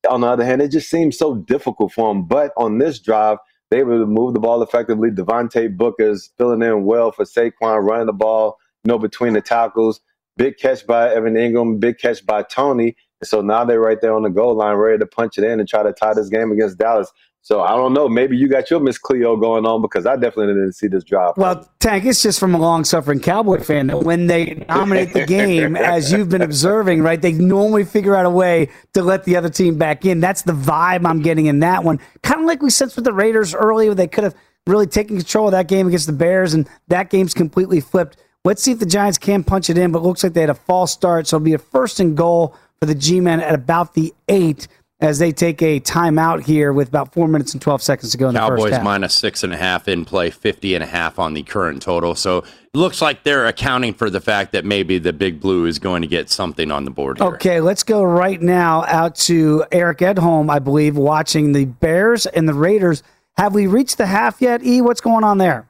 on 0.10 0.22
the 0.22 0.28
other 0.28 0.46
hand, 0.46 0.62
it 0.62 0.72
just 0.72 0.90
seems 0.90 1.18
so 1.18 1.36
difficult 1.36 1.92
for 1.92 2.14
them. 2.14 2.26
But 2.28 2.52
on 2.56 2.78
this 2.78 3.00
drive, 3.00 3.38
they 3.72 3.84
were 3.84 4.00
to 4.00 4.06
move 4.06 4.34
the 4.34 4.40
ball 4.40 4.62
effectively. 4.64 5.10
Devontae 5.10 5.76
Booker's 5.76 6.32
filling 6.38 6.62
in 6.62 6.86
well 6.86 7.12
for 7.12 7.26
Saquon, 7.26 7.84
running 7.84 8.08
the 8.08 8.14
ball, 8.14 8.58
you 8.84 8.90
know, 8.90 9.00
between 9.00 9.34
the 9.34 9.42
tackles. 9.42 10.00
Big 10.38 10.58
catch 10.58 10.88
by 10.88 11.14
Evan 11.14 11.34
Engram, 11.34 11.80
big 11.80 11.98
catch 11.98 12.26
by 12.26 12.44
Tony. 12.44 12.96
So 13.24 13.42
now 13.42 13.66
they're 13.66 13.82
right 13.82 14.00
there 14.02 14.14
on 14.14 14.24
the 14.24 14.30
goal 14.30 14.56
line, 14.56 14.76
ready 14.76 14.98
to 14.98 15.06
punch 15.06 15.38
it 15.38 15.44
in 15.44 15.60
and 15.60 15.68
try 15.68 15.84
to 15.84 15.94
tie 15.94 16.14
this 16.14 16.30
game 16.30 16.52
against 16.52 16.78
Dallas. 16.78 17.12
So 17.42 17.62
I 17.62 17.70
don't 17.70 17.94
know. 17.94 18.10
Maybe 18.10 18.38
you 18.38 18.48
got 18.48 18.70
your 18.70 18.80
Miss 18.80 18.98
Cleo 18.98 19.36
going 19.38 19.66
on 19.66 19.82
because 19.82 20.06
I 20.06 20.16
definitely 20.16 20.54
didn't 20.54 20.74
see 20.74 20.88
this 20.88 21.04
drop. 21.04 21.38
Well, 21.38 21.70
Tank, 21.80 22.06
it's 22.06 22.22
just 22.22 22.40
from 22.40 22.54
a 22.54 22.60
long 22.60 22.84
suffering 22.84 23.20
Cowboy 23.20 23.62
fan 23.62 23.88
that 23.88 24.04
when 24.04 24.28
they 24.28 24.66
dominate 24.68 25.14
the 25.14 25.26
game, 25.26 25.76
as 25.78 26.12
you've 26.12 26.30
been 26.30 26.42
observing, 26.42 27.02
right, 27.02 27.22
they 27.22 27.32
normally 27.32 27.86
figure 27.86 28.16
out 28.16 28.26
a 28.26 28.30
way 28.30 28.70
to 28.94 29.02
let 29.02 29.24
the 29.24 29.38
other 29.38 29.50
team 29.50 29.78
back 29.78 30.06
in. 30.06 30.20
That's 30.20 30.42
the 30.42 30.54
vibe 30.54 31.06
I'm 31.06 31.22
getting 31.22 31.46
in 31.46 31.60
that 31.62 31.84
one. 31.84 32.00
Kind 32.24 32.42
of 32.42 32.46
like 32.46 32.62
we 32.62 32.70
sensed 32.70 32.96
with 32.96 33.06
the 33.06 33.14
Raiders 33.14 33.56
earlier, 33.56 33.94
they 33.94 34.08
could 34.08 34.26
have 34.26 34.36
really 34.68 34.88
taken 34.88 35.18
control 35.18 35.48
of 35.48 35.54
that 35.54 35.68
game 35.68 35.88
against 35.88 36.08
the 36.08 36.14
Bears, 36.14 36.54
and 36.54 36.70
that 36.90 37.10
game's 37.10 37.34
completely 37.34 37.80
flipped. 37.80 38.18
Let's 38.46 38.62
see 38.62 38.72
if 38.72 38.80
the 38.80 38.86
Giants 38.86 39.18
can 39.18 39.44
punch 39.44 39.70
it 39.70 39.78
in, 39.78 39.92
but 39.92 40.00
it 40.00 40.04
looks 40.04 40.24
like 40.24 40.34
they 40.34 40.42
had 40.42 40.50
a 40.50 40.56
false 40.56 40.92
start, 40.92 41.28
so 41.28 41.38
it'll 41.38 41.46
be 41.46 41.54
a 41.54 41.58
first 41.58 42.00
and 42.00 42.16
goal 42.16 42.56
for 42.80 42.86
the 42.86 42.96
G 42.96 43.20
men 43.20 43.40
at 43.42 43.54
about 43.54 43.94
the 43.94 44.14
eight 44.28 44.68
as 45.02 45.20
they 45.20 45.32
take 45.32 45.62
a 45.62 45.80
timeout 45.80 46.44
here 46.44 46.74
with 46.74 46.90
about 46.90 47.14
four 47.14 47.28
minutes 47.28 47.54
and 47.54 47.62
12 47.62 47.82
seconds 47.82 48.12
to 48.12 48.18
go 48.18 48.28
in 48.28 48.34
the 48.34 48.40
first 48.42 48.50
Cowboys 48.50 48.74
half. 48.74 48.84
minus 48.84 49.16
six 49.16 49.44
and 49.44 49.54
a 49.54 49.58
half 49.58 49.88
in 49.88 50.04
play, 50.04 50.30
50 50.30 50.76
and 50.76 50.84
a 50.84 50.88
half 50.88 51.20
on 51.20 51.34
the 51.34 51.44
current 51.44 51.82
total. 51.82 52.16
So 52.16 52.40
it 52.40 52.48
looks 52.74 53.02
like 53.02 53.24
they're 53.24 53.46
accounting 53.48 53.94
for 53.94 54.10
the 54.10 54.20
fact 54.20 54.52
that 54.52 54.66
maybe 54.66 55.00
the 55.00 55.14
big 55.14 55.40
blue 55.40 55.66
is 55.66 55.80
going 55.80 56.02
to 56.02 56.08
get 56.08 56.30
something 56.30 56.70
on 56.70 56.84
the 56.84 56.92
board 56.92 57.18
here. 57.18 57.28
Okay, 57.28 57.62
let's 57.62 57.84
go 57.84 58.04
right 58.04 58.42
now 58.42 58.84
out 58.88 59.16
to 59.16 59.64
Eric 59.72 60.00
Edholm, 60.00 60.52
I 60.52 60.60
believe, 60.60 60.98
watching 60.98 61.54
the 61.54 61.66
Bears 61.66 62.26
and 62.26 62.48
the 62.48 62.54
Raiders. 62.54 63.02
Have 63.38 63.54
we 63.54 63.68
reached 63.68 63.98
the 63.98 64.06
half 64.06 64.42
yet? 64.42 64.64
E, 64.66 64.82
what's 64.82 65.00
going 65.02 65.24
on 65.24 65.38
there? 65.38 65.69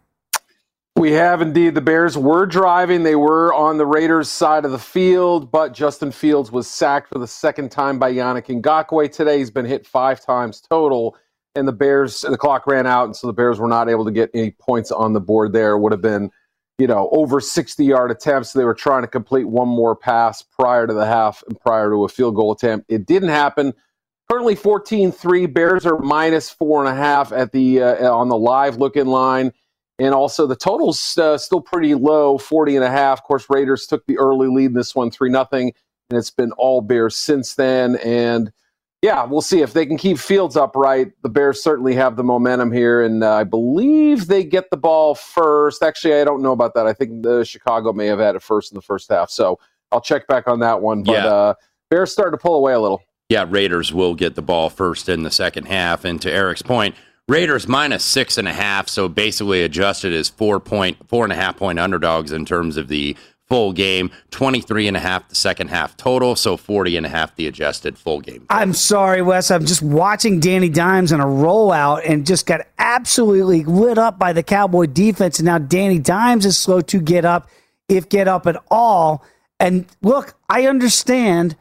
We 1.00 1.14
have 1.14 1.42
indeed. 1.42 1.76
The 1.76 1.82
Bears 1.82 2.18
were 2.18 2.46
driving. 2.46 3.04
They 3.04 3.16
were 3.16 3.54
on 3.54 3.78
the 3.78 3.86
Raiders' 3.86 4.28
side 4.28 4.66
of 4.66 4.72
the 4.72 4.78
field, 4.78 5.50
but 5.50 5.74
Justin 5.74 6.12
Fields 6.12 6.52
was 6.52 6.70
sacked 6.70 7.08
for 7.08 7.20
the 7.20 7.26
second 7.26 7.72
time 7.72 8.00
by 8.00 8.12
Yannick 8.12 8.48
Ngakoue 8.48 9.10
today. 9.10 9.38
He's 9.38 9.50
been 9.50 9.66
hit 9.66 9.88
five 9.88 10.20
times 10.20 10.60
total, 10.60 11.16
and 11.56 11.66
the 11.66 11.72
Bears, 11.72 12.20
the 12.20 12.38
clock 12.38 12.68
ran 12.68 12.86
out, 12.86 13.06
and 13.06 13.16
so 13.16 13.28
the 13.28 13.34
Bears 13.34 13.62
were 13.62 13.70
not 13.70 13.88
able 13.88 14.04
to 14.04 14.12
get 14.12 14.30
any 14.34 14.52
points 14.52 14.92
on 14.92 15.14
the 15.14 15.22
board 15.22 15.54
there. 15.54 15.78
Would 15.78 15.94
have 15.94 16.02
been, 16.02 16.32
you 16.78 16.88
know, 16.88 17.08
over 17.14 17.40
60 17.40 17.86
yard 17.86 18.12
attempts. 18.12 18.52
They 18.52 18.66
were 18.66 18.74
trying 18.74 19.04
to 19.04 19.08
complete 19.08 19.46
one 19.46 19.70
more 19.70 19.96
pass 19.96 20.42
prior 20.42 20.86
to 20.86 20.94
the 20.94 21.06
half 21.06 21.42
and 21.48 21.58
prior 21.62 21.90
to 21.92 22.04
a 22.04 22.10
field 22.10 22.36
goal 22.36 22.52
attempt. 22.52 22.88
It 22.92 23.06
didn't 23.06 23.30
happen. 23.30 23.74
Currently 24.30 24.58
14-3. 24.58 25.54
Bears 25.54 25.86
are 25.86 25.98
minus 25.98 26.50
four 26.50 26.84
and 26.84 26.94
a 26.94 27.02
half 27.02 27.32
at 27.32 27.54
the 27.54 27.84
uh, 27.84 28.14
on 28.14 28.28
the 28.28 28.38
live 28.38 28.76
look-in 28.76 29.08
line. 29.08 29.54
And 30.00 30.14
also 30.14 30.48
the 30.48 30.56
total's 30.56 31.18
uh, 31.18 31.38
still 31.38 31.62
pretty 31.62 31.94
low, 31.96 32.38
40 32.38 32.78
and 32.78 32.86
a 32.86 32.90
half. 32.90 33.20
Of 33.20 33.24
course, 33.26 33.46
Raiders 33.50 33.86
took 33.86 34.06
the 34.06 34.18
early 34.18 34.48
lead 34.48 34.68
in 34.68 34.74
this 34.74 34.96
one, 34.96 35.12
3 35.12 35.30
nothing, 35.30 35.74
and 36.10 36.18
it's 36.18 36.32
been 36.32 36.52
all 36.54 36.82
Bears 36.82 37.16
since 37.18 37.56
then. 37.56 37.98
And 37.98 38.52
yeah, 39.02 39.24
we'll 39.26 39.42
see 39.42 39.62
if 39.62 39.74
they 39.74 39.86
can 39.86 39.98
keep 39.98 40.18
Fields 40.18 40.58
upright. 40.58 41.12
The 41.22 41.30
Bears 41.30 41.62
certainly 41.64 41.96
have 41.96 42.16
the 42.16 42.24
momentum 42.24 42.72
here, 42.72 43.02
and 43.02 43.24
uh, 43.24 43.34
I 43.36 43.44
believe 43.44 44.28
they 44.28 44.44
get 44.44 44.70
the 44.72 44.78
ball 44.78 45.16
first. 45.16 45.84
Actually, 45.84 46.16
I 46.16 46.24
don't 46.24 46.42
know 46.42 46.52
about 46.52 46.74
that. 46.76 46.86
I 46.88 46.94
think 46.94 47.24
the 47.24 47.44
Chicago 47.46 47.94
may 47.94 48.08
have 48.08 48.20
had 48.20 48.36
it 48.36 48.42
first 48.42 48.72
in 48.72 48.76
the 48.76 48.82
first 48.82 49.10
half. 49.10 49.30
So 49.30 49.60
I'll 49.92 50.02
check 50.02 50.28
back 50.28 50.48
on 50.48 50.60
that 50.60 50.82
one. 50.82 51.04
But 51.04 51.12
Yeah. 51.14 51.28
uh, 51.28 51.54
Bears 51.90 52.12
starting 52.12 52.38
to 52.38 52.42
pull 52.42 52.56
away 52.56 52.74
a 52.74 52.80
little. 52.80 53.02
Yeah, 53.30 53.46
Raiders 53.48 53.94
will 53.94 54.16
get 54.16 54.36
the 54.36 54.42
ball 54.42 54.70
first 54.70 55.08
in 55.08 55.24
the 55.24 55.32
second 55.32 55.66
half. 55.66 56.04
And 56.04 56.22
to 56.22 56.32
Eric's 56.32 56.62
point, 56.62 56.96
Raiders 57.30 57.68
minus 57.68 58.04
six 58.04 58.38
and 58.38 58.48
a 58.48 58.54
half, 58.54 58.90
so 58.90 59.08
basically 59.08 59.64
adjusted 59.64 60.14
as 60.14 60.30
four 60.30 60.60
point 60.60 60.98
four 61.08 61.24
and 61.24 61.32
a 61.32 61.36
half 61.36 61.58
point 61.58 61.80
underdogs 61.80 62.32
in 62.32 62.46
terms 62.46 62.76
of 62.76 62.88
the 62.88 63.16
full 63.50 63.74
game. 63.74 64.12
23 64.32 64.88
and 64.88 64.96
a 64.96 65.00
half 65.00 65.28
the 65.28 65.36
second 65.36 65.70
half 65.70 65.98
total, 65.98 66.36
so 66.36 66.56
40 66.56 66.98
and 66.98 67.06
a 67.06 67.10
half 67.10 67.36
the 67.36 67.48
adjusted 67.48 67.98
full 67.98 68.22
game. 68.22 68.46
I'm 68.50 68.74
sorry, 68.74 69.22
Wes. 69.22 69.50
I'm 69.52 69.66
just 69.66 69.82
watching 69.82 70.40
Danny 70.40 70.70
Dimes 70.70 71.12
in 71.12 71.20
a 71.20 71.26
rollout 71.26 72.08
and 72.08 72.26
just 72.26 72.46
got 72.46 72.62
absolutely 72.78 73.64
lit 73.64 73.98
up 73.98 74.20
by 74.20 74.34
the 74.34 74.44
Cowboy 74.44 74.86
defense. 74.86 75.40
And 75.40 75.48
now 75.48 75.58
Danny 75.58 75.98
Dimes 76.00 76.46
is 76.46 76.58
slow 76.58 76.82
to 76.82 77.02
get 77.02 77.26
up, 77.26 77.50
if 77.88 78.08
get 78.08 78.28
up 78.28 78.46
at 78.46 78.62
all. 78.70 79.26
And 79.60 79.88
look, 80.02 80.36
I 80.48 80.68
understand 80.68 81.56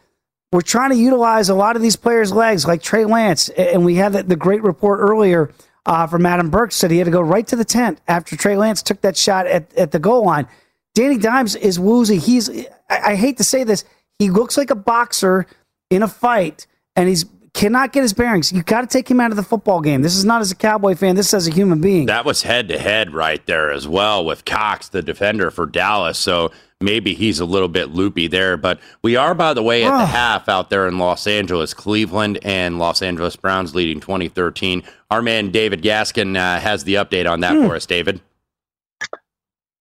we're 0.52 0.60
trying 0.62 0.90
to 0.90 0.96
utilize 0.96 1.48
a 1.48 1.54
lot 1.54 1.76
of 1.76 1.82
these 1.82 1.96
players' 1.96 2.32
legs, 2.32 2.66
like 2.66 2.82
Trey 2.82 3.04
Lance. 3.04 3.48
And 3.50 3.84
we 3.84 3.96
had 3.96 4.12
the, 4.12 4.36
great 4.36 4.62
report 4.62 5.00
earlier 5.00 5.52
uh, 5.84 6.06
from 6.06 6.24
Adam 6.24 6.50
Burke 6.50 6.72
said 6.72 6.90
he 6.90 6.98
had 6.98 7.04
to 7.04 7.10
go 7.10 7.20
right 7.20 7.46
to 7.48 7.56
the 7.56 7.64
tent 7.64 8.00
after 8.08 8.36
Trey 8.36 8.56
Lance 8.56 8.82
took 8.82 9.00
that 9.02 9.16
shot 9.16 9.46
at, 9.46 9.72
at 9.76 9.90
the 9.90 9.98
goal 9.98 10.24
line. 10.24 10.46
Danny 10.94 11.18
Dimes 11.18 11.54
is 11.54 11.78
woozy. 11.78 12.18
He's, 12.18 12.48
I, 12.88 13.12
I 13.12 13.14
hate 13.14 13.36
to 13.38 13.44
say 13.44 13.64
this, 13.64 13.84
he 14.18 14.30
looks 14.30 14.56
like 14.56 14.70
a 14.70 14.74
boxer 14.74 15.46
in 15.90 16.02
a 16.02 16.08
fight, 16.08 16.66
and 16.96 17.08
he's 17.08 17.24
cannot 17.54 17.92
get 17.92 18.02
his 18.02 18.12
bearings. 18.12 18.52
You 18.52 18.62
got 18.62 18.82
to 18.82 18.86
take 18.86 19.10
him 19.10 19.20
out 19.20 19.30
of 19.30 19.36
the 19.36 19.42
football 19.42 19.80
game. 19.80 20.02
This 20.02 20.14
is 20.14 20.24
not 20.24 20.40
as 20.40 20.52
a 20.52 20.54
Cowboy 20.54 20.94
fan. 20.94 21.16
This 21.16 21.28
is 21.28 21.34
as 21.34 21.48
a 21.48 21.50
human 21.50 21.80
being. 21.80 22.06
That 22.06 22.24
was 22.24 22.42
head 22.42 22.68
to 22.68 22.78
head 22.78 23.12
right 23.12 23.44
there 23.46 23.72
as 23.72 23.88
well 23.88 24.24
with 24.24 24.44
Cox, 24.44 24.88
the 24.88 25.02
defender 25.02 25.50
for 25.50 25.66
Dallas. 25.66 26.18
So 26.18 26.52
maybe 26.80 27.14
he's 27.14 27.40
a 27.40 27.44
little 27.44 27.68
bit 27.68 27.90
loopy 27.90 28.26
there. 28.28 28.56
But 28.56 28.80
we 29.02 29.16
are, 29.16 29.34
by 29.34 29.54
the 29.54 29.62
way, 29.62 29.84
at 29.84 29.90
the 29.90 30.02
Oh. 30.02 30.06
half 30.06 30.48
out 30.48 30.70
there 30.70 30.86
in 30.86 30.98
Los 30.98 31.26
Angeles. 31.26 31.74
Cleveland 31.74 32.38
and 32.42 32.78
Los 32.78 33.02
Angeles 33.02 33.36
Browns 33.36 33.74
leading 33.74 34.00
2013. 34.00 34.82
Our 35.10 35.22
man 35.22 35.50
David 35.50 35.82
Gaskin 35.82 36.36
uh, 36.36 36.60
has 36.60 36.84
the 36.84 36.94
update 36.94 37.30
on 37.30 37.40
that 37.40 37.54
Hmm. 37.54 37.66
for 37.66 37.76
us, 37.76 37.86
David. 37.86 38.20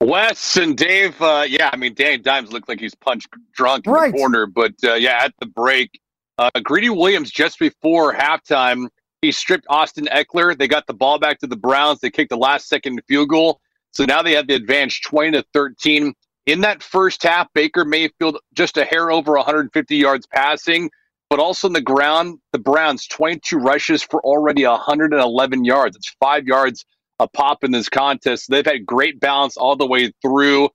Wes 0.02 0.58
and 0.58 0.78
Dave, 0.78 1.20
uh, 1.22 1.44
yeah, 1.48 1.72
I 1.74 1.76
mean, 1.76 1.96
Danny 1.96 2.18
Dimes 2.18 2.52
looked 2.54 2.70
like 2.70 2.80
he's 2.80 2.94
punch 2.94 3.26
drunk 3.54 3.88
in 3.88 3.92
Right. 3.94 4.12
the 4.12 4.18
corner, 4.18 4.46
but 4.46 4.74
uh, 4.84 4.94
yeah, 4.94 5.24
at 5.24 5.34
the 5.40 5.48
break, 5.48 6.00
uh, 6.38 6.52
Greedy 6.62 6.90
Williams 6.92 7.32
just 7.32 7.58
before 7.58 8.14
halftime, 8.14 8.90
he 9.24 9.32
stripped 9.32 9.66
Austin 9.70 10.06
Ekeler. 10.12 10.56
They 10.56 10.68
got 10.68 10.86
the 10.86 10.94
ball 10.94 11.18
back 11.18 11.40
to 11.40 11.48
the 11.48 11.56
Browns. 11.56 12.00
They 12.00 12.12
kicked 12.12 12.30
the 12.30 12.38
last 12.38 12.68
second 12.70 13.02
field 13.08 13.30
goal, 13.30 13.60
so 13.92 14.06
now 14.06 14.22
they 14.22 14.34
have 14.36 14.46
the 14.46 14.54
advantage, 14.54 15.02
twenty 15.02 15.32
to 15.32 15.44
thirteen. 15.52 16.14
In 16.48 16.62
that 16.62 16.82
first 16.82 17.24
half, 17.24 17.52
Baker 17.54 17.84
Mayfield 17.84 18.38
just 18.54 18.78
a 18.78 18.86
hair 18.86 19.12
over 19.12 19.34
150 19.34 19.96
yards 19.98 20.26
passing, 20.28 20.90
but 21.30 21.40
also 21.40 21.68
in 21.68 21.74
the 21.74 21.82
ground, 21.82 22.40
the 22.54 22.60
Browns 22.60 23.06
22 23.06 23.58
rushes 23.58 24.02
for 24.02 24.22
already 24.22 24.66
111 24.66 25.66
yards. 25.66 25.98
It's 25.98 26.16
five 26.22 26.46
yards 26.48 26.86
a 27.20 27.28
pop 27.28 27.66
in 27.66 27.72
this 27.72 27.90
contest. 27.90 28.50
They've 28.50 28.66
had 28.66 28.86
great 28.86 29.20
balance 29.20 29.58
all 29.58 29.76
the 29.76 29.86
way 29.86 30.14
through. 30.22 30.70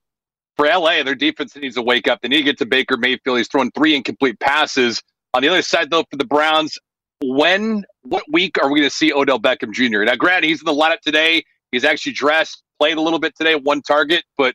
For 0.57 0.67
LA, 0.67 1.01
their 1.01 1.15
defense 1.15 1.55
needs 1.55 1.73
to 1.75 1.81
wake 1.81 2.07
up. 2.07 2.21
They 2.21 2.27
need 2.27 2.37
to 2.37 2.43
get 2.43 2.59
to 2.59 2.67
Baker 2.67 2.95
Mayfield. 2.95 3.39
He's 3.39 3.47
throwing 3.47 3.71
three 3.71 3.95
incomplete 3.95 4.39
passes. 4.39 5.01
On 5.33 5.41
the 5.41 5.49
other 5.49 5.63
side, 5.63 5.89
though, 5.89 6.03
for 6.11 6.17
the 6.17 6.25
Browns, 6.25 6.77
when, 7.23 7.83
what 8.03 8.23
week 8.31 8.61
are 8.61 8.71
we 8.71 8.81
going 8.81 8.89
to 8.89 8.95
see 8.95 9.11
Odell 9.11 9.39
Beckham 9.39 9.71
Jr.? 9.71 10.03
Now, 10.03 10.15
granted, 10.15 10.49
he's 10.49 10.61
in 10.61 10.65
the 10.65 10.73
lineup 10.73 10.99
today. 10.99 11.43
He's 11.71 11.83
actually 11.83 12.11
dressed, 12.11 12.61
played 12.77 12.97
a 12.97 13.01
little 13.01 13.17
bit 13.17 13.35
today, 13.35 13.55
one 13.55 13.81
target, 13.81 14.23
but 14.37 14.53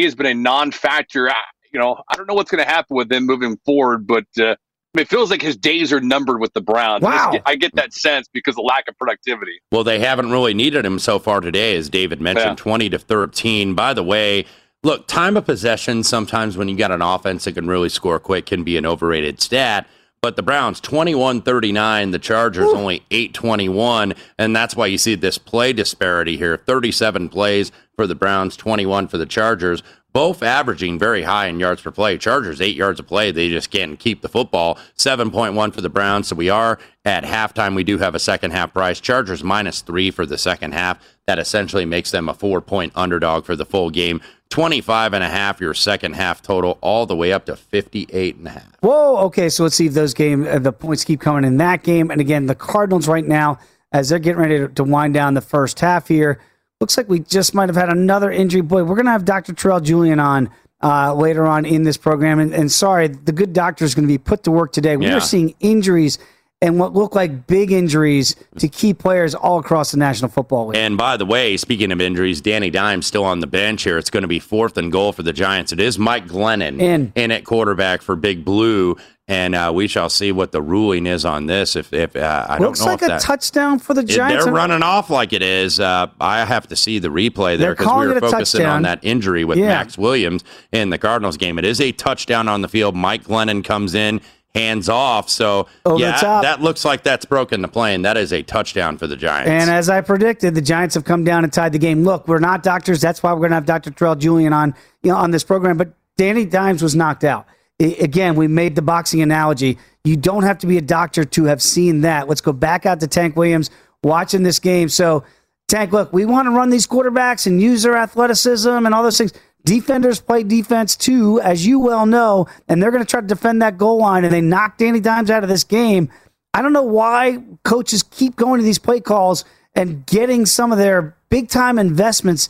he 0.00 0.04
has 0.04 0.14
been 0.14 0.26
a 0.26 0.34
non-factor. 0.34 1.30
I- 1.30 1.34
You 1.72 1.78
know, 1.78 2.02
I 2.08 2.16
don't 2.16 2.26
know 2.26 2.34
what's 2.34 2.50
going 2.50 2.64
to 2.64 2.68
happen 2.68 2.96
with 2.96 3.12
him 3.12 3.26
moving 3.26 3.56
forward, 3.64 4.04
but 4.06 4.24
uh, 4.40 4.56
mean, 4.94 5.02
it 5.02 5.08
feels 5.08 5.30
like 5.30 5.40
his 5.40 5.56
days 5.56 5.92
are 5.92 6.00
numbered 6.00 6.40
with 6.40 6.52
the 6.52 6.60
Browns. 6.60 7.04
I, 7.04 7.10
just 7.12 7.26
Wow. 7.26 7.32
get, 7.32 7.42
I 7.46 7.54
get 7.54 7.74
that 7.76 7.92
sense 7.92 8.28
because 8.32 8.58
of 8.58 8.64
lack 8.64 8.88
of 8.88 8.96
productivity. 8.98 9.60
Well, 9.70 9.84
they 9.84 10.00
haven't 10.00 10.32
really 10.32 10.52
needed 10.52 10.84
him 10.84 10.98
so 10.98 11.20
far 11.20 11.40
today, 11.40 11.76
as 11.76 11.88
David 11.88 12.20
mentioned, 12.20 12.58
Yeah. 12.58 12.64
20 12.64 12.90
to 12.90 12.98
13. 12.98 13.74
By 13.74 13.94
the 13.94 14.02
way, 14.02 14.46
look, 14.82 15.06
time 15.06 15.36
of 15.36 15.44
possession 15.46 16.02
sometimes 16.02 16.56
when 16.56 16.68
you 16.68 16.76
got 16.76 16.90
an 16.90 17.02
offense 17.02 17.44
that 17.44 17.52
can 17.52 17.68
really 17.68 17.88
score 17.88 18.18
quick 18.18 18.46
can 18.46 18.64
be 18.64 18.76
an 18.76 18.84
overrated 18.84 19.40
stat. 19.40 19.86
But 20.22 20.34
the 20.36 20.42
Browns 20.42 20.80
21 20.80 21.40
39, 21.42 22.10
the 22.10 22.18
Chargers 22.18 22.68
only 22.74 23.04
8 23.12 23.32
21. 23.32 24.12
And 24.38 24.56
that's 24.56 24.74
why 24.74 24.86
you 24.86 24.98
see 24.98 25.14
this 25.14 25.38
play 25.38 25.72
disparity 25.72 26.36
here 26.36 26.56
37 26.66 27.28
plays 27.28 27.70
for 28.00 28.06
the 28.06 28.14
Browns, 28.14 28.56
21 28.56 29.08
for 29.08 29.18
the 29.18 29.26
Chargers. 29.26 29.82
Both 30.14 30.42
averaging 30.42 30.98
very 30.98 31.22
high 31.22 31.48
in 31.48 31.60
yards 31.60 31.82
per 31.82 31.90
play. 31.90 32.16
Chargers, 32.16 32.58
eight 32.58 32.74
yards 32.74 32.98
a 32.98 33.02
play. 33.02 33.30
They 33.30 33.50
just 33.50 33.70
can't 33.70 33.98
keep 33.98 34.22
the 34.22 34.28
football. 34.30 34.78
7.1 34.96 35.74
for 35.74 35.82
the 35.82 35.90
Browns. 35.90 36.28
So 36.28 36.34
we 36.34 36.48
are 36.48 36.78
at 37.04 37.24
halftime. 37.24 37.76
We 37.76 37.84
do 37.84 37.98
have 37.98 38.14
a 38.14 38.18
second 38.18 38.52
half 38.52 38.72
price. 38.72 39.00
Chargers 39.00 39.44
minus 39.44 39.82
three 39.82 40.10
for 40.10 40.24
the 40.24 40.38
second 40.38 40.72
half. 40.72 40.98
That 41.26 41.38
essentially 41.38 41.84
makes 41.84 42.10
them 42.10 42.26
a 42.30 42.32
four 42.32 42.62
point 42.62 42.94
underdog 42.96 43.44
for 43.44 43.54
the 43.54 43.66
full 43.66 43.90
game. 43.90 44.22
25 44.48 45.12
and 45.12 45.22
a 45.22 45.28
half, 45.28 45.60
your 45.60 45.74
second 45.74 46.14
half 46.14 46.40
total, 46.40 46.78
all 46.80 47.04
the 47.04 47.14
way 47.14 47.34
up 47.34 47.44
to 47.44 47.54
58 47.54 48.36
and 48.36 48.46
a 48.46 48.50
half. 48.50 48.76
Whoa. 48.80 49.18
Okay. 49.26 49.50
So 49.50 49.64
let's 49.64 49.76
see 49.76 49.88
if 49.88 49.92
those 49.92 50.14
game 50.14 50.46
uh, 50.46 50.58
the 50.58 50.72
points 50.72 51.04
keep 51.04 51.20
coming 51.20 51.44
in 51.44 51.58
that 51.58 51.82
game. 51.82 52.10
And 52.10 52.18
again, 52.18 52.46
the 52.46 52.54
Cardinals 52.54 53.08
right 53.08 53.28
now, 53.28 53.58
as 53.92 54.08
they're 54.08 54.18
getting 54.18 54.40
ready 54.40 54.56
to, 54.56 54.68
to 54.68 54.84
wind 54.84 55.12
down 55.12 55.34
the 55.34 55.42
first 55.42 55.80
half 55.80 56.08
here, 56.08 56.40
looks 56.80 56.96
like 56.96 57.08
we 57.10 57.20
just 57.20 57.54
might 57.54 57.68
have 57.68 57.76
had 57.76 57.90
another 57.90 58.30
injury. 58.30 58.62
Boy, 58.62 58.84
we're 58.84 58.96
gonna 58.96 59.10
have 59.10 59.26
Dr. 59.26 59.52
Terrell 59.52 59.80
Julian 59.80 60.18
on 60.18 60.48
uh, 60.82 61.12
later 61.14 61.46
on 61.46 61.66
in 61.66 61.82
this 61.82 61.98
program. 61.98 62.38
And, 62.40 62.54
and 62.54 62.72
sorry, 62.72 63.08
the 63.08 63.32
good 63.32 63.52
doctor 63.52 63.84
is 63.84 63.94
going 63.94 64.04
to 64.04 64.12
be 64.12 64.16
put 64.16 64.44
to 64.44 64.50
work 64.50 64.72
today. 64.72 64.96
We 64.96 65.04
Yeah. 65.06 65.18
are 65.18 65.20
seeing 65.20 65.54
injuries 65.60 66.18
and 66.62 66.78
what 66.78 66.92
look 66.92 67.14
like 67.14 67.46
big 67.46 67.72
injuries 67.72 68.36
to 68.58 68.68
key 68.68 68.92
players 68.92 69.34
all 69.34 69.58
across 69.58 69.92
the 69.92 69.96
National 69.96 70.30
Football 70.30 70.68
League. 70.68 70.76
And 70.76 70.96
by 70.98 71.16
the 71.16 71.24
way, 71.24 71.56
speaking 71.56 71.90
of 71.90 72.00
injuries, 72.00 72.40
Danny 72.40 72.68
Dimes 72.70 73.06
still 73.06 73.24
on 73.24 73.40
the 73.40 73.46
bench 73.46 73.82
here. 73.82 73.96
It's 73.96 74.10
going 74.10 74.22
to 74.22 74.28
be 74.28 74.38
fourth 74.40 74.76
and 74.76 74.92
goal 74.92 75.12
for 75.12 75.22
the 75.22 75.32
Giants. 75.32 75.72
It 75.72 75.80
is 75.80 75.98
Mike 75.98 76.26
Glennon 76.26 77.12
In. 77.16 77.30
at 77.32 77.44
quarterback 77.44 78.02
for 78.02 78.14
Big 78.14 78.44
Blue, 78.44 78.96
and 79.26 79.54
uh, 79.54 79.70
we 79.74 79.86
shall 79.88 80.10
see 80.10 80.32
what 80.32 80.52
the 80.52 80.60
ruling 80.60 81.06
is 81.06 81.24
on 81.24 81.46
this. 81.46 81.76
If 81.76 81.92
if 81.94 82.14
uh, 82.14 82.44
I 82.48 82.58
Looks 82.58 82.80
don't 82.80 82.86
know 82.86 82.92
looks 82.92 83.02
like 83.02 83.10
a 83.10 83.18
touchdown 83.20 83.78
for 83.78 83.94
the 83.94 84.02
If 84.02 84.08
Giants. 84.08 84.44
They're 84.44 84.52
running 84.52 84.82
off 84.82 85.08
like 85.08 85.32
it 85.32 85.42
is. 85.42 85.80
Uh, 85.80 86.08
I 86.20 86.44
have 86.44 86.66
to 86.68 86.76
see 86.76 86.98
the 86.98 87.08
replay 87.08 87.56
there 87.56 87.74
because 87.74 88.00
we 88.06 88.12
were 88.12 88.20
focusing 88.20 88.66
on 88.66 88.82
that 88.82 88.98
injury 89.02 89.44
with 89.44 89.56
Yeah. 89.56 89.68
Max 89.68 89.96
Williams 89.96 90.44
in 90.72 90.90
the 90.90 90.98
Cardinals 90.98 91.38
game. 91.38 91.58
It 91.58 91.64
is 91.64 91.80
a 91.80 91.92
touchdown 91.92 92.48
on 92.48 92.60
the 92.60 92.68
field. 92.68 92.94
Mike 92.96 93.24
Glennon 93.24 93.64
comes 93.64 93.94
in, 93.94 94.20
hands 94.54 94.88
off. 94.88 95.28
So 95.30 95.68
Over 95.84 96.02
yeah, 96.02 96.40
that 96.42 96.60
looks 96.60 96.84
like 96.84 97.02
that's 97.02 97.24
broken 97.24 97.62
the 97.62 97.68
plane. 97.68 98.02
That 98.02 98.16
is 98.16 98.32
a 98.32 98.42
touchdown 98.42 98.98
for 98.98 99.06
the 99.06 99.16
Giants. 99.16 99.50
And 99.50 99.70
as 99.70 99.88
I 99.88 100.00
predicted, 100.00 100.54
the 100.54 100.60
Giants 100.62 100.94
have 100.94 101.04
come 101.04 101.24
down 101.24 101.44
and 101.44 101.52
tied 101.52 101.72
the 101.72 101.78
game. 101.78 102.02
Look, 102.04 102.26
we're 102.26 102.38
not 102.38 102.62
doctors. 102.62 103.00
That's 103.00 103.22
why 103.22 103.32
we're 103.32 103.40
going 103.40 103.50
to 103.50 103.56
have 103.56 103.66
Dr. 103.66 103.90
Terrell 103.90 104.16
Julian 104.16 104.52
on, 104.52 104.74
you 105.02 105.10
know, 105.12 105.16
on 105.16 105.30
this 105.30 105.44
program. 105.44 105.76
But 105.76 105.92
Danny 106.16 106.44
Dimes 106.44 106.82
was 106.82 106.96
knocked 106.96 107.24
out. 107.24 107.46
I- 107.80 107.96
again, 108.00 108.34
we 108.34 108.48
made 108.48 108.74
the 108.74 108.82
boxing 108.82 109.22
analogy. 109.22 109.78
You 110.04 110.16
don't 110.16 110.42
have 110.42 110.58
to 110.58 110.66
be 110.66 110.78
a 110.78 110.82
doctor 110.82 111.24
to 111.24 111.44
have 111.44 111.62
seen 111.62 112.00
that. 112.02 112.28
Let's 112.28 112.40
go 112.40 112.52
back 112.52 112.86
out 112.86 113.00
to 113.00 113.06
Tank 113.06 113.36
Williams 113.36 113.70
watching 114.02 114.42
this 114.42 114.58
game. 114.58 114.88
So, 114.88 115.24
Tank, 115.68 115.92
look, 115.92 116.12
we 116.12 116.24
want 116.24 116.46
to 116.46 116.50
run 116.50 116.70
these 116.70 116.86
quarterbacks 116.86 117.46
and 117.46 117.60
use 117.62 117.82
their 117.84 117.96
athleticism 117.96 118.68
and 118.68 118.94
all 118.94 119.02
those 119.02 119.18
things. 119.18 119.32
Defenders 119.64 120.20
play 120.20 120.42
defense 120.42 120.96
too, 120.96 121.40
as 121.40 121.66
you 121.66 121.78
well 121.78 122.06
know, 122.06 122.46
and 122.68 122.82
they're 122.82 122.90
going 122.90 123.04
to 123.04 123.08
try 123.08 123.20
to 123.20 123.26
defend 123.26 123.62
that 123.62 123.76
goal 123.76 123.98
line. 123.98 124.24
And 124.24 124.32
they 124.32 124.40
knocked 124.40 124.78
Danny 124.78 125.00
Dimes 125.00 125.30
out 125.30 125.42
of 125.42 125.48
this 125.48 125.64
game. 125.64 126.10
I 126.54 126.62
don't 126.62 126.72
know 126.72 126.82
why 126.82 127.42
coaches 127.64 128.02
keep 128.02 128.36
going 128.36 128.58
to 128.58 128.64
these 128.64 128.78
play 128.78 129.00
calls 129.00 129.44
and 129.74 130.04
getting 130.06 130.46
some 130.46 130.72
of 130.72 130.78
their 130.78 131.16
big 131.28 131.48
time 131.48 131.78
investments 131.78 132.48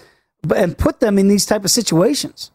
and 0.54 0.76
put 0.78 1.00
them 1.00 1.18
in 1.18 1.28
these 1.28 1.44
type 1.44 1.64
of 1.64 1.70
situations. 1.70 2.50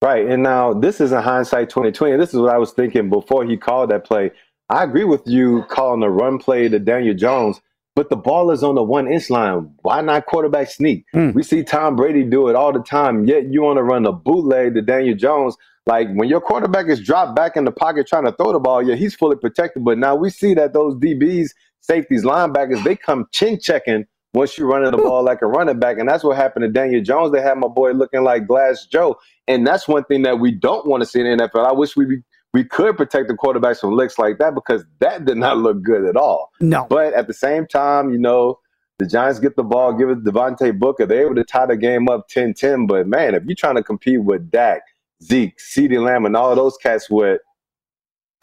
Right. 0.00 0.26
And 0.26 0.42
now 0.42 0.72
this 0.74 1.00
is 1.00 1.12
a 1.12 1.20
hindsight 1.20 1.70
2020. 1.70 2.16
This 2.16 2.32
is 2.32 2.40
what 2.40 2.54
I 2.54 2.58
was 2.58 2.72
thinking 2.72 3.10
before 3.10 3.44
he 3.44 3.56
called 3.56 3.90
that 3.90 4.04
play. 4.04 4.30
I 4.68 4.84
agree 4.84 5.04
with 5.04 5.22
you 5.26 5.64
calling 5.68 6.00
the 6.00 6.10
run 6.10 6.38
play 6.38 6.68
to 6.68 6.78
Daniel 6.78 7.14
Jones, 7.14 7.60
but 7.98 8.10
the 8.10 8.16
ball 8.16 8.52
is 8.52 8.62
on 8.62 8.76
the 8.76 8.82
one 8.84 9.08
inch 9.08 9.28
line. 9.28 9.74
Why 9.82 10.00
not 10.02 10.26
quarterback 10.26 10.70
sneak? 10.70 11.04
Hmm. 11.12 11.32
We 11.32 11.42
see 11.42 11.64
Tom 11.64 11.96
Brady 11.96 12.22
do 12.22 12.46
it 12.46 12.54
all 12.54 12.72
the 12.72 12.78
time, 12.78 13.24
yet 13.24 13.52
you 13.52 13.62
want 13.62 13.78
to 13.78 13.82
run 13.82 14.06
a 14.06 14.12
bootleg 14.12 14.74
to 14.74 14.82
Daniel 14.82 15.16
Jones. 15.16 15.56
Like 15.84 16.06
when 16.14 16.28
your 16.28 16.40
quarterback 16.40 16.86
is 16.86 17.00
dropped 17.00 17.34
back 17.34 17.56
in 17.56 17.64
the 17.64 17.72
pocket 17.72 18.06
trying 18.06 18.26
to 18.26 18.30
throw 18.30 18.52
the 18.52 18.60
ball, 18.60 18.86
yeah, 18.86 18.94
he's 18.94 19.16
fully 19.16 19.34
protected. 19.34 19.84
But 19.84 19.98
now 19.98 20.14
we 20.14 20.30
see 20.30 20.54
that 20.54 20.74
those 20.74 20.94
DBs, 20.94 21.48
safeties, 21.80 22.22
linebackers, 22.24 22.84
they 22.84 22.94
come 22.94 23.26
chin 23.32 23.58
checking 23.60 24.06
once 24.32 24.56
you're 24.56 24.68
running 24.68 24.92
the 24.92 24.98
ball 24.98 25.24
like 25.24 25.42
a 25.42 25.48
running 25.48 25.80
back. 25.80 25.98
And 25.98 26.08
that's 26.08 26.22
what 26.22 26.36
happened 26.36 26.62
to 26.62 26.68
Daniel 26.68 27.02
Jones. 27.02 27.32
They 27.32 27.42
had 27.42 27.58
my 27.58 27.66
boy 27.66 27.94
looking 27.94 28.22
like 28.22 28.46
Glass 28.46 28.86
Joe. 28.86 29.18
And 29.48 29.66
that's 29.66 29.88
one 29.88 30.04
thing 30.04 30.22
that 30.22 30.38
we 30.38 30.52
don't 30.52 30.86
want 30.86 31.02
to 31.02 31.08
see 31.08 31.18
in 31.18 31.36
the 31.36 31.48
NFL. 31.48 31.66
I 31.66 31.72
wish 31.72 31.96
we 31.96 32.22
we 32.54 32.64
could 32.64 32.96
protect 32.96 33.28
the 33.28 33.34
quarterbacks 33.34 33.80
from 33.80 33.94
licks 33.94 34.18
like 34.18 34.38
that 34.38 34.54
because 34.54 34.84
that 35.00 35.24
did 35.24 35.36
not 35.36 35.58
look 35.58 35.82
good 35.82 36.04
at 36.04 36.16
all. 36.16 36.50
No. 36.60 36.86
But 36.88 37.12
at 37.14 37.26
the 37.26 37.34
same 37.34 37.66
time, 37.66 38.10
you 38.10 38.18
know, 38.18 38.58
the 38.98 39.06
Giants 39.06 39.38
get 39.38 39.54
the 39.54 39.62
ball, 39.62 39.92
give 39.92 40.08
it 40.10 40.24
to 40.24 40.32
Devontae 40.32 40.78
Booker. 40.78 41.06
They're 41.06 41.26
able 41.26 41.36
to 41.36 41.44
tie 41.44 41.66
the 41.66 41.76
game 41.76 42.08
up 42.08 42.28
10-10. 42.28 42.88
But 42.88 43.06
man, 43.06 43.34
if 43.34 43.44
you're 43.44 43.54
trying 43.54 43.76
to 43.76 43.82
compete 43.82 44.22
with 44.22 44.50
Dak, 44.50 44.82
Zeke, 45.22 45.56
CeeDee 45.58 46.02
Lamb, 46.02 46.26
and 46.26 46.36
all 46.36 46.54
those 46.56 46.76
cats 46.76 47.08
with 47.10 47.40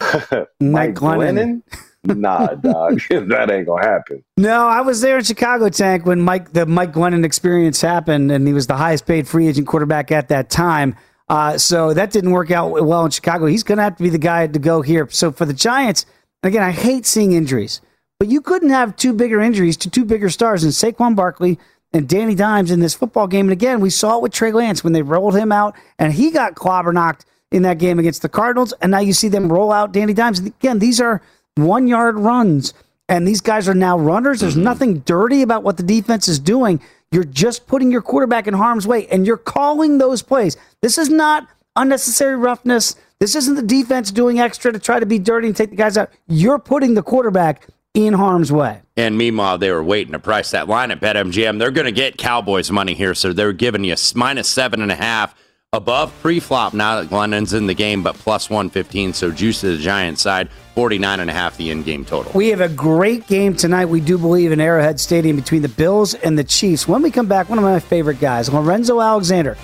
Mike 0.60 0.94
Glennon. 0.94 1.62
Glennon, 2.06 2.18
nah, 2.18 2.46
dog, 2.54 3.00
that 3.10 3.50
ain't 3.50 3.66
gonna 3.66 3.84
happen. 3.84 4.24
No, 4.36 4.66
I 4.66 4.82
was 4.82 5.00
there 5.00 5.18
in 5.18 5.24
Chicago, 5.24 5.68
Tank, 5.68 6.06
when 6.06 6.20
Mike 6.20 6.52
the 6.52 6.66
Mike 6.66 6.92
Glennon 6.92 7.24
experience 7.24 7.80
happened, 7.80 8.30
and 8.30 8.46
he 8.46 8.52
was 8.52 8.66
the 8.66 8.76
highest 8.76 9.06
paid 9.06 9.26
free 9.26 9.48
agent 9.48 9.66
quarterback 9.66 10.12
at 10.12 10.28
that 10.28 10.50
time. 10.50 10.96
Uh, 11.28 11.58
so 11.58 11.92
that 11.92 12.12
didn't 12.12 12.30
work 12.30 12.50
out 12.50 12.70
well 12.70 13.04
in 13.04 13.10
Chicago. 13.10 13.46
He's 13.46 13.64
going 13.64 13.78
to 13.78 13.84
have 13.84 13.96
to 13.96 14.02
be 14.02 14.10
the 14.10 14.18
guy 14.18 14.46
to 14.46 14.58
go 14.58 14.82
here. 14.82 15.08
So 15.10 15.32
for 15.32 15.44
the 15.44 15.54
Giants, 15.54 16.06
again, 16.42 16.62
I 16.62 16.70
hate 16.70 17.04
seeing 17.04 17.32
injuries, 17.32 17.80
but 18.18 18.28
you 18.28 18.40
couldn't 18.40 18.70
have 18.70 18.96
two 18.96 19.12
bigger 19.12 19.40
injuries 19.40 19.76
to 19.78 19.90
two 19.90 20.04
bigger 20.04 20.30
stars 20.30 20.62
in 20.62 20.70
Saquon 20.70 21.16
Barkley 21.16 21.58
and 21.92 22.08
Danny 22.08 22.34
Dimes 22.34 22.70
in 22.70 22.80
this 22.80 22.94
football 22.94 23.26
game. 23.26 23.46
And 23.46 23.52
again, 23.52 23.80
we 23.80 23.90
saw 23.90 24.16
it 24.16 24.22
with 24.22 24.32
Trey 24.32 24.52
Lance 24.52 24.84
when 24.84 24.92
they 24.92 25.02
rolled 25.02 25.36
him 25.36 25.50
out, 25.50 25.74
and 25.98 26.12
he 26.12 26.30
got 26.30 26.54
clobber 26.54 26.92
knocked 26.92 27.24
in 27.50 27.62
that 27.62 27.78
game 27.78 27.98
against 27.98 28.22
the 28.22 28.28
Cardinals. 28.28 28.72
And 28.80 28.90
now 28.90 29.00
you 29.00 29.12
see 29.12 29.28
them 29.28 29.52
roll 29.52 29.72
out 29.72 29.92
Danny 29.92 30.12
Dimes. 30.12 30.38
And 30.38 30.48
again, 30.48 30.78
these 30.78 31.00
are 31.00 31.22
one 31.56 31.86
yard 31.86 32.16
runs. 32.16 32.74
And 33.08 33.26
these 33.26 33.40
guys 33.40 33.68
are 33.68 33.74
now 33.74 33.98
runners. 33.98 34.40
There's 34.40 34.56
nothing 34.56 34.98
dirty 35.00 35.42
about 35.42 35.62
what 35.62 35.76
the 35.76 35.84
defense 35.84 36.26
is 36.26 36.40
doing. 36.40 36.80
You're 37.12 37.24
just 37.24 37.66
putting 37.66 37.90
your 37.90 38.02
quarterback 38.02 38.46
in 38.46 38.54
harm's 38.54 38.86
way 38.86 39.06
and 39.08 39.26
you're 39.26 39.36
calling 39.36 39.98
those 39.98 40.22
plays. 40.22 40.56
This 40.82 40.98
is 40.98 41.08
not 41.08 41.48
unnecessary 41.76 42.36
roughness. 42.36 42.96
This 43.20 43.34
isn't 43.34 43.54
the 43.54 43.62
defense 43.62 44.10
doing 44.10 44.40
extra 44.40 44.72
to 44.72 44.78
try 44.78 45.00
to 45.00 45.06
be 45.06 45.18
dirty 45.18 45.46
and 45.46 45.56
take 45.56 45.70
the 45.70 45.76
guys 45.76 45.96
out. 45.96 46.10
You're 46.26 46.58
putting 46.58 46.94
the 46.94 47.02
quarterback 47.02 47.66
in 47.94 48.12
harm's 48.12 48.52
way. 48.52 48.82
And 48.96 49.16
meanwhile, 49.16 49.56
they 49.56 49.70
were 49.70 49.82
waiting 49.82 50.12
to 50.12 50.18
price 50.18 50.50
that 50.50 50.68
line 50.68 50.90
at 50.90 51.00
BetMGM. 51.00 51.58
They're 51.58 51.70
going 51.70 51.86
to 51.86 51.92
get 51.92 52.18
Cowboys 52.18 52.70
money 52.70 52.92
here, 52.94 53.14
so 53.14 53.32
they're 53.32 53.52
giving 53.52 53.84
you 53.84 53.94
minus 54.14 54.48
seven 54.48 54.82
and 54.82 54.92
a 54.92 54.96
half 54.96 55.34
above 55.72 56.12
pre-flop 56.22 56.74
now 56.74 57.00
that 57.00 57.08
Glennon's 57.08 57.52
in 57.52 57.66
the 57.66 57.74
game, 57.74 58.02
but 58.02 58.14
plus 58.14 58.48
115, 58.48 59.12
so 59.12 59.30
juice 59.30 59.60
to 59.60 59.76
the 59.76 59.82
Giants 59.82 60.22
side, 60.22 60.48
49 60.74 61.20
and 61.20 61.30
a 61.30 61.32
half 61.32 61.56
the 61.56 61.70
in-game 61.70 62.04
total. 62.04 62.32
We 62.34 62.48
have 62.48 62.60
a 62.60 62.68
great 62.68 63.26
game 63.26 63.54
tonight, 63.54 63.86
we 63.86 64.00
do 64.00 64.18
believe, 64.18 64.52
in 64.52 64.60
Arrowhead 64.60 64.98
Stadium 65.00 65.36
between 65.36 65.62
the 65.62 65.68
Bills 65.68 66.14
and 66.14 66.38
the 66.38 66.44
Chiefs. 66.44 66.88
When 66.88 67.02
we 67.02 67.10
come 67.10 67.26
back, 67.26 67.48
one 67.48 67.58
of 67.58 67.64
my 67.64 67.80
favorite 67.80 68.20
guys, 68.20 68.52
Lorenzo 68.52 69.00
Alexander, 69.00 69.56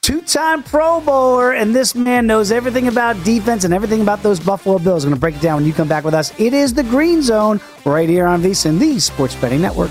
two 0.00 0.20
time 0.22 0.62
Pro 0.62 1.00
Bowler, 1.00 1.52
and 1.52 1.74
this 1.74 1.94
man 1.94 2.26
knows 2.26 2.50
everything 2.50 2.88
about 2.88 3.22
defense 3.24 3.64
and 3.64 3.74
everything 3.74 4.00
about 4.00 4.22
those 4.22 4.40
Buffalo 4.40 4.78
Bills. 4.78 5.04
I'm 5.04 5.10
going 5.10 5.16
to 5.16 5.20
break 5.20 5.36
it 5.36 5.42
down 5.42 5.56
when 5.56 5.66
you 5.66 5.72
come 5.72 5.88
back 5.88 6.04
with 6.04 6.14
us. 6.14 6.32
It 6.40 6.54
is 6.54 6.72
the 6.74 6.84
Green 6.84 7.22
Zone 7.22 7.60
right 7.84 8.08
here 8.08 8.26
on 8.26 8.42
VSIN, 8.42 8.78
the 8.78 8.98
Sports 8.98 9.34
Betting 9.34 9.60
Network. 9.60 9.90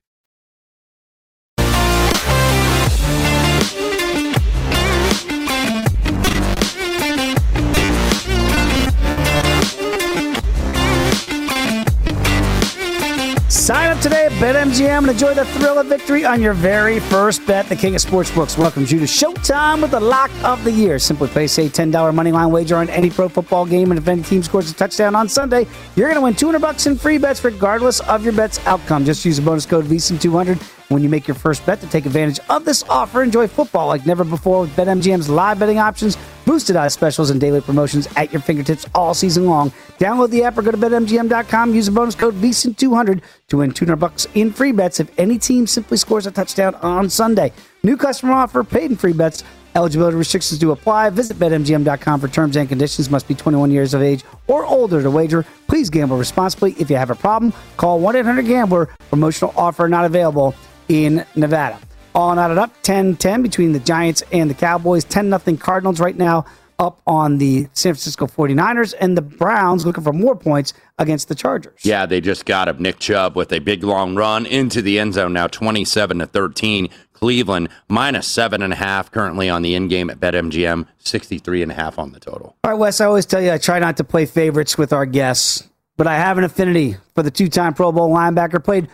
Sign 13.71 13.89
up 13.89 14.01
today 14.01 14.25
at 14.25 14.33
BetMGM 14.33 14.97
and 14.97 15.09
enjoy 15.11 15.33
the 15.33 15.45
thrill 15.45 15.79
of 15.79 15.87
victory 15.87 16.25
on 16.25 16.41
your 16.41 16.51
very 16.51 16.99
first 16.99 17.47
bet. 17.47 17.69
The 17.69 17.75
King 17.77 17.95
of 17.95 18.01
Sportsbooks 18.01 18.57
welcomes 18.57 18.91
you 18.91 18.99
to 18.99 19.05
Showtime 19.05 19.81
with 19.81 19.91
the 19.91 19.99
lock 20.01 20.29
of 20.43 20.61
the 20.65 20.71
year. 20.73 20.99
Simply 20.99 21.29
place 21.29 21.57
a 21.57 21.69
$10 21.69 22.13
money 22.13 22.33
line 22.33 22.51
wager 22.51 22.75
on 22.75 22.89
any 22.89 23.09
pro 23.09 23.29
football 23.29 23.65
game, 23.65 23.91
and 23.91 23.97
if 23.97 24.05
any 24.09 24.23
team 24.23 24.43
scores 24.43 24.69
a 24.69 24.73
touchdown 24.73 25.15
on 25.15 25.29
Sunday, 25.29 25.65
you're 25.95 26.09
going 26.09 26.17
to 26.17 26.21
win 26.21 26.35
200 26.35 26.59
bucks 26.59 26.85
in 26.85 26.97
free 26.97 27.17
bets 27.17 27.41
regardless 27.45 28.01
of 28.01 28.25
your 28.25 28.33
bet's 28.33 28.59
outcome. 28.67 29.05
Just 29.05 29.23
use 29.23 29.37
the 29.37 29.41
bonus 29.41 29.65
code 29.65 29.85
VSIN200 29.85 30.80
when 30.91 31.01
you 31.01 31.09
make 31.09 31.27
your 31.27 31.35
first 31.35 31.65
bet 31.65 31.79
to 31.79 31.87
take 31.87 32.05
advantage 32.05 32.39
of 32.49 32.65
this 32.65 32.83
offer. 32.89 33.23
Enjoy 33.23 33.47
football 33.47 33.87
like 33.87 34.05
never 34.05 34.23
before 34.23 34.61
with 34.61 34.75
BetMGM's 34.75 35.29
live 35.29 35.57
betting 35.57 35.79
options, 35.79 36.17
boosted 36.45 36.75
odds 36.75 36.93
specials, 36.93 37.29
and 37.29 37.39
daily 37.39 37.61
promotions 37.61 38.07
at 38.17 38.31
your 38.31 38.41
fingertips 38.41 38.85
all 38.93 39.13
season 39.13 39.45
long. 39.45 39.71
Download 39.99 40.29
the 40.29 40.43
app 40.43 40.57
or 40.57 40.61
go 40.61 40.71
to 40.71 40.77
BetMGM.com. 40.77 41.73
Use 41.73 41.85
the 41.85 41.91
bonus 41.91 42.15
code 42.15 42.35
VSIN200 42.35 43.21
to 43.47 43.57
win 43.57 43.71
200 43.71 43.95
bucks 43.95 44.27
in 44.35 44.51
free 44.51 44.71
bets 44.71 44.99
if 44.99 45.17
any 45.17 45.37
team 45.37 45.65
simply 45.65 45.97
scores 45.97 46.27
a 46.27 46.31
touchdown 46.31 46.75
on 46.75 47.09
Sunday. 47.09 47.53
New 47.83 47.97
customer 47.97 48.33
offer, 48.33 48.63
paid 48.63 48.91
and 48.91 48.99
free 48.99 49.13
bets. 49.13 49.43
Eligibility 49.73 50.17
restrictions 50.17 50.59
do 50.59 50.71
apply. 50.71 51.09
Visit 51.11 51.37
BetMGM.com 51.37 52.19
for 52.19 52.27
terms 52.27 52.57
and 52.57 52.67
conditions. 52.67 53.09
Must 53.09 53.25
be 53.25 53.33
21 53.33 53.71
years 53.71 53.93
of 53.93 54.01
age 54.01 54.25
or 54.47 54.65
older 54.65 55.01
to 55.01 55.09
wager. 55.09 55.45
Please 55.67 55.89
gamble 55.89 56.17
responsibly. 56.17 56.73
If 56.77 56.89
you 56.89 56.97
have 56.97 57.09
a 57.09 57.15
problem, 57.15 57.53
call 57.77 57.99
1 57.99 58.17
800 58.17 58.45
Gambler. 58.45 58.89
Promotional 59.09 59.53
offer 59.55 59.87
not 59.87 60.03
available 60.03 60.53
in 60.91 61.25
Nevada. 61.35 61.79
All 62.13 62.35
knotted 62.35 62.57
up 62.57 62.73
10 62.83 63.15
10 63.15 63.41
between 63.41 63.71
the 63.71 63.79
Giants 63.79 64.21
and 64.33 64.49
the 64.49 64.53
Cowboys. 64.53 65.05
10 65.05 65.29
nothing 65.29 65.57
Cardinals 65.57 66.01
right 66.01 66.17
now 66.17 66.45
up 66.77 66.99
on 67.07 67.37
the 67.37 67.67
San 67.73 67.93
Francisco 67.93 68.25
49ers 68.25 68.93
and 68.99 69.15
the 69.15 69.21
Browns 69.21 69.85
looking 69.85 70.03
for 70.03 70.11
more 70.11 70.35
points 70.35 70.73
against 70.97 71.29
the 71.29 71.35
Chargers. 71.35 71.79
Yeah, 71.83 72.05
they 72.05 72.19
just 72.19 72.45
got 72.45 72.67
up 72.67 72.79
Nick 72.79 72.99
Chubb 72.99 73.35
with 73.35 73.53
a 73.53 73.59
big 73.59 73.83
long 73.83 74.15
run 74.15 74.45
into 74.45 74.81
the 74.81 74.99
end 74.99 75.13
zone 75.13 75.31
now 75.31 75.47
27 75.47 76.19
to 76.19 76.25
13. 76.25 76.89
Cleveland 77.13 77.69
minus 77.87 78.27
seven 78.27 78.63
and 78.63 78.73
a 78.73 78.75
half 78.75 79.11
currently 79.11 79.47
on 79.47 79.61
the 79.61 79.75
in 79.75 79.87
game 79.87 80.09
at 80.09 80.19
BetMGM, 80.19 80.87
63 80.97 81.61
and 81.61 81.71
a 81.71 81.75
half 81.75 81.99
on 81.99 82.13
the 82.13 82.19
total. 82.19 82.55
All 82.63 82.71
right, 82.71 82.79
Wes, 82.79 82.99
I 82.99 83.05
always 83.05 83.27
tell 83.27 83.39
you 83.39 83.51
I 83.51 83.59
try 83.59 83.77
not 83.77 83.95
to 83.97 84.03
play 84.03 84.25
favorites 84.25 84.75
with 84.75 84.91
our 84.91 85.05
guests, 85.05 85.69
but 85.97 86.07
I 86.07 86.15
have 86.15 86.39
an 86.39 86.43
affinity 86.43 86.97
for 87.13 87.21
the 87.21 87.29
two 87.29 87.47
time 87.47 87.75
Pro 87.75 87.91
Bowl 87.91 88.09
linebacker. 88.09 88.61
Played 88.63 88.89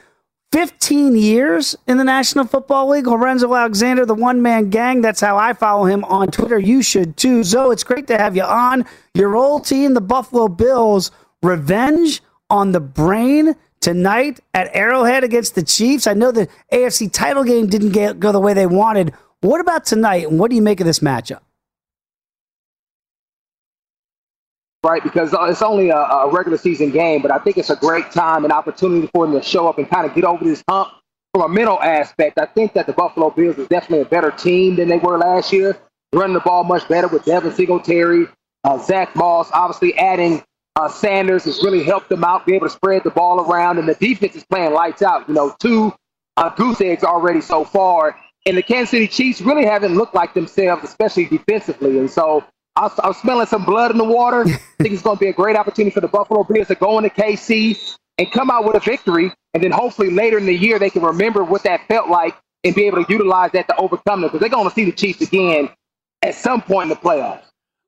15 0.51 1.15
years 1.15 1.75
in 1.87 1.97
the 1.97 2.03
National 2.03 2.45
Football 2.45 2.89
League. 2.89 3.07
Lorenzo 3.07 3.53
Alexander, 3.53 4.05
the 4.05 4.13
one 4.13 4.41
man 4.41 4.69
gang. 4.69 5.01
That's 5.01 5.19
how 5.19 5.37
I 5.37 5.53
follow 5.53 5.85
him 5.85 6.03
on 6.05 6.29
Twitter. 6.29 6.57
You 6.57 6.81
should 6.81 7.17
too. 7.17 7.43
Zoe, 7.43 7.73
it's 7.73 7.83
great 7.83 8.07
to 8.07 8.17
have 8.17 8.35
you 8.35 8.43
on. 8.43 8.85
Your 9.13 9.35
old 9.35 9.65
team, 9.65 9.93
the 9.93 10.01
Buffalo 10.01 10.47
Bills, 10.47 11.11
revenge 11.43 12.21
on 12.49 12.71
the 12.71 12.79
brain 12.79 13.55
tonight 13.81 14.39
at 14.53 14.73
Arrowhead 14.73 15.23
against 15.23 15.55
the 15.55 15.63
Chiefs. 15.63 16.07
I 16.07 16.13
know 16.13 16.31
the 16.31 16.47
AFC 16.71 17.11
title 17.11 17.43
game 17.43 17.67
didn't 17.67 17.91
get, 17.91 18.19
go 18.19 18.31
the 18.31 18.39
way 18.39 18.53
they 18.53 18.67
wanted. 18.67 19.13
What 19.41 19.61
about 19.61 19.85
tonight, 19.85 20.27
and 20.27 20.39
what 20.39 20.49
do 20.49 20.55
you 20.55 20.61
make 20.61 20.79
of 20.79 20.85
this 20.85 20.99
matchup? 20.99 21.41
Right? 24.83 25.03
Because 25.03 25.33
it's 25.33 25.61
only 25.61 25.89
a, 25.89 25.97
a, 25.97 26.31
regular 26.31 26.57
season 26.57 26.91
game, 26.91 27.21
but 27.21 27.31
I 27.31 27.39
think 27.39 27.57
it's 27.57 27.69
a 27.69 27.75
great 27.75 28.11
time 28.11 28.43
and 28.43 28.53
opportunity 28.53 29.09
for 29.13 29.25
them 29.25 29.39
to 29.39 29.45
show 29.45 29.67
up 29.67 29.77
and 29.77 29.89
kind 29.89 30.05
of 30.05 30.13
get 30.13 30.23
over 30.23 30.43
this 30.43 30.63
hump 30.69 30.89
from 31.33 31.43
a 31.43 31.53
mental 31.53 31.81
aspect. 31.81 32.39
I 32.39 32.45
think 32.45 32.73
that 32.73 32.87
the 32.87 32.93
Buffalo 32.93 33.29
Bills 33.29 33.57
is 33.57 33.67
definitely 33.67 34.01
a 34.01 34.09
better 34.09 34.31
team 34.31 34.75
than 34.75 34.87
they 34.87 34.97
were 34.97 35.17
last 35.17 35.51
year, 35.51 35.77
running 36.13 36.33
the 36.33 36.39
ball 36.39 36.63
much 36.63 36.87
better 36.87 37.07
with 37.07 37.25
Devin 37.25 37.53
Singletary, 37.53 38.27
uh, 38.63 38.77
Zach 38.77 39.15
Moss, 39.15 39.49
obviously 39.51 39.97
adding 39.97 40.43
uh, 40.75 40.87
Sanders 40.87 41.45
has 41.45 41.63
really 41.63 41.83
helped 41.83 42.07
them 42.07 42.23
out, 42.23 42.45
be 42.45 42.53
able 42.53 42.67
to 42.67 42.73
spread 42.73 43.03
the 43.03 43.09
ball 43.09 43.41
around, 43.41 43.79
and 43.79 43.89
the 43.89 43.95
defense 43.95 44.35
is 44.35 44.43
playing 44.45 44.73
lights 44.73 45.01
out. 45.01 45.27
You 45.27 45.33
know, 45.33 45.55
two 45.59 45.93
uh, 46.37 46.49
goose 46.49 46.79
eggs 46.81 47.03
already 47.03 47.41
so 47.41 47.65
far. 47.65 48.15
And 48.45 48.55
the 48.55 48.63
Kansas 48.63 48.91
City 48.91 49.07
Chiefs 49.07 49.41
really 49.41 49.65
haven't 49.65 49.95
looked 49.95 50.15
like 50.15 50.33
themselves, 50.33 50.83
especially 50.83 51.25
defensively. 51.25 51.97
And 51.97 52.09
so 52.09 52.45
I, 52.77 52.91
I'm 53.03 53.13
smelling 53.13 53.47
some 53.47 53.65
blood 53.65 53.91
in 53.91 53.97
the 53.97 54.03
water. 54.03 54.41
I 54.47 54.83
think 54.83 54.93
it's 54.93 55.01
going 55.01 55.17
to 55.17 55.19
be 55.19 55.29
a 55.29 55.33
great 55.33 55.55
opportunity 55.55 55.93
for 55.93 56.01
the 56.01 56.07
Buffalo 56.07 56.43
Bills 56.43 56.67
to 56.67 56.75
go 56.75 56.97
into 56.99 57.09
KC 57.09 57.97
and 58.17 58.31
come 58.31 58.51
out 58.51 58.65
with 58.65 58.75
a 58.75 58.79
victory. 58.79 59.33
And 59.53 59.63
then 59.63 59.71
hopefully 59.71 60.11
later 60.11 60.37
in 60.37 60.45
the 60.45 60.55
year, 60.55 60.77
they 60.77 60.91
can 60.91 61.01
remember 61.01 61.43
what 61.43 61.63
that 61.63 61.87
felt 61.87 62.09
like 62.09 62.35
and 62.63 62.75
be 62.75 62.85
able 62.85 63.03
to 63.03 63.11
utilize 63.11 63.51
that 63.53 63.67
to 63.67 63.75
overcome 63.77 64.21
them 64.21 64.29
because 64.29 64.39
they're 64.39 64.49
going 64.49 64.69
to 64.69 64.73
see 64.73 64.85
the 64.85 64.91
Chiefs 64.91 65.21
again 65.21 65.69
at 66.21 66.35
some 66.35 66.61
point 66.61 66.83
in 66.83 66.89
the 66.89 66.95
playoffs. 66.95 67.41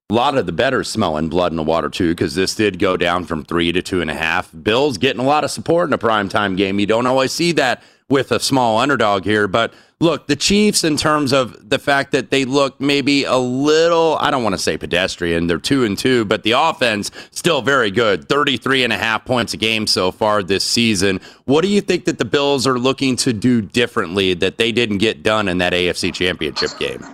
a 0.10 0.14
lot 0.14 0.38
of 0.38 0.46
the 0.46 0.52
better 0.52 0.84
smelling 0.84 1.30
blood 1.30 1.52
in 1.52 1.56
the 1.56 1.64
water 1.64 1.90
too, 1.90 2.10
because 2.10 2.34
this 2.34 2.56
did 2.56 2.80
go 2.80 2.98
down 2.98 3.26
from 3.26 3.44
three 3.44 3.72
to 3.72 3.82
two 3.82 4.02
and 4.02 4.10
a 4.10 4.16
half. 4.16 4.50
Bills 4.64 4.98
getting 4.98 5.22
a 5.22 5.26
lot 5.26 5.44
of 5.44 5.52
support 5.52 5.90
in 5.90 5.94
a 5.94 5.98
primetime 6.00 6.58
game. 6.58 6.80
You 6.80 6.88
don't 6.88 7.06
always 7.06 7.32
see 7.32 7.52
that 7.54 7.84
with 8.10 8.32
a 8.32 8.40
small 8.40 8.78
underdog 8.78 9.24
here, 9.24 9.48
but 9.48 9.74
look, 10.00 10.28
the 10.28 10.36
Chiefs, 10.36 10.84
in 10.84 10.98
terms 10.98 11.34
of 11.34 11.70
the 11.70 11.80
fact 11.80 12.12
that 12.12 12.32
they 12.32 12.46
look 12.46 12.80
maybe 12.80 13.24
a 13.24 13.38
little, 13.38 14.18
I 14.20 14.32
don't 14.32 14.44
want 14.44 14.54
to 14.54 14.62
say 14.62 14.78
pedestrian, 14.78 15.48
they're 15.48 15.58
two 15.58 15.84
and 15.84 15.98
two, 15.98 16.26
but 16.26 16.44
the 16.44 16.52
offense 16.52 17.12
still 17.32 17.62
very 17.62 17.92
good. 17.92 18.28
33 18.28 18.84
and 18.84 18.94
a 18.94 18.98
half 18.98 19.26
points 19.26 19.54
a 19.54 19.58
game 19.58 19.88
so 19.88 20.12
far 20.12 20.42
this 20.42 20.64
season. 20.64 21.20
What 21.46 21.62
do 21.62 21.68
you 21.68 21.82
think 21.82 22.06
that 22.06 22.18
the 22.18 22.26
Bills 22.26 22.66
are 22.66 22.80
looking 22.80 23.16
to 23.18 23.34
do 23.34 23.62
differently 23.62 24.34
that 24.36 24.58
they 24.58 24.72
didn't 24.72 24.98
get 25.00 25.24
done 25.24 25.48
in 25.48 25.58
that 25.60 25.74
AFC 25.74 26.14
championship 26.14 26.78
game? 26.80 27.06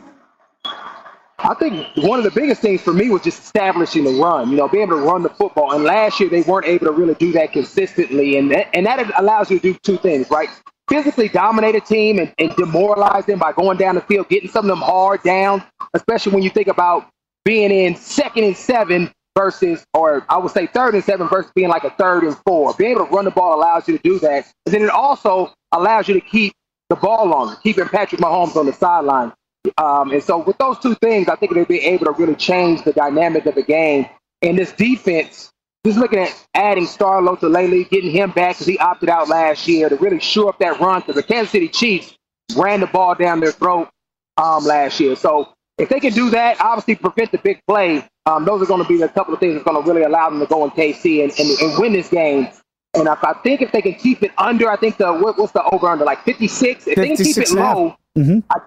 I 1.37 1.53
think 1.53 1.85
one 1.97 2.17
of 2.17 2.23
the 2.23 2.31
biggest 2.31 2.61
things 2.61 2.81
for 2.81 2.93
me 2.93 3.09
was 3.09 3.21
just 3.21 3.43
establishing 3.43 4.05
the 4.05 4.13
run, 4.13 4.49
you 4.49 4.57
know, 4.57 4.67
being 4.67 4.83
able 4.83 4.97
to 4.97 5.03
run 5.03 5.21
the 5.21 5.29
football. 5.29 5.73
And 5.73 5.83
last 5.83 6.19
year 6.19 6.29
they 6.29 6.41
weren't 6.41 6.65
able 6.65 6.87
to 6.87 6.91
really 6.91 7.13
do 7.15 7.31
that 7.33 7.51
consistently. 7.51 8.37
And 8.37 8.49
that, 8.51 8.69
and 8.73 8.85
that 8.85 9.11
allows 9.19 9.51
you 9.51 9.59
to 9.59 9.73
do 9.73 9.79
two 9.83 9.97
things, 9.97 10.29
right? 10.31 10.49
Physically 10.87 11.29
dominate 11.29 11.75
a 11.75 11.81
team 11.81 12.19
and, 12.19 12.33
and 12.37 12.55
demoralize 12.55 13.25
them 13.25 13.39
by 13.39 13.51
going 13.51 13.77
down 13.77 13.95
the 13.95 14.01
field, 14.01 14.29
getting 14.29 14.49
some 14.49 14.65
of 14.65 14.69
them 14.69 14.81
hard 14.81 15.23
down, 15.23 15.63
especially 15.93 16.33
when 16.33 16.43
you 16.43 16.49
think 16.49 16.67
about 16.67 17.09
being 17.43 17.71
in 17.71 17.95
second 17.95 18.43
and 18.43 18.55
seven 18.57 19.11
versus, 19.35 19.85
or 19.93 20.25
I 20.29 20.37
would 20.37 20.51
say 20.51 20.67
third 20.67 20.95
and 20.95 21.03
seven 21.03 21.27
versus 21.27 21.51
being 21.55 21.69
like 21.69 21.83
a 21.83 21.89
third 21.91 22.23
and 22.23 22.37
four. 22.45 22.73
Being 22.73 22.91
able 22.91 23.07
to 23.07 23.11
run 23.11 23.25
the 23.25 23.31
ball 23.31 23.57
allows 23.57 23.87
you 23.87 23.97
to 23.97 24.03
do 24.03 24.19
that. 24.19 24.51
And 24.65 24.73
then 24.73 24.83
it 24.83 24.89
also 24.89 25.53
allows 25.71 26.07
you 26.07 26.13
to 26.13 26.21
keep 26.21 26.53
the 26.89 26.95
ball 26.95 27.33
on, 27.33 27.55
keeping 27.63 27.87
Patrick 27.87 28.21
Mahomes 28.21 28.55
on 28.55 28.65
the 28.65 28.73
sideline. 28.73 29.33
Um, 29.77 30.11
and 30.11 30.23
so 30.23 30.37
with 30.37 30.57
those 30.57 30.79
two 30.79 30.95
things, 30.95 31.27
I 31.27 31.35
think 31.35 31.53
they'll 31.53 31.65
be 31.65 31.79
able 31.79 32.05
to 32.05 32.11
really 32.11 32.35
change 32.35 32.83
the 32.83 32.93
dynamic 32.93 33.45
of 33.45 33.55
the 33.55 33.63
game. 33.63 34.07
And 34.41 34.57
this 34.57 34.71
defense, 34.71 35.51
just 35.85 35.99
looking 35.99 36.19
at 36.19 36.47
adding 36.55 36.87
Star 36.87 37.21
Lotulelei, 37.21 37.87
getting 37.89 38.09
him 38.09 38.31
back 38.31 38.55
because 38.55 38.65
he 38.65 38.77
opted 38.79 39.07
out 39.07 39.29
last 39.29 39.67
year 39.67 39.87
to 39.87 39.95
really 39.97 40.19
shore 40.19 40.49
up 40.49 40.59
that 40.59 40.79
run 40.79 40.99
because 41.01 41.15
the 41.15 41.23
Kansas 41.23 41.51
City 41.51 41.69
Chiefs 41.69 42.17
ran 42.57 42.79
the 42.79 42.87
ball 42.87 43.13
down 43.13 43.39
their 43.39 43.51
throat 43.51 43.87
um, 44.37 44.65
last 44.65 44.99
year. 44.99 45.15
So 45.15 45.53
if 45.77 45.89
they 45.89 45.99
can 45.99 46.11
do 46.11 46.31
that, 46.31 46.59
obviously 46.59 46.95
prevent 46.95 47.31
the 47.31 47.37
big 47.37 47.61
play, 47.67 48.03
um, 48.25 48.45
those 48.45 48.63
are 48.63 48.65
going 48.65 48.81
to 48.81 48.87
be 48.87 48.99
a 49.03 49.07
couple 49.07 49.35
of 49.35 49.39
things 49.39 49.53
that's 49.53 49.63
going 49.63 49.81
to 49.81 49.87
really 49.87 50.03
allow 50.03 50.29
them 50.29 50.39
to 50.39 50.47
go 50.47 50.63
in 50.63 50.71
KC 50.71 51.23
and, 51.23 51.31
and, 51.37 51.59
and 51.59 51.79
win 51.79 51.93
this 51.93 52.09
game. 52.09 52.47
And 52.95 53.07
if 53.07 53.23
I 53.23 53.33
think 53.43 53.61
if 53.61 53.71
they 53.71 53.83
can 53.83 53.93
keep 53.93 54.23
it 54.23 54.31
under, 54.39 54.69
I 54.69 54.77
think 54.77 54.97
the 54.97 55.13
what, 55.13 55.37
what's 55.37 55.51
the 55.51 55.63
over 55.65 55.87
under 55.87 56.03
like 56.03 56.23
56. 56.23 56.87
If 56.87 56.95
they 56.95 57.07
can 57.09 57.17
keep 57.17 57.37
it 57.37 57.51
low, 57.51 57.95
mm-hmm. 58.17 58.39
I, 58.49 58.59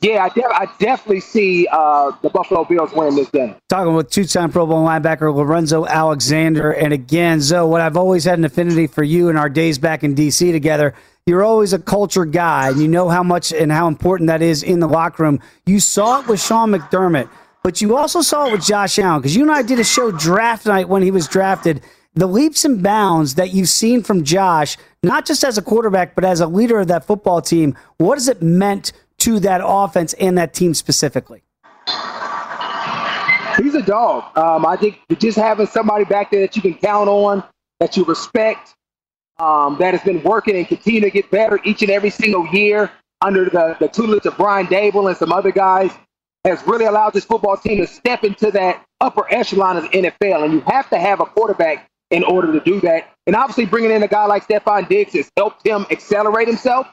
yeah, 0.00 0.24
I, 0.24 0.28
def- 0.28 0.44
I 0.46 0.68
definitely 0.78 1.20
see 1.20 1.66
uh, 1.70 2.12
the 2.22 2.28
Buffalo 2.28 2.64
Bills 2.64 2.92
winning 2.92 3.16
this 3.16 3.30
game. 3.30 3.54
Talking 3.68 3.94
with 3.94 4.10
two-time 4.10 4.52
Pro 4.52 4.66
Bowl 4.66 4.84
linebacker 4.84 5.34
Lorenzo 5.34 5.86
Alexander, 5.86 6.70
and 6.72 6.92
again, 6.92 7.40
Zoe, 7.40 7.68
what 7.68 7.80
I've 7.80 7.96
always 7.96 8.24
had 8.24 8.38
an 8.38 8.44
affinity 8.44 8.86
for 8.86 9.02
you 9.02 9.28
in 9.28 9.36
our 9.36 9.48
days 9.48 9.78
back 9.78 10.04
in 10.04 10.14
DC 10.14 10.52
together. 10.52 10.94
You're 11.26 11.42
always 11.42 11.72
a 11.72 11.78
culture 11.78 12.24
guy, 12.24 12.68
and 12.68 12.80
you 12.80 12.88
know 12.88 13.08
how 13.08 13.22
much 13.22 13.52
and 13.52 13.72
how 13.72 13.88
important 13.88 14.28
that 14.28 14.42
is 14.42 14.62
in 14.62 14.80
the 14.80 14.86
locker 14.86 15.22
room. 15.22 15.40
You 15.64 15.80
saw 15.80 16.20
it 16.20 16.28
with 16.28 16.40
Sean 16.40 16.70
McDermott, 16.70 17.28
but 17.62 17.80
you 17.80 17.96
also 17.96 18.20
saw 18.20 18.46
it 18.46 18.52
with 18.52 18.64
Josh 18.64 18.98
Allen 18.98 19.22
because 19.22 19.34
you 19.34 19.42
and 19.42 19.50
I 19.50 19.62
did 19.62 19.80
a 19.80 19.84
show 19.84 20.12
draft 20.12 20.66
night 20.66 20.88
when 20.88 21.02
he 21.02 21.10
was 21.10 21.26
drafted. 21.26 21.82
The 22.14 22.26
leaps 22.26 22.64
and 22.64 22.82
bounds 22.82 23.34
that 23.34 23.52
you've 23.52 23.68
seen 23.68 24.02
from 24.02 24.24
Josh, 24.24 24.76
not 25.02 25.26
just 25.26 25.44
as 25.44 25.58
a 25.58 25.62
quarterback, 25.62 26.14
but 26.14 26.24
as 26.24 26.40
a 26.40 26.46
leader 26.46 26.78
of 26.78 26.88
that 26.88 27.04
football 27.04 27.42
team, 27.42 27.76
what 27.98 28.16
has 28.16 28.28
it 28.28 28.40
meant 28.40 28.92
to 29.26 29.40
that 29.40 29.60
offense 29.62 30.12
and 30.14 30.38
that 30.38 30.54
team 30.54 30.72
specifically? 30.72 31.42
He's 33.58 33.74
a 33.74 33.82
dog. 33.82 34.36
Um, 34.38 34.64
I 34.64 34.76
think 34.78 35.00
just 35.18 35.36
having 35.36 35.66
somebody 35.66 36.04
back 36.04 36.30
there 36.30 36.42
that 36.42 36.54
you 36.54 36.62
can 36.62 36.74
count 36.74 37.08
on, 37.08 37.42
that 37.80 37.96
you 37.96 38.04
respect, 38.04 38.76
um, 39.40 39.78
that 39.80 39.94
has 39.94 40.02
been 40.02 40.22
working 40.22 40.54
and 40.54 40.68
continue 40.68 41.00
to 41.00 41.10
get 41.10 41.28
better 41.30 41.58
each 41.64 41.82
and 41.82 41.90
every 41.90 42.10
single 42.10 42.46
year 42.48 42.90
under 43.20 43.46
the, 43.46 43.76
the 43.80 43.88
tutelage 43.88 44.26
of 44.26 44.36
Brian 44.36 44.66
Daboll 44.66 45.08
and 45.08 45.16
some 45.16 45.32
other 45.32 45.50
guys, 45.50 45.90
has 46.44 46.64
really 46.64 46.84
allowed 46.84 47.12
this 47.12 47.24
football 47.24 47.56
team 47.56 47.78
to 47.78 47.86
step 47.86 48.22
into 48.22 48.52
that 48.52 48.84
upper 49.00 49.26
echelon 49.34 49.76
of 49.76 49.82
the 49.84 49.88
NFL. 49.88 50.44
And 50.44 50.52
you 50.52 50.60
have 50.60 50.88
to 50.90 50.98
have 50.98 51.18
a 51.18 51.26
quarterback 51.26 51.90
in 52.12 52.22
order 52.22 52.52
to 52.52 52.60
do 52.60 52.80
that. 52.82 53.10
And 53.26 53.34
obviously, 53.34 53.66
bringing 53.66 53.90
in 53.90 54.04
a 54.04 54.08
guy 54.08 54.26
like 54.26 54.46
Stefon 54.46 54.88
Diggs 54.88 55.14
has 55.14 55.32
helped 55.36 55.66
him 55.66 55.84
accelerate 55.90 56.46
himself. 56.46 56.86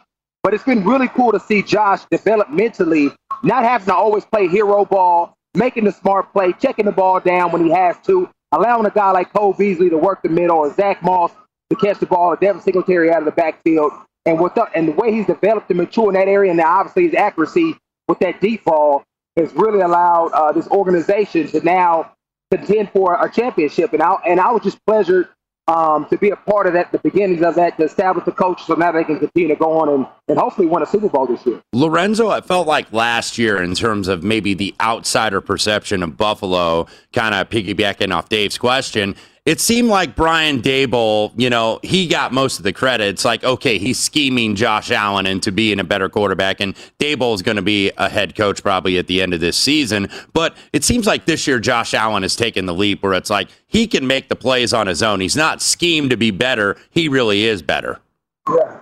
But 0.44 0.54
it's 0.54 0.64
been 0.64 0.84
really 0.84 1.08
cool 1.08 1.32
to 1.32 1.40
see 1.40 1.62
Josh 1.62 2.02
develop 2.12 2.50
mentally, 2.50 3.10
not 3.44 3.64
having 3.64 3.88
to 3.88 3.96
always 3.96 4.26
play 4.26 4.48
hero 4.50 4.84
ball, 4.84 5.34
making 5.56 5.86
the 5.86 5.92
smart 5.92 6.34
play, 6.34 6.52
checking 6.52 6.86
the 6.86 6.92
ball 6.92 7.22
down 7.22 7.54
when 7.54 7.64
he 7.64 7.72
has 7.72 7.96
to, 8.06 8.30
allowing 8.52 8.86
a 8.86 8.92
guy 8.92 9.12
like 9.12 9.32
Cole 9.32 9.54
Beasley 9.54 9.90
to 9.90 9.98
work 9.98 10.22
the 10.22 10.30
middle 10.30 10.58
or 10.58 10.74
Zach 10.74 11.02
Moss 11.02 11.32
to 11.70 11.78
catch 11.78 12.00
the 12.00 12.06
ball, 12.06 12.34
or 12.34 12.36
Devin 12.36 12.62
Singletary 12.62 13.10
out 13.10 13.20
of 13.20 13.26
the 13.26 13.32
backfield. 13.32 13.94
And 14.26 14.40
with 14.40 14.54
the, 14.56 14.68
and 14.76 14.90
the 14.90 14.92
way 14.92 15.14
he's 15.14 15.26
developed 15.26 15.70
and 15.70 15.78
mature 15.78 16.10
in 16.10 16.16
that 16.16 16.28
area, 16.28 16.52
and 16.52 16.60
obviously 16.60 17.06
his 17.06 17.16
accuracy 17.16 17.78
with 18.08 18.20
that 18.20 18.42
deep 18.42 18.66
ball 18.66 19.04
has 19.38 19.54
really 19.54 19.82
allowed 19.82 20.32
uh, 20.34 20.52
this 20.52 20.68
organization 20.68 21.48
to 21.48 21.62
now 21.62 22.12
contend 22.52 22.92
for 22.92 23.16
a 23.16 23.32
championship. 23.32 23.94
And 23.94 24.02
I 24.04 24.16
and 24.28 24.40
I 24.40 24.52
was 24.52 24.62
just 24.62 24.78
pleasured 24.86 25.30
um, 25.68 26.06
to 26.10 26.18
be 26.18 26.30
a 26.30 26.36
part 26.36 26.68
of 26.68 26.74
that, 26.74 26.92
the 26.92 27.00
beginnings 27.00 27.42
of 27.42 27.56
that, 27.56 27.78
to 27.78 27.84
establish 27.84 28.26
the 28.26 28.32
coach 28.32 28.64
so 28.64 28.74
now 28.74 28.92
they 28.92 29.04
can 29.04 29.20
continue 29.20 29.48
to 29.48 29.56
go 29.56 29.80
on 29.80 29.90
and, 29.90 30.08
and 30.28 30.38
hopefully 30.38 30.68
win 30.68 30.84
a 30.84 30.86
Super 30.86 31.10
Bowl 31.10 31.26
this 31.26 31.46
year. 31.46 31.62
Lorenzo, 31.74 32.32
it 32.32 32.46
felt 32.46 32.68
like 32.68 32.92
last 32.92 33.38
year 33.38 33.62
in 33.62 33.76
terms 33.76 34.08
of 34.08 34.24
maybe 34.24 34.54
the 34.54 34.76
outsider 34.82 35.42
perception 35.42 36.04
of 36.04 36.18
Buffalo, 36.18 36.88
kind 37.14 37.34
of 37.34 37.50
piggybacking 37.50 38.14
off 38.14 38.30
Dave's 38.30 38.58
question 38.58 39.16
it 39.46 39.60
seemed 39.60 39.90
like 39.90 40.16
Brian 40.16 40.62
Daboll, 40.62 41.34
you 41.36 41.50
know, 41.50 41.82
he 41.84 42.08
got 42.08 42.32
most 42.32 42.60
of 42.60 42.64
the 42.64 42.72
credit. 42.72 43.08
It's 43.08 43.26
like, 43.26 43.44
okay, 43.44 43.78
he's 43.78 44.00
scheming 44.00 44.56
Josh 44.56 44.90
Allen 44.90 45.26
into 45.26 45.52
being 45.52 45.82
a 45.82 45.84
better 45.84 46.08
quarterback, 46.08 46.62
and 46.62 46.76
Daboll 46.98 47.36
is 47.36 47.42
going 47.42 47.58
to 47.58 47.62
be 47.62 47.92
a 47.98 48.08
head 48.08 48.36
coach 48.36 48.64
probably 48.64 48.98
at 48.98 49.08
the 49.08 49.22
end 49.22 49.34
of 49.34 49.42
this 49.42 49.58
season. 49.58 50.08
But 50.32 50.56
it 50.72 50.86
seems 50.86 51.06
like 51.06 51.26
this 51.26 51.46
year 51.46 51.60
Josh 51.60 51.94
Allen 51.94 52.24
has 52.24 52.38
taken 52.38 52.66
the 52.66 52.74
leap 52.74 53.04
where 53.04 53.14
it's 53.14 53.30
like 53.30 53.50
he 53.68 53.86
can 53.86 54.08
make 54.08 54.30
the 54.30 54.36
plays 54.36 54.74
on 54.74 54.88
his 54.88 55.04
own. 55.04 55.20
He's 55.20 55.36
not 55.36 55.62
schemed 55.62 56.12
to 56.12 56.18
be 56.18 56.32
better. 56.32 56.78
He 56.90 57.10
really 57.10 57.44
is 57.44 57.62
better. 57.62 58.00
Yeah. 58.48 58.80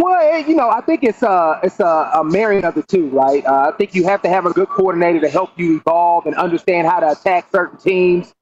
Well, 0.00 0.40
you 0.40 0.54
know, 0.54 0.68
I 0.68 0.80
think 0.80 1.02
it's 1.02 1.22
a 1.22 1.60
it's 1.62 1.80
a, 1.80 2.10
a 2.14 2.24
marrying 2.24 2.64
of 2.64 2.74
the 2.74 2.82
two, 2.82 3.08
right? 3.08 3.44
Uh, 3.46 3.70
I 3.72 3.76
think 3.76 3.94
you 3.94 4.04
have 4.04 4.22
to 4.22 4.28
have 4.28 4.44
a 4.44 4.52
good 4.52 4.68
coordinator 4.68 5.20
to 5.20 5.28
help 5.28 5.50
you 5.56 5.78
evolve 5.78 6.26
and 6.26 6.34
understand 6.34 6.86
how 6.86 7.00
to 7.00 7.12
attack 7.12 7.48
certain 7.50 7.78
teams. 7.78 8.34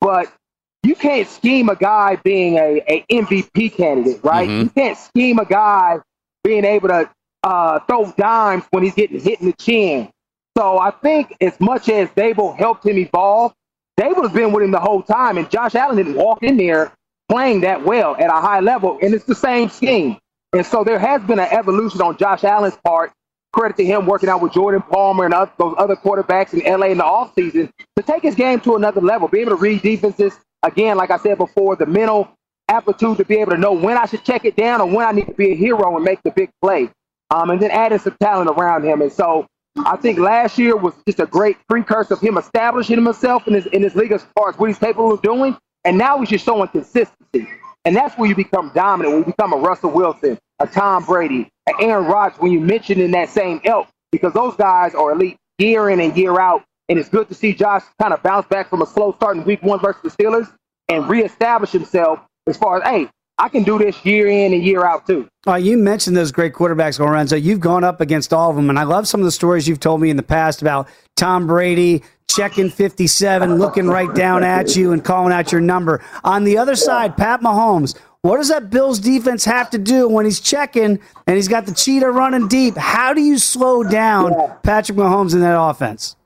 But 0.00 0.32
you 0.82 0.94
can't 0.94 1.28
scheme 1.28 1.68
a 1.68 1.76
guy 1.76 2.16
being 2.16 2.56
a, 2.56 2.82
a 2.88 3.04
MVP 3.10 3.74
candidate, 3.74 4.20
right? 4.22 4.48
Mm-hmm. 4.48 4.62
You 4.62 4.70
can't 4.70 4.98
scheme 4.98 5.38
a 5.38 5.44
guy 5.44 5.98
being 6.42 6.64
able 6.64 6.88
to 6.88 7.10
uh, 7.42 7.80
throw 7.80 8.12
dimes 8.12 8.64
when 8.70 8.82
he's 8.82 8.94
getting 8.94 9.20
hit 9.20 9.40
in 9.40 9.46
the 9.46 9.52
chin. 9.54 10.10
So 10.56 10.78
I 10.78 10.90
think 10.90 11.36
as 11.40 11.58
much 11.60 11.88
as 11.88 12.08
Daboll 12.10 12.56
helped 12.56 12.86
him 12.86 12.98
evolve, 12.98 13.52
Daboll 13.98 14.22
has 14.22 14.32
been 14.32 14.52
with 14.52 14.64
him 14.64 14.70
the 14.70 14.80
whole 14.80 15.02
time, 15.02 15.38
and 15.38 15.50
Josh 15.50 15.74
Allen 15.74 15.96
didn't 15.96 16.14
walk 16.14 16.42
in 16.42 16.56
there 16.56 16.92
playing 17.28 17.60
that 17.60 17.84
well 17.84 18.16
at 18.16 18.28
a 18.28 18.40
high 18.40 18.60
level, 18.60 18.98
and 19.02 19.14
it's 19.14 19.24
the 19.24 19.34
same 19.34 19.68
scheme. 19.68 20.18
And 20.52 20.66
so 20.66 20.82
there 20.82 20.98
has 20.98 21.22
been 21.22 21.38
an 21.38 21.48
evolution 21.50 22.00
on 22.00 22.16
Josh 22.16 22.42
Allen's 22.42 22.76
part. 22.84 23.12
Credit 23.52 23.76
to 23.78 23.84
him 23.84 24.06
working 24.06 24.28
out 24.28 24.40
with 24.40 24.52
Jordan 24.52 24.82
Palmer 24.82 25.24
and 25.24 25.34
those 25.58 25.74
other 25.76 25.96
quarterbacks 25.96 26.54
in 26.54 26.60
LA 26.60 26.86
in 26.88 26.98
the 26.98 27.04
offseason 27.04 27.70
to 27.96 28.02
take 28.02 28.22
his 28.22 28.34
game 28.34 28.60
to 28.60 28.76
another 28.76 29.00
level, 29.00 29.28
be 29.28 29.40
able 29.40 29.50
to 29.50 29.56
read 29.56 29.82
defenses, 29.82 30.38
again, 30.62 30.96
like 30.96 31.10
I 31.10 31.18
said 31.18 31.38
before, 31.38 31.76
the 31.76 31.86
mental 31.86 32.28
aptitude 32.68 33.18
to 33.18 33.24
be 33.24 33.38
able 33.38 33.52
to 33.52 33.58
know 33.58 33.72
when 33.72 33.96
I 33.96 34.06
should 34.06 34.24
check 34.24 34.44
it 34.44 34.56
down 34.56 34.80
or 34.80 34.86
when 34.86 35.06
I 35.06 35.12
need 35.12 35.26
to 35.26 35.34
be 35.34 35.52
a 35.52 35.56
hero 35.56 35.96
and 35.96 36.04
make 36.04 36.22
the 36.22 36.30
big 36.30 36.50
play. 36.62 36.90
Um, 37.30 37.50
and 37.50 37.60
then 37.60 37.70
adding 37.70 37.98
some 37.98 38.16
talent 38.20 38.50
around 38.50 38.84
him. 38.84 39.02
And 39.02 39.12
so 39.12 39.46
I 39.78 39.96
think 39.96 40.18
last 40.18 40.58
year 40.58 40.76
was 40.76 40.94
just 41.06 41.20
a 41.20 41.26
great 41.26 41.56
precursor 41.68 42.14
of 42.14 42.20
him 42.20 42.36
establishing 42.38 43.02
himself 43.02 43.46
in 43.46 43.54
his 43.54 43.66
in 43.66 43.82
his 43.82 43.94
league 43.94 44.12
as 44.12 44.24
far 44.36 44.50
as 44.50 44.58
what 44.58 44.68
he's 44.68 44.78
capable 44.78 45.12
of 45.12 45.22
doing. 45.22 45.56
And 45.84 45.96
now 45.96 46.18
he's 46.18 46.28
just 46.28 46.44
showing 46.44 46.68
consistency. 46.68 47.48
And 47.84 47.96
that's 47.96 48.18
where 48.18 48.28
you 48.28 48.34
become 48.34 48.72
dominant, 48.74 49.14
when 49.14 49.24
you 49.24 49.26
become 49.26 49.52
a 49.52 49.56
Russell 49.56 49.90
Wilson, 49.90 50.38
a 50.58 50.66
Tom 50.66 51.04
Brady, 51.04 51.48
an 51.66 51.74
Aaron 51.80 52.06
Rodgers, 52.06 52.38
when 52.38 52.52
you 52.52 52.60
mention 52.60 53.00
in 53.00 53.12
that 53.12 53.30
same 53.30 53.60
ilk, 53.64 53.88
because 54.12 54.34
those 54.34 54.54
guys 54.56 54.94
are 54.94 55.12
elite 55.12 55.36
year 55.58 55.88
in 55.88 56.00
and 56.00 56.16
year 56.16 56.38
out 56.38 56.62
and 56.90 56.98
it's 56.98 57.08
good 57.08 57.28
to 57.28 57.34
see 57.34 57.54
Josh 57.54 57.84
kind 58.02 58.12
of 58.12 58.20
bounce 58.22 58.46
back 58.48 58.68
from 58.68 58.82
a 58.82 58.86
slow 58.86 59.12
start 59.12 59.36
in 59.36 59.44
week 59.44 59.62
one 59.62 59.78
versus 59.78 60.02
the 60.02 60.10
Steelers 60.10 60.52
and 60.88 61.08
reestablish 61.08 61.70
himself 61.70 62.18
as 62.48 62.56
far 62.56 62.82
as, 62.82 62.82
hey, 62.82 63.08
I 63.38 63.48
can 63.48 63.62
do 63.62 63.78
this 63.78 64.04
year 64.04 64.26
in 64.26 64.52
and 64.52 64.62
year 64.62 64.84
out 64.84 65.06
too. 65.06 65.28
Uh, 65.46 65.54
you 65.54 65.78
mentioned 65.78 66.16
those 66.16 66.32
great 66.32 66.52
quarterbacks, 66.52 66.98
Lorenzo. 66.98 67.36
You've 67.36 67.60
gone 67.60 67.84
up 67.84 68.00
against 68.00 68.34
all 68.34 68.50
of 68.50 68.56
them, 68.56 68.68
and 68.68 68.78
I 68.78 68.82
love 68.82 69.08
some 69.08 69.20
of 69.20 69.24
the 69.24 69.30
stories 69.30 69.66
you've 69.68 69.80
told 69.80 70.00
me 70.00 70.10
in 70.10 70.16
the 70.16 70.22
past 70.22 70.60
about 70.60 70.88
Tom 71.16 71.46
Brady 71.46 72.02
checking 72.28 72.70
57, 72.70 73.54
looking 73.54 73.86
right 73.86 74.12
down 74.12 74.42
at 74.42 74.76
you 74.76 74.92
and 74.92 75.02
calling 75.02 75.32
out 75.32 75.52
your 75.52 75.60
number. 75.60 76.02
On 76.24 76.44
the 76.44 76.58
other 76.58 76.76
side, 76.76 77.16
Pat 77.16 77.40
Mahomes. 77.40 77.96
What 78.22 78.36
does 78.36 78.48
that 78.48 78.68
Bills 78.68 78.98
defense 78.98 79.46
have 79.46 79.70
to 79.70 79.78
do 79.78 80.06
when 80.06 80.26
he's 80.26 80.40
checking 80.40 81.00
and 81.26 81.36
he's 81.36 81.48
got 81.48 81.64
the 81.64 81.72
cheetah 81.72 82.10
running 82.10 82.48
deep? 82.48 82.76
How 82.76 83.14
do 83.14 83.22
you 83.22 83.38
slow 83.38 83.82
down 83.82 84.34
Patrick 84.62 84.98
Mahomes 84.98 85.32
in 85.32 85.40
that 85.40 85.58
offense? 85.58 86.16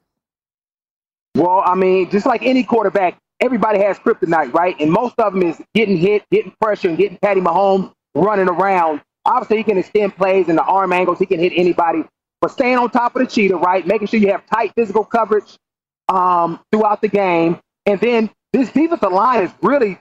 Well, 1.35 1.62
I 1.64 1.74
mean, 1.74 2.11
just 2.11 2.26
like 2.26 2.43
any 2.43 2.62
quarterback, 2.62 3.18
everybody 3.41 3.80
has 3.80 3.99
kryptonite, 3.99 4.53
right? 4.53 4.76
And 4.80 4.91
most 4.91 5.14
of 5.18 5.32
them 5.32 5.43
is 5.43 5.61
getting 5.74 5.97
hit, 5.97 6.24
getting 6.30 6.55
pressure, 6.61 6.89
and 6.89 6.99
getting 6.99 7.18
Patty 7.18 7.41
Mahomes 7.41 7.93
running 8.14 8.49
around. 8.49 9.01
Obviously, 9.24 9.59
he 9.59 9.64
can 9.64 9.78
extend 9.78 10.16
plays 10.16 10.49
and 10.49 10.59
the 10.59 10.62
arm 10.62 10.93
angles. 10.93 11.18
He 11.18 11.26
can 11.26 11.41
hit 11.41 11.53
anybody. 11.57 12.05
But 12.41 12.51
staying 12.51 12.78
on 12.78 12.91
top 12.91 13.16
of 13.16 13.22
the 13.22 13.26
cheetah, 13.26 13.57
right? 13.57 13.87
Making 13.87 14.07
sure 14.09 14.20
you 14.20 14.30
have 14.30 14.47
tight 14.47 14.72
physical 14.76 15.05
coverage 15.05 15.57
um, 16.09 16.61
throughout 16.70 17.01
the 17.01 17.09
game. 17.09 17.59
And 17.87 17.99
then 18.01 18.30
this 18.53 18.70
defensive 18.70 19.12
line 19.12 19.41
has 19.41 19.53
really 19.62 19.99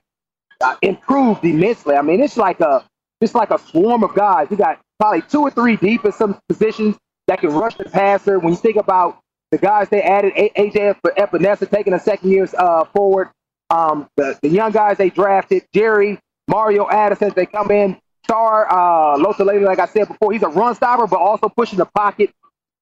uh, 0.61 0.75
improved 0.81 1.43
immensely. 1.45 1.95
I 1.95 2.01
mean, 2.01 2.21
it's 2.21 2.37
like 2.37 2.59
a 2.59 2.85
it's 3.21 3.33
like 3.33 3.51
a 3.51 3.59
swarm 3.59 4.03
of 4.03 4.13
guys. 4.13 4.47
You 4.51 4.57
got 4.57 4.79
probably 4.99 5.21
two 5.21 5.41
or 5.41 5.51
three 5.51 5.77
deep 5.77 6.03
in 6.05 6.11
some 6.11 6.39
positions 6.49 6.97
that 7.27 7.39
can 7.39 7.51
rush 7.51 7.75
the 7.75 7.85
passer. 7.85 8.39
When 8.39 8.53
you 8.53 8.57
think 8.57 8.75
about 8.75 9.19
the 9.53 9.59
guys 9.59 9.87
they 9.89 10.01
added, 10.01 10.33
AJ 10.33 10.99
Epenesa 11.03 11.69
taking 11.69 11.93
a 11.93 11.99
second 11.99 12.31
year 12.31 12.49
uh, 12.57 12.85
forward, 12.85 13.29
um, 13.69 14.09
the, 14.17 14.37
the 14.41 14.49
young 14.49 14.71
guys 14.71 14.97
they 14.97 15.11
drafted, 15.11 15.63
Jerry, 15.73 16.19
Mario 16.47 16.89
Addison, 16.89 17.31
they 17.35 17.45
come 17.45 17.69
in. 17.69 17.97
Star 18.23 18.67
uh, 18.67 19.17
Lotulelei, 19.17 19.63
like 19.63 19.79
I 19.79 19.85
said 19.85 20.07
before, 20.07 20.31
he's 20.31 20.43
a 20.43 20.47
run 20.47 20.73
stopper, 20.73 21.05
but 21.05 21.19
also 21.19 21.49
pushing 21.49 21.77
the 21.77 21.85
pocket. 21.85 22.31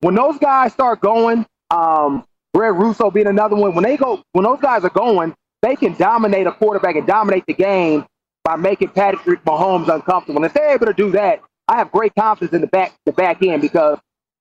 When 0.00 0.14
those 0.14 0.38
guys 0.38 0.72
start 0.72 1.00
going, 1.00 1.44
um, 1.70 2.24
Rousseau 2.54 3.10
being 3.10 3.26
another 3.26 3.56
one, 3.56 3.74
when 3.74 3.84
they 3.84 3.96
go, 3.96 4.22
when 4.32 4.44
those 4.44 4.60
guys 4.60 4.84
are 4.84 4.90
going, 4.90 5.34
they 5.60 5.76
can 5.76 5.94
dominate 5.94 6.46
a 6.46 6.52
quarterback 6.52 6.96
and 6.96 7.06
dominate 7.06 7.44
the 7.46 7.54
game 7.54 8.06
by 8.44 8.56
making 8.56 8.88
Patrick 8.90 9.44
Mahomes 9.44 9.92
uncomfortable. 9.92 10.38
And 10.42 10.46
if 10.46 10.54
they're 10.54 10.74
able 10.74 10.86
to 10.86 10.94
do 10.94 11.10
that, 11.10 11.42
I 11.68 11.76
have 11.76 11.90
great 11.92 12.14
confidence 12.14 12.54
in 12.54 12.60
the 12.60 12.66
back 12.68 12.92
the 13.04 13.12
back 13.12 13.42
end 13.42 13.62
because 13.62 13.98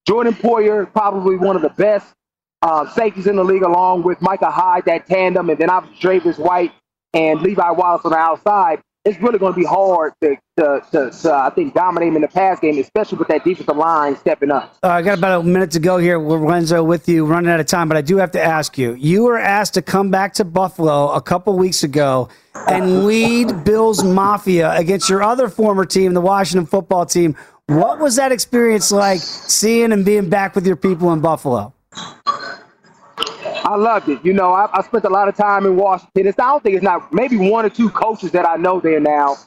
Jordan 0.07 0.33
Poyer 0.33 0.91
probably 0.91 1.37
one 1.37 1.55
of 1.55 1.61
the 1.61 1.69
best 1.69 2.13
uh, 2.61 2.89
safeties 2.93 3.27
in 3.27 3.35
the 3.35 3.43
league, 3.43 3.63
along 3.63 4.03
with 4.03 4.21
Micah 4.21 4.51
Hyde, 4.51 4.85
that 4.85 5.07
tandem, 5.07 5.49
and 5.49 5.59
then 5.59 5.69
obviously 5.69 5.99
Travis 5.99 6.37
White 6.37 6.71
and 7.13 7.41
Levi 7.41 7.71
Wallace 7.71 8.05
on 8.05 8.11
the 8.11 8.17
outside 8.17 8.81
it's 9.03 9.19
really 9.19 9.39
going 9.39 9.53
to 9.53 9.59
be 9.59 9.65
hard 9.65 10.13
to, 10.21 10.35
to, 10.57 10.81
to, 10.91 11.09
to, 11.09 11.33
I 11.33 11.49
think, 11.49 11.73
dominate 11.73 12.09
him 12.09 12.17
in 12.17 12.21
the 12.21 12.27
pass 12.27 12.59
game, 12.59 12.77
especially 12.77 13.17
with 13.17 13.29
that 13.29 13.43
defensive 13.43 13.75
line 13.75 14.15
stepping 14.15 14.51
up. 14.51 14.77
Uh, 14.83 14.89
I 14.89 15.01
got 15.01 15.17
about 15.17 15.41
a 15.41 15.43
minute 15.43 15.71
to 15.71 15.79
go 15.79 15.97
here, 15.97 16.19
Lorenzo, 16.19 16.83
with 16.83 17.09
you, 17.09 17.25
running 17.25 17.49
out 17.49 17.59
of 17.59 17.65
time, 17.65 17.87
but 17.87 17.97
I 17.97 18.01
do 18.01 18.17
have 18.17 18.31
to 18.31 18.41
ask 18.41 18.77
you. 18.77 18.93
You 18.93 19.23
were 19.23 19.39
asked 19.39 19.73
to 19.73 19.81
come 19.81 20.11
back 20.11 20.33
to 20.35 20.45
Buffalo 20.45 21.09
a 21.11 21.21
couple 21.21 21.57
weeks 21.57 21.83
ago 21.83 22.29
and 22.67 23.05
lead 23.05 23.63
Bills 23.63 24.03
Mafia 24.03 24.75
against 24.75 25.09
your 25.09 25.23
other 25.23 25.49
former 25.49 25.85
team, 25.85 26.13
the 26.13 26.21
Washington 26.21 26.67
football 26.67 27.05
team. 27.05 27.35
What 27.67 27.99
was 27.99 28.17
that 28.17 28.31
experience 28.31 28.91
like 28.91 29.19
seeing 29.19 29.93
and 29.93 30.05
being 30.05 30.29
back 30.29 30.53
with 30.53 30.67
your 30.67 30.75
people 30.75 31.11
in 31.13 31.21
Buffalo? 31.21 31.73
I 33.63 33.75
loved 33.75 34.09
it. 34.09 34.23
You 34.25 34.33
know, 34.33 34.51
I, 34.51 34.69
I, 34.73 34.81
spent 34.81 35.05
a 35.05 35.09
lot 35.09 35.27
of 35.27 35.35
time 35.35 35.65
in 35.65 35.75
Washington. 35.75 36.27
It's, 36.27 36.39
I 36.39 36.47
don't 36.47 36.63
think 36.63 36.75
it's 36.75 36.83
not 36.83 37.13
maybe 37.13 37.37
one 37.37 37.65
or 37.65 37.69
two 37.69 37.89
coaches 37.89 38.31
that 38.31 38.47
I 38.47 38.55
know 38.55 38.79
there 38.79 38.99
now. 38.99 39.37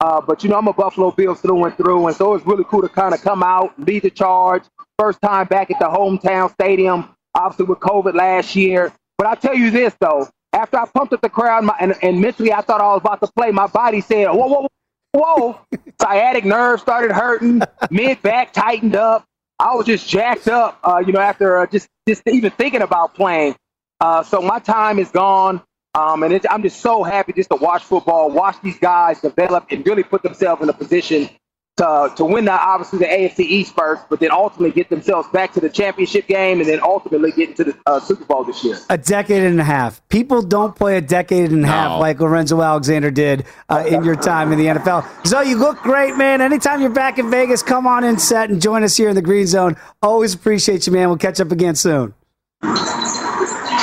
Uh, 0.00 0.20
but 0.20 0.42
you 0.42 0.50
know, 0.50 0.58
I'm 0.58 0.66
a 0.66 0.72
Buffalo 0.72 1.10
Bills 1.12 1.40
through 1.40 1.64
and 1.64 1.76
through, 1.76 2.08
and 2.08 2.16
so 2.16 2.34
it's 2.34 2.44
really 2.44 2.64
cool 2.64 2.82
to 2.82 2.88
kind 2.88 3.14
of 3.14 3.22
come 3.22 3.42
out, 3.42 3.78
lead 3.78 4.02
the 4.02 4.10
charge. 4.10 4.64
First 4.98 5.20
time 5.22 5.46
back 5.46 5.70
at 5.70 5.78
the 5.78 5.86
hometown 5.86 6.50
stadium, 6.52 7.08
obviously 7.34 7.66
with 7.66 7.78
COVID 7.78 8.14
last 8.14 8.56
year. 8.56 8.92
But 9.16 9.28
I 9.28 9.34
tell 9.36 9.54
you 9.54 9.70
this 9.70 9.94
though, 10.00 10.28
after 10.52 10.78
I 10.78 10.86
pumped 10.86 11.12
up 11.12 11.20
the 11.20 11.28
crowd 11.28 11.64
my, 11.64 11.76
and, 11.80 11.94
and 12.02 12.20
mentally 12.20 12.52
I 12.52 12.62
thought 12.62 12.80
I 12.80 12.92
was 12.92 13.00
about 13.00 13.20
to 13.20 13.28
play, 13.36 13.52
my 13.52 13.68
body 13.68 14.00
said, 14.00 14.26
"Whoa, 14.26 14.48
whoa, 14.48 14.68
whoa!" 15.12 15.60
Sciatic 16.00 16.44
nerve 16.44 16.80
started 16.80 17.12
hurting, 17.12 17.62
mid 17.90 18.20
back 18.22 18.52
tightened 18.52 18.96
up. 18.96 19.24
I 19.60 19.76
was 19.76 19.86
just 19.86 20.08
jacked 20.08 20.48
up, 20.48 20.80
uh, 20.82 21.02
you 21.06 21.12
know, 21.12 21.20
after 21.20 21.58
uh, 21.58 21.66
just 21.66 21.88
just 22.08 22.22
even 22.26 22.50
thinking 22.50 22.82
about 22.82 23.14
playing. 23.14 23.54
Uh, 24.02 24.20
so 24.22 24.42
my 24.42 24.58
time 24.58 24.98
is 24.98 25.10
gone. 25.10 25.62
Um, 25.94 26.22
and 26.24 26.44
I'm 26.50 26.62
just 26.62 26.80
so 26.80 27.04
happy 27.04 27.32
just 27.34 27.50
to 27.50 27.56
watch 27.56 27.84
football, 27.84 28.30
watch 28.30 28.56
these 28.62 28.78
guys 28.78 29.20
develop 29.20 29.66
and 29.70 29.86
really 29.86 30.02
put 30.02 30.22
themselves 30.22 30.62
in 30.62 30.68
a 30.68 30.72
position 30.72 31.28
to, 31.76 32.12
to 32.16 32.24
win 32.24 32.46
that 32.46 32.60
obviously 32.60 32.98
the 32.98 33.04
AFC 33.04 33.40
East 33.40 33.74
first, 33.76 34.02
but 34.08 34.18
then 34.18 34.30
ultimately 34.32 34.72
get 34.72 34.88
themselves 34.88 35.28
back 35.28 35.52
to 35.52 35.60
the 35.60 35.68
championship 35.68 36.26
game 36.26 36.60
and 36.60 36.68
then 36.68 36.80
ultimately 36.82 37.30
get 37.30 37.50
into 37.50 37.64
the 37.64 37.78
uh, 37.86 38.00
Super 38.00 38.24
Bowl 38.24 38.42
this 38.42 38.64
year. 38.64 38.76
A 38.90 38.98
decade 38.98 39.42
and 39.42 39.60
a 39.60 39.64
half. 39.64 40.06
People 40.08 40.42
don't 40.42 40.74
play 40.74 40.96
a 40.96 41.00
decade 41.00 41.52
and 41.52 41.64
a 41.64 41.68
half 41.68 42.00
like 42.00 42.20
Lorenzo 42.20 42.60
Alexander 42.60 43.10
did 43.10 43.44
uh, 43.68 43.84
in 43.86 44.02
your 44.02 44.16
time 44.16 44.50
in 44.50 44.58
the 44.58 44.66
NFL. 44.66 45.26
So 45.26 45.42
you 45.42 45.56
look 45.56 45.78
great, 45.78 46.16
man. 46.16 46.40
Anytime 46.40 46.80
you're 46.80 46.90
back 46.90 47.18
in 47.18 47.30
Vegas, 47.30 47.62
come 47.62 47.86
on 47.86 48.02
in 48.02 48.18
set 48.18 48.50
and 48.50 48.60
join 48.60 48.82
us 48.82 48.96
here 48.96 49.10
in 49.10 49.14
the 49.14 49.22
Green 49.22 49.46
Zone. 49.46 49.76
Always 50.02 50.34
appreciate 50.34 50.86
you, 50.86 50.92
man. 50.92 51.08
We'll 51.08 51.18
catch 51.18 51.40
up 51.40 51.52
again 51.52 51.74
soon. 51.76 52.14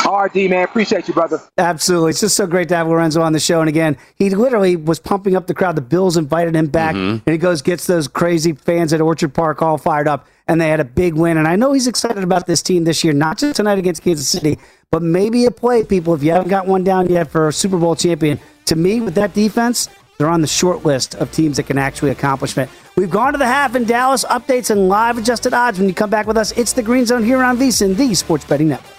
RD, 0.09 0.49
man. 0.49 0.63
Appreciate 0.63 1.07
you, 1.07 1.13
brother. 1.13 1.39
Absolutely. 1.57 2.11
It's 2.11 2.19
just 2.19 2.35
so 2.35 2.47
great 2.47 2.69
to 2.69 2.75
have 2.75 2.87
Lorenzo 2.87 3.21
on 3.21 3.33
the 3.33 3.39
show. 3.39 3.59
And 3.59 3.69
again, 3.69 3.97
he 4.15 4.29
literally 4.29 4.75
was 4.75 4.99
pumping 4.99 5.35
up 5.35 5.47
the 5.47 5.53
crowd. 5.53 5.75
The 5.75 5.81
Bills 5.81 6.17
invited 6.17 6.55
him 6.55 6.67
back, 6.67 6.95
mm-hmm. 6.95 7.23
and 7.25 7.31
he 7.31 7.37
goes, 7.37 7.61
gets 7.61 7.87
those 7.87 8.07
crazy 8.07 8.53
fans 8.53 8.93
at 8.93 9.01
Orchard 9.01 9.33
Park 9.33 9.61
all 9.61 9.77
fired 9.77 10.07
up, 10.07 10.27
and 10.47 10.59
they 10.59 10.69
had 10.69 10.79
a 10.79 10.85
big 10.85 11.13
win. 11.13 11.37
And 11.37 11.47
I 11.47 11.55
know 11.55 11.73
he's 11.73 11.87
excited 11.87 12.23
about 12.23 12.47
this 12.47 12.61
team 12.61 12.83
this 12.83 13.03
year, 13.03 13.13
not 13.13 13.37
just 13.37 13.55
tonight 13.55 13.77
against 13.79 14.03
Kansas 14.03 14.27
City, 14.27 14.57
but 14.91 15.01
maybe 15.01 15.45
a 15.45 15.51
play, 15.51 15.83
people, 15.83 16.13
if 16.13 16.23
you 16.23 16.31
haven't 16.31 16.49
got 16.49 16.67
one 16.67 16.83
down 16.83 17.09
yet 17.09 17.29
for 17.29 17.47
a 17.47 17.53
Super 17.53 17.77
Bowl 17.77 17.95
champion. 17.95 18.39
To 18.65 18.75
me, 18.75 19.01
with 19.01 19.15
that 19.15 19.33
defense, 19.33 19.89
they're 20.17 20.29
on 20.29 20.41
the 20.41 20.47
short 20.47 20.85
list 20.85 21.15
of 21.15 21.31
teams 21.31 21.57
that 21.57 21.63
can 21.63 21.77
actually 21.77 22.11
accomplish 22.11 22.57
it. 22.57 22.69
We've 22.97 23.09
gone 23.09 23.31
to 23.31 23.39
the 23.39 23.45
half 23.47 23.75
in 23.75 23.85
Dallas. 23.85 24.25
Updates 24.25 24.69
and 24.69 24.89
live 24.89 25.17
adjusted 25.17 25.53
odds 25.53 25.79
when 25.79 25.87
you 25.87 25.95
come 25.95 26.09
back 26.09 26.27
with 26.27 26.37
us. 26.37 26.51
It's 26.57 26.73
the 26.73 26.83
Green 26.83 27.05
Zone 27.05 27.23
here 27.23 27.41
on 27.41 27.57
VSIN, 27.57 27.95
the 27.95 28.13
Sports 28.13 28.43
Betting 28.43 28.67
Network. 28.67 28.98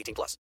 18 0.00 0.14
plus. 0.14 0.36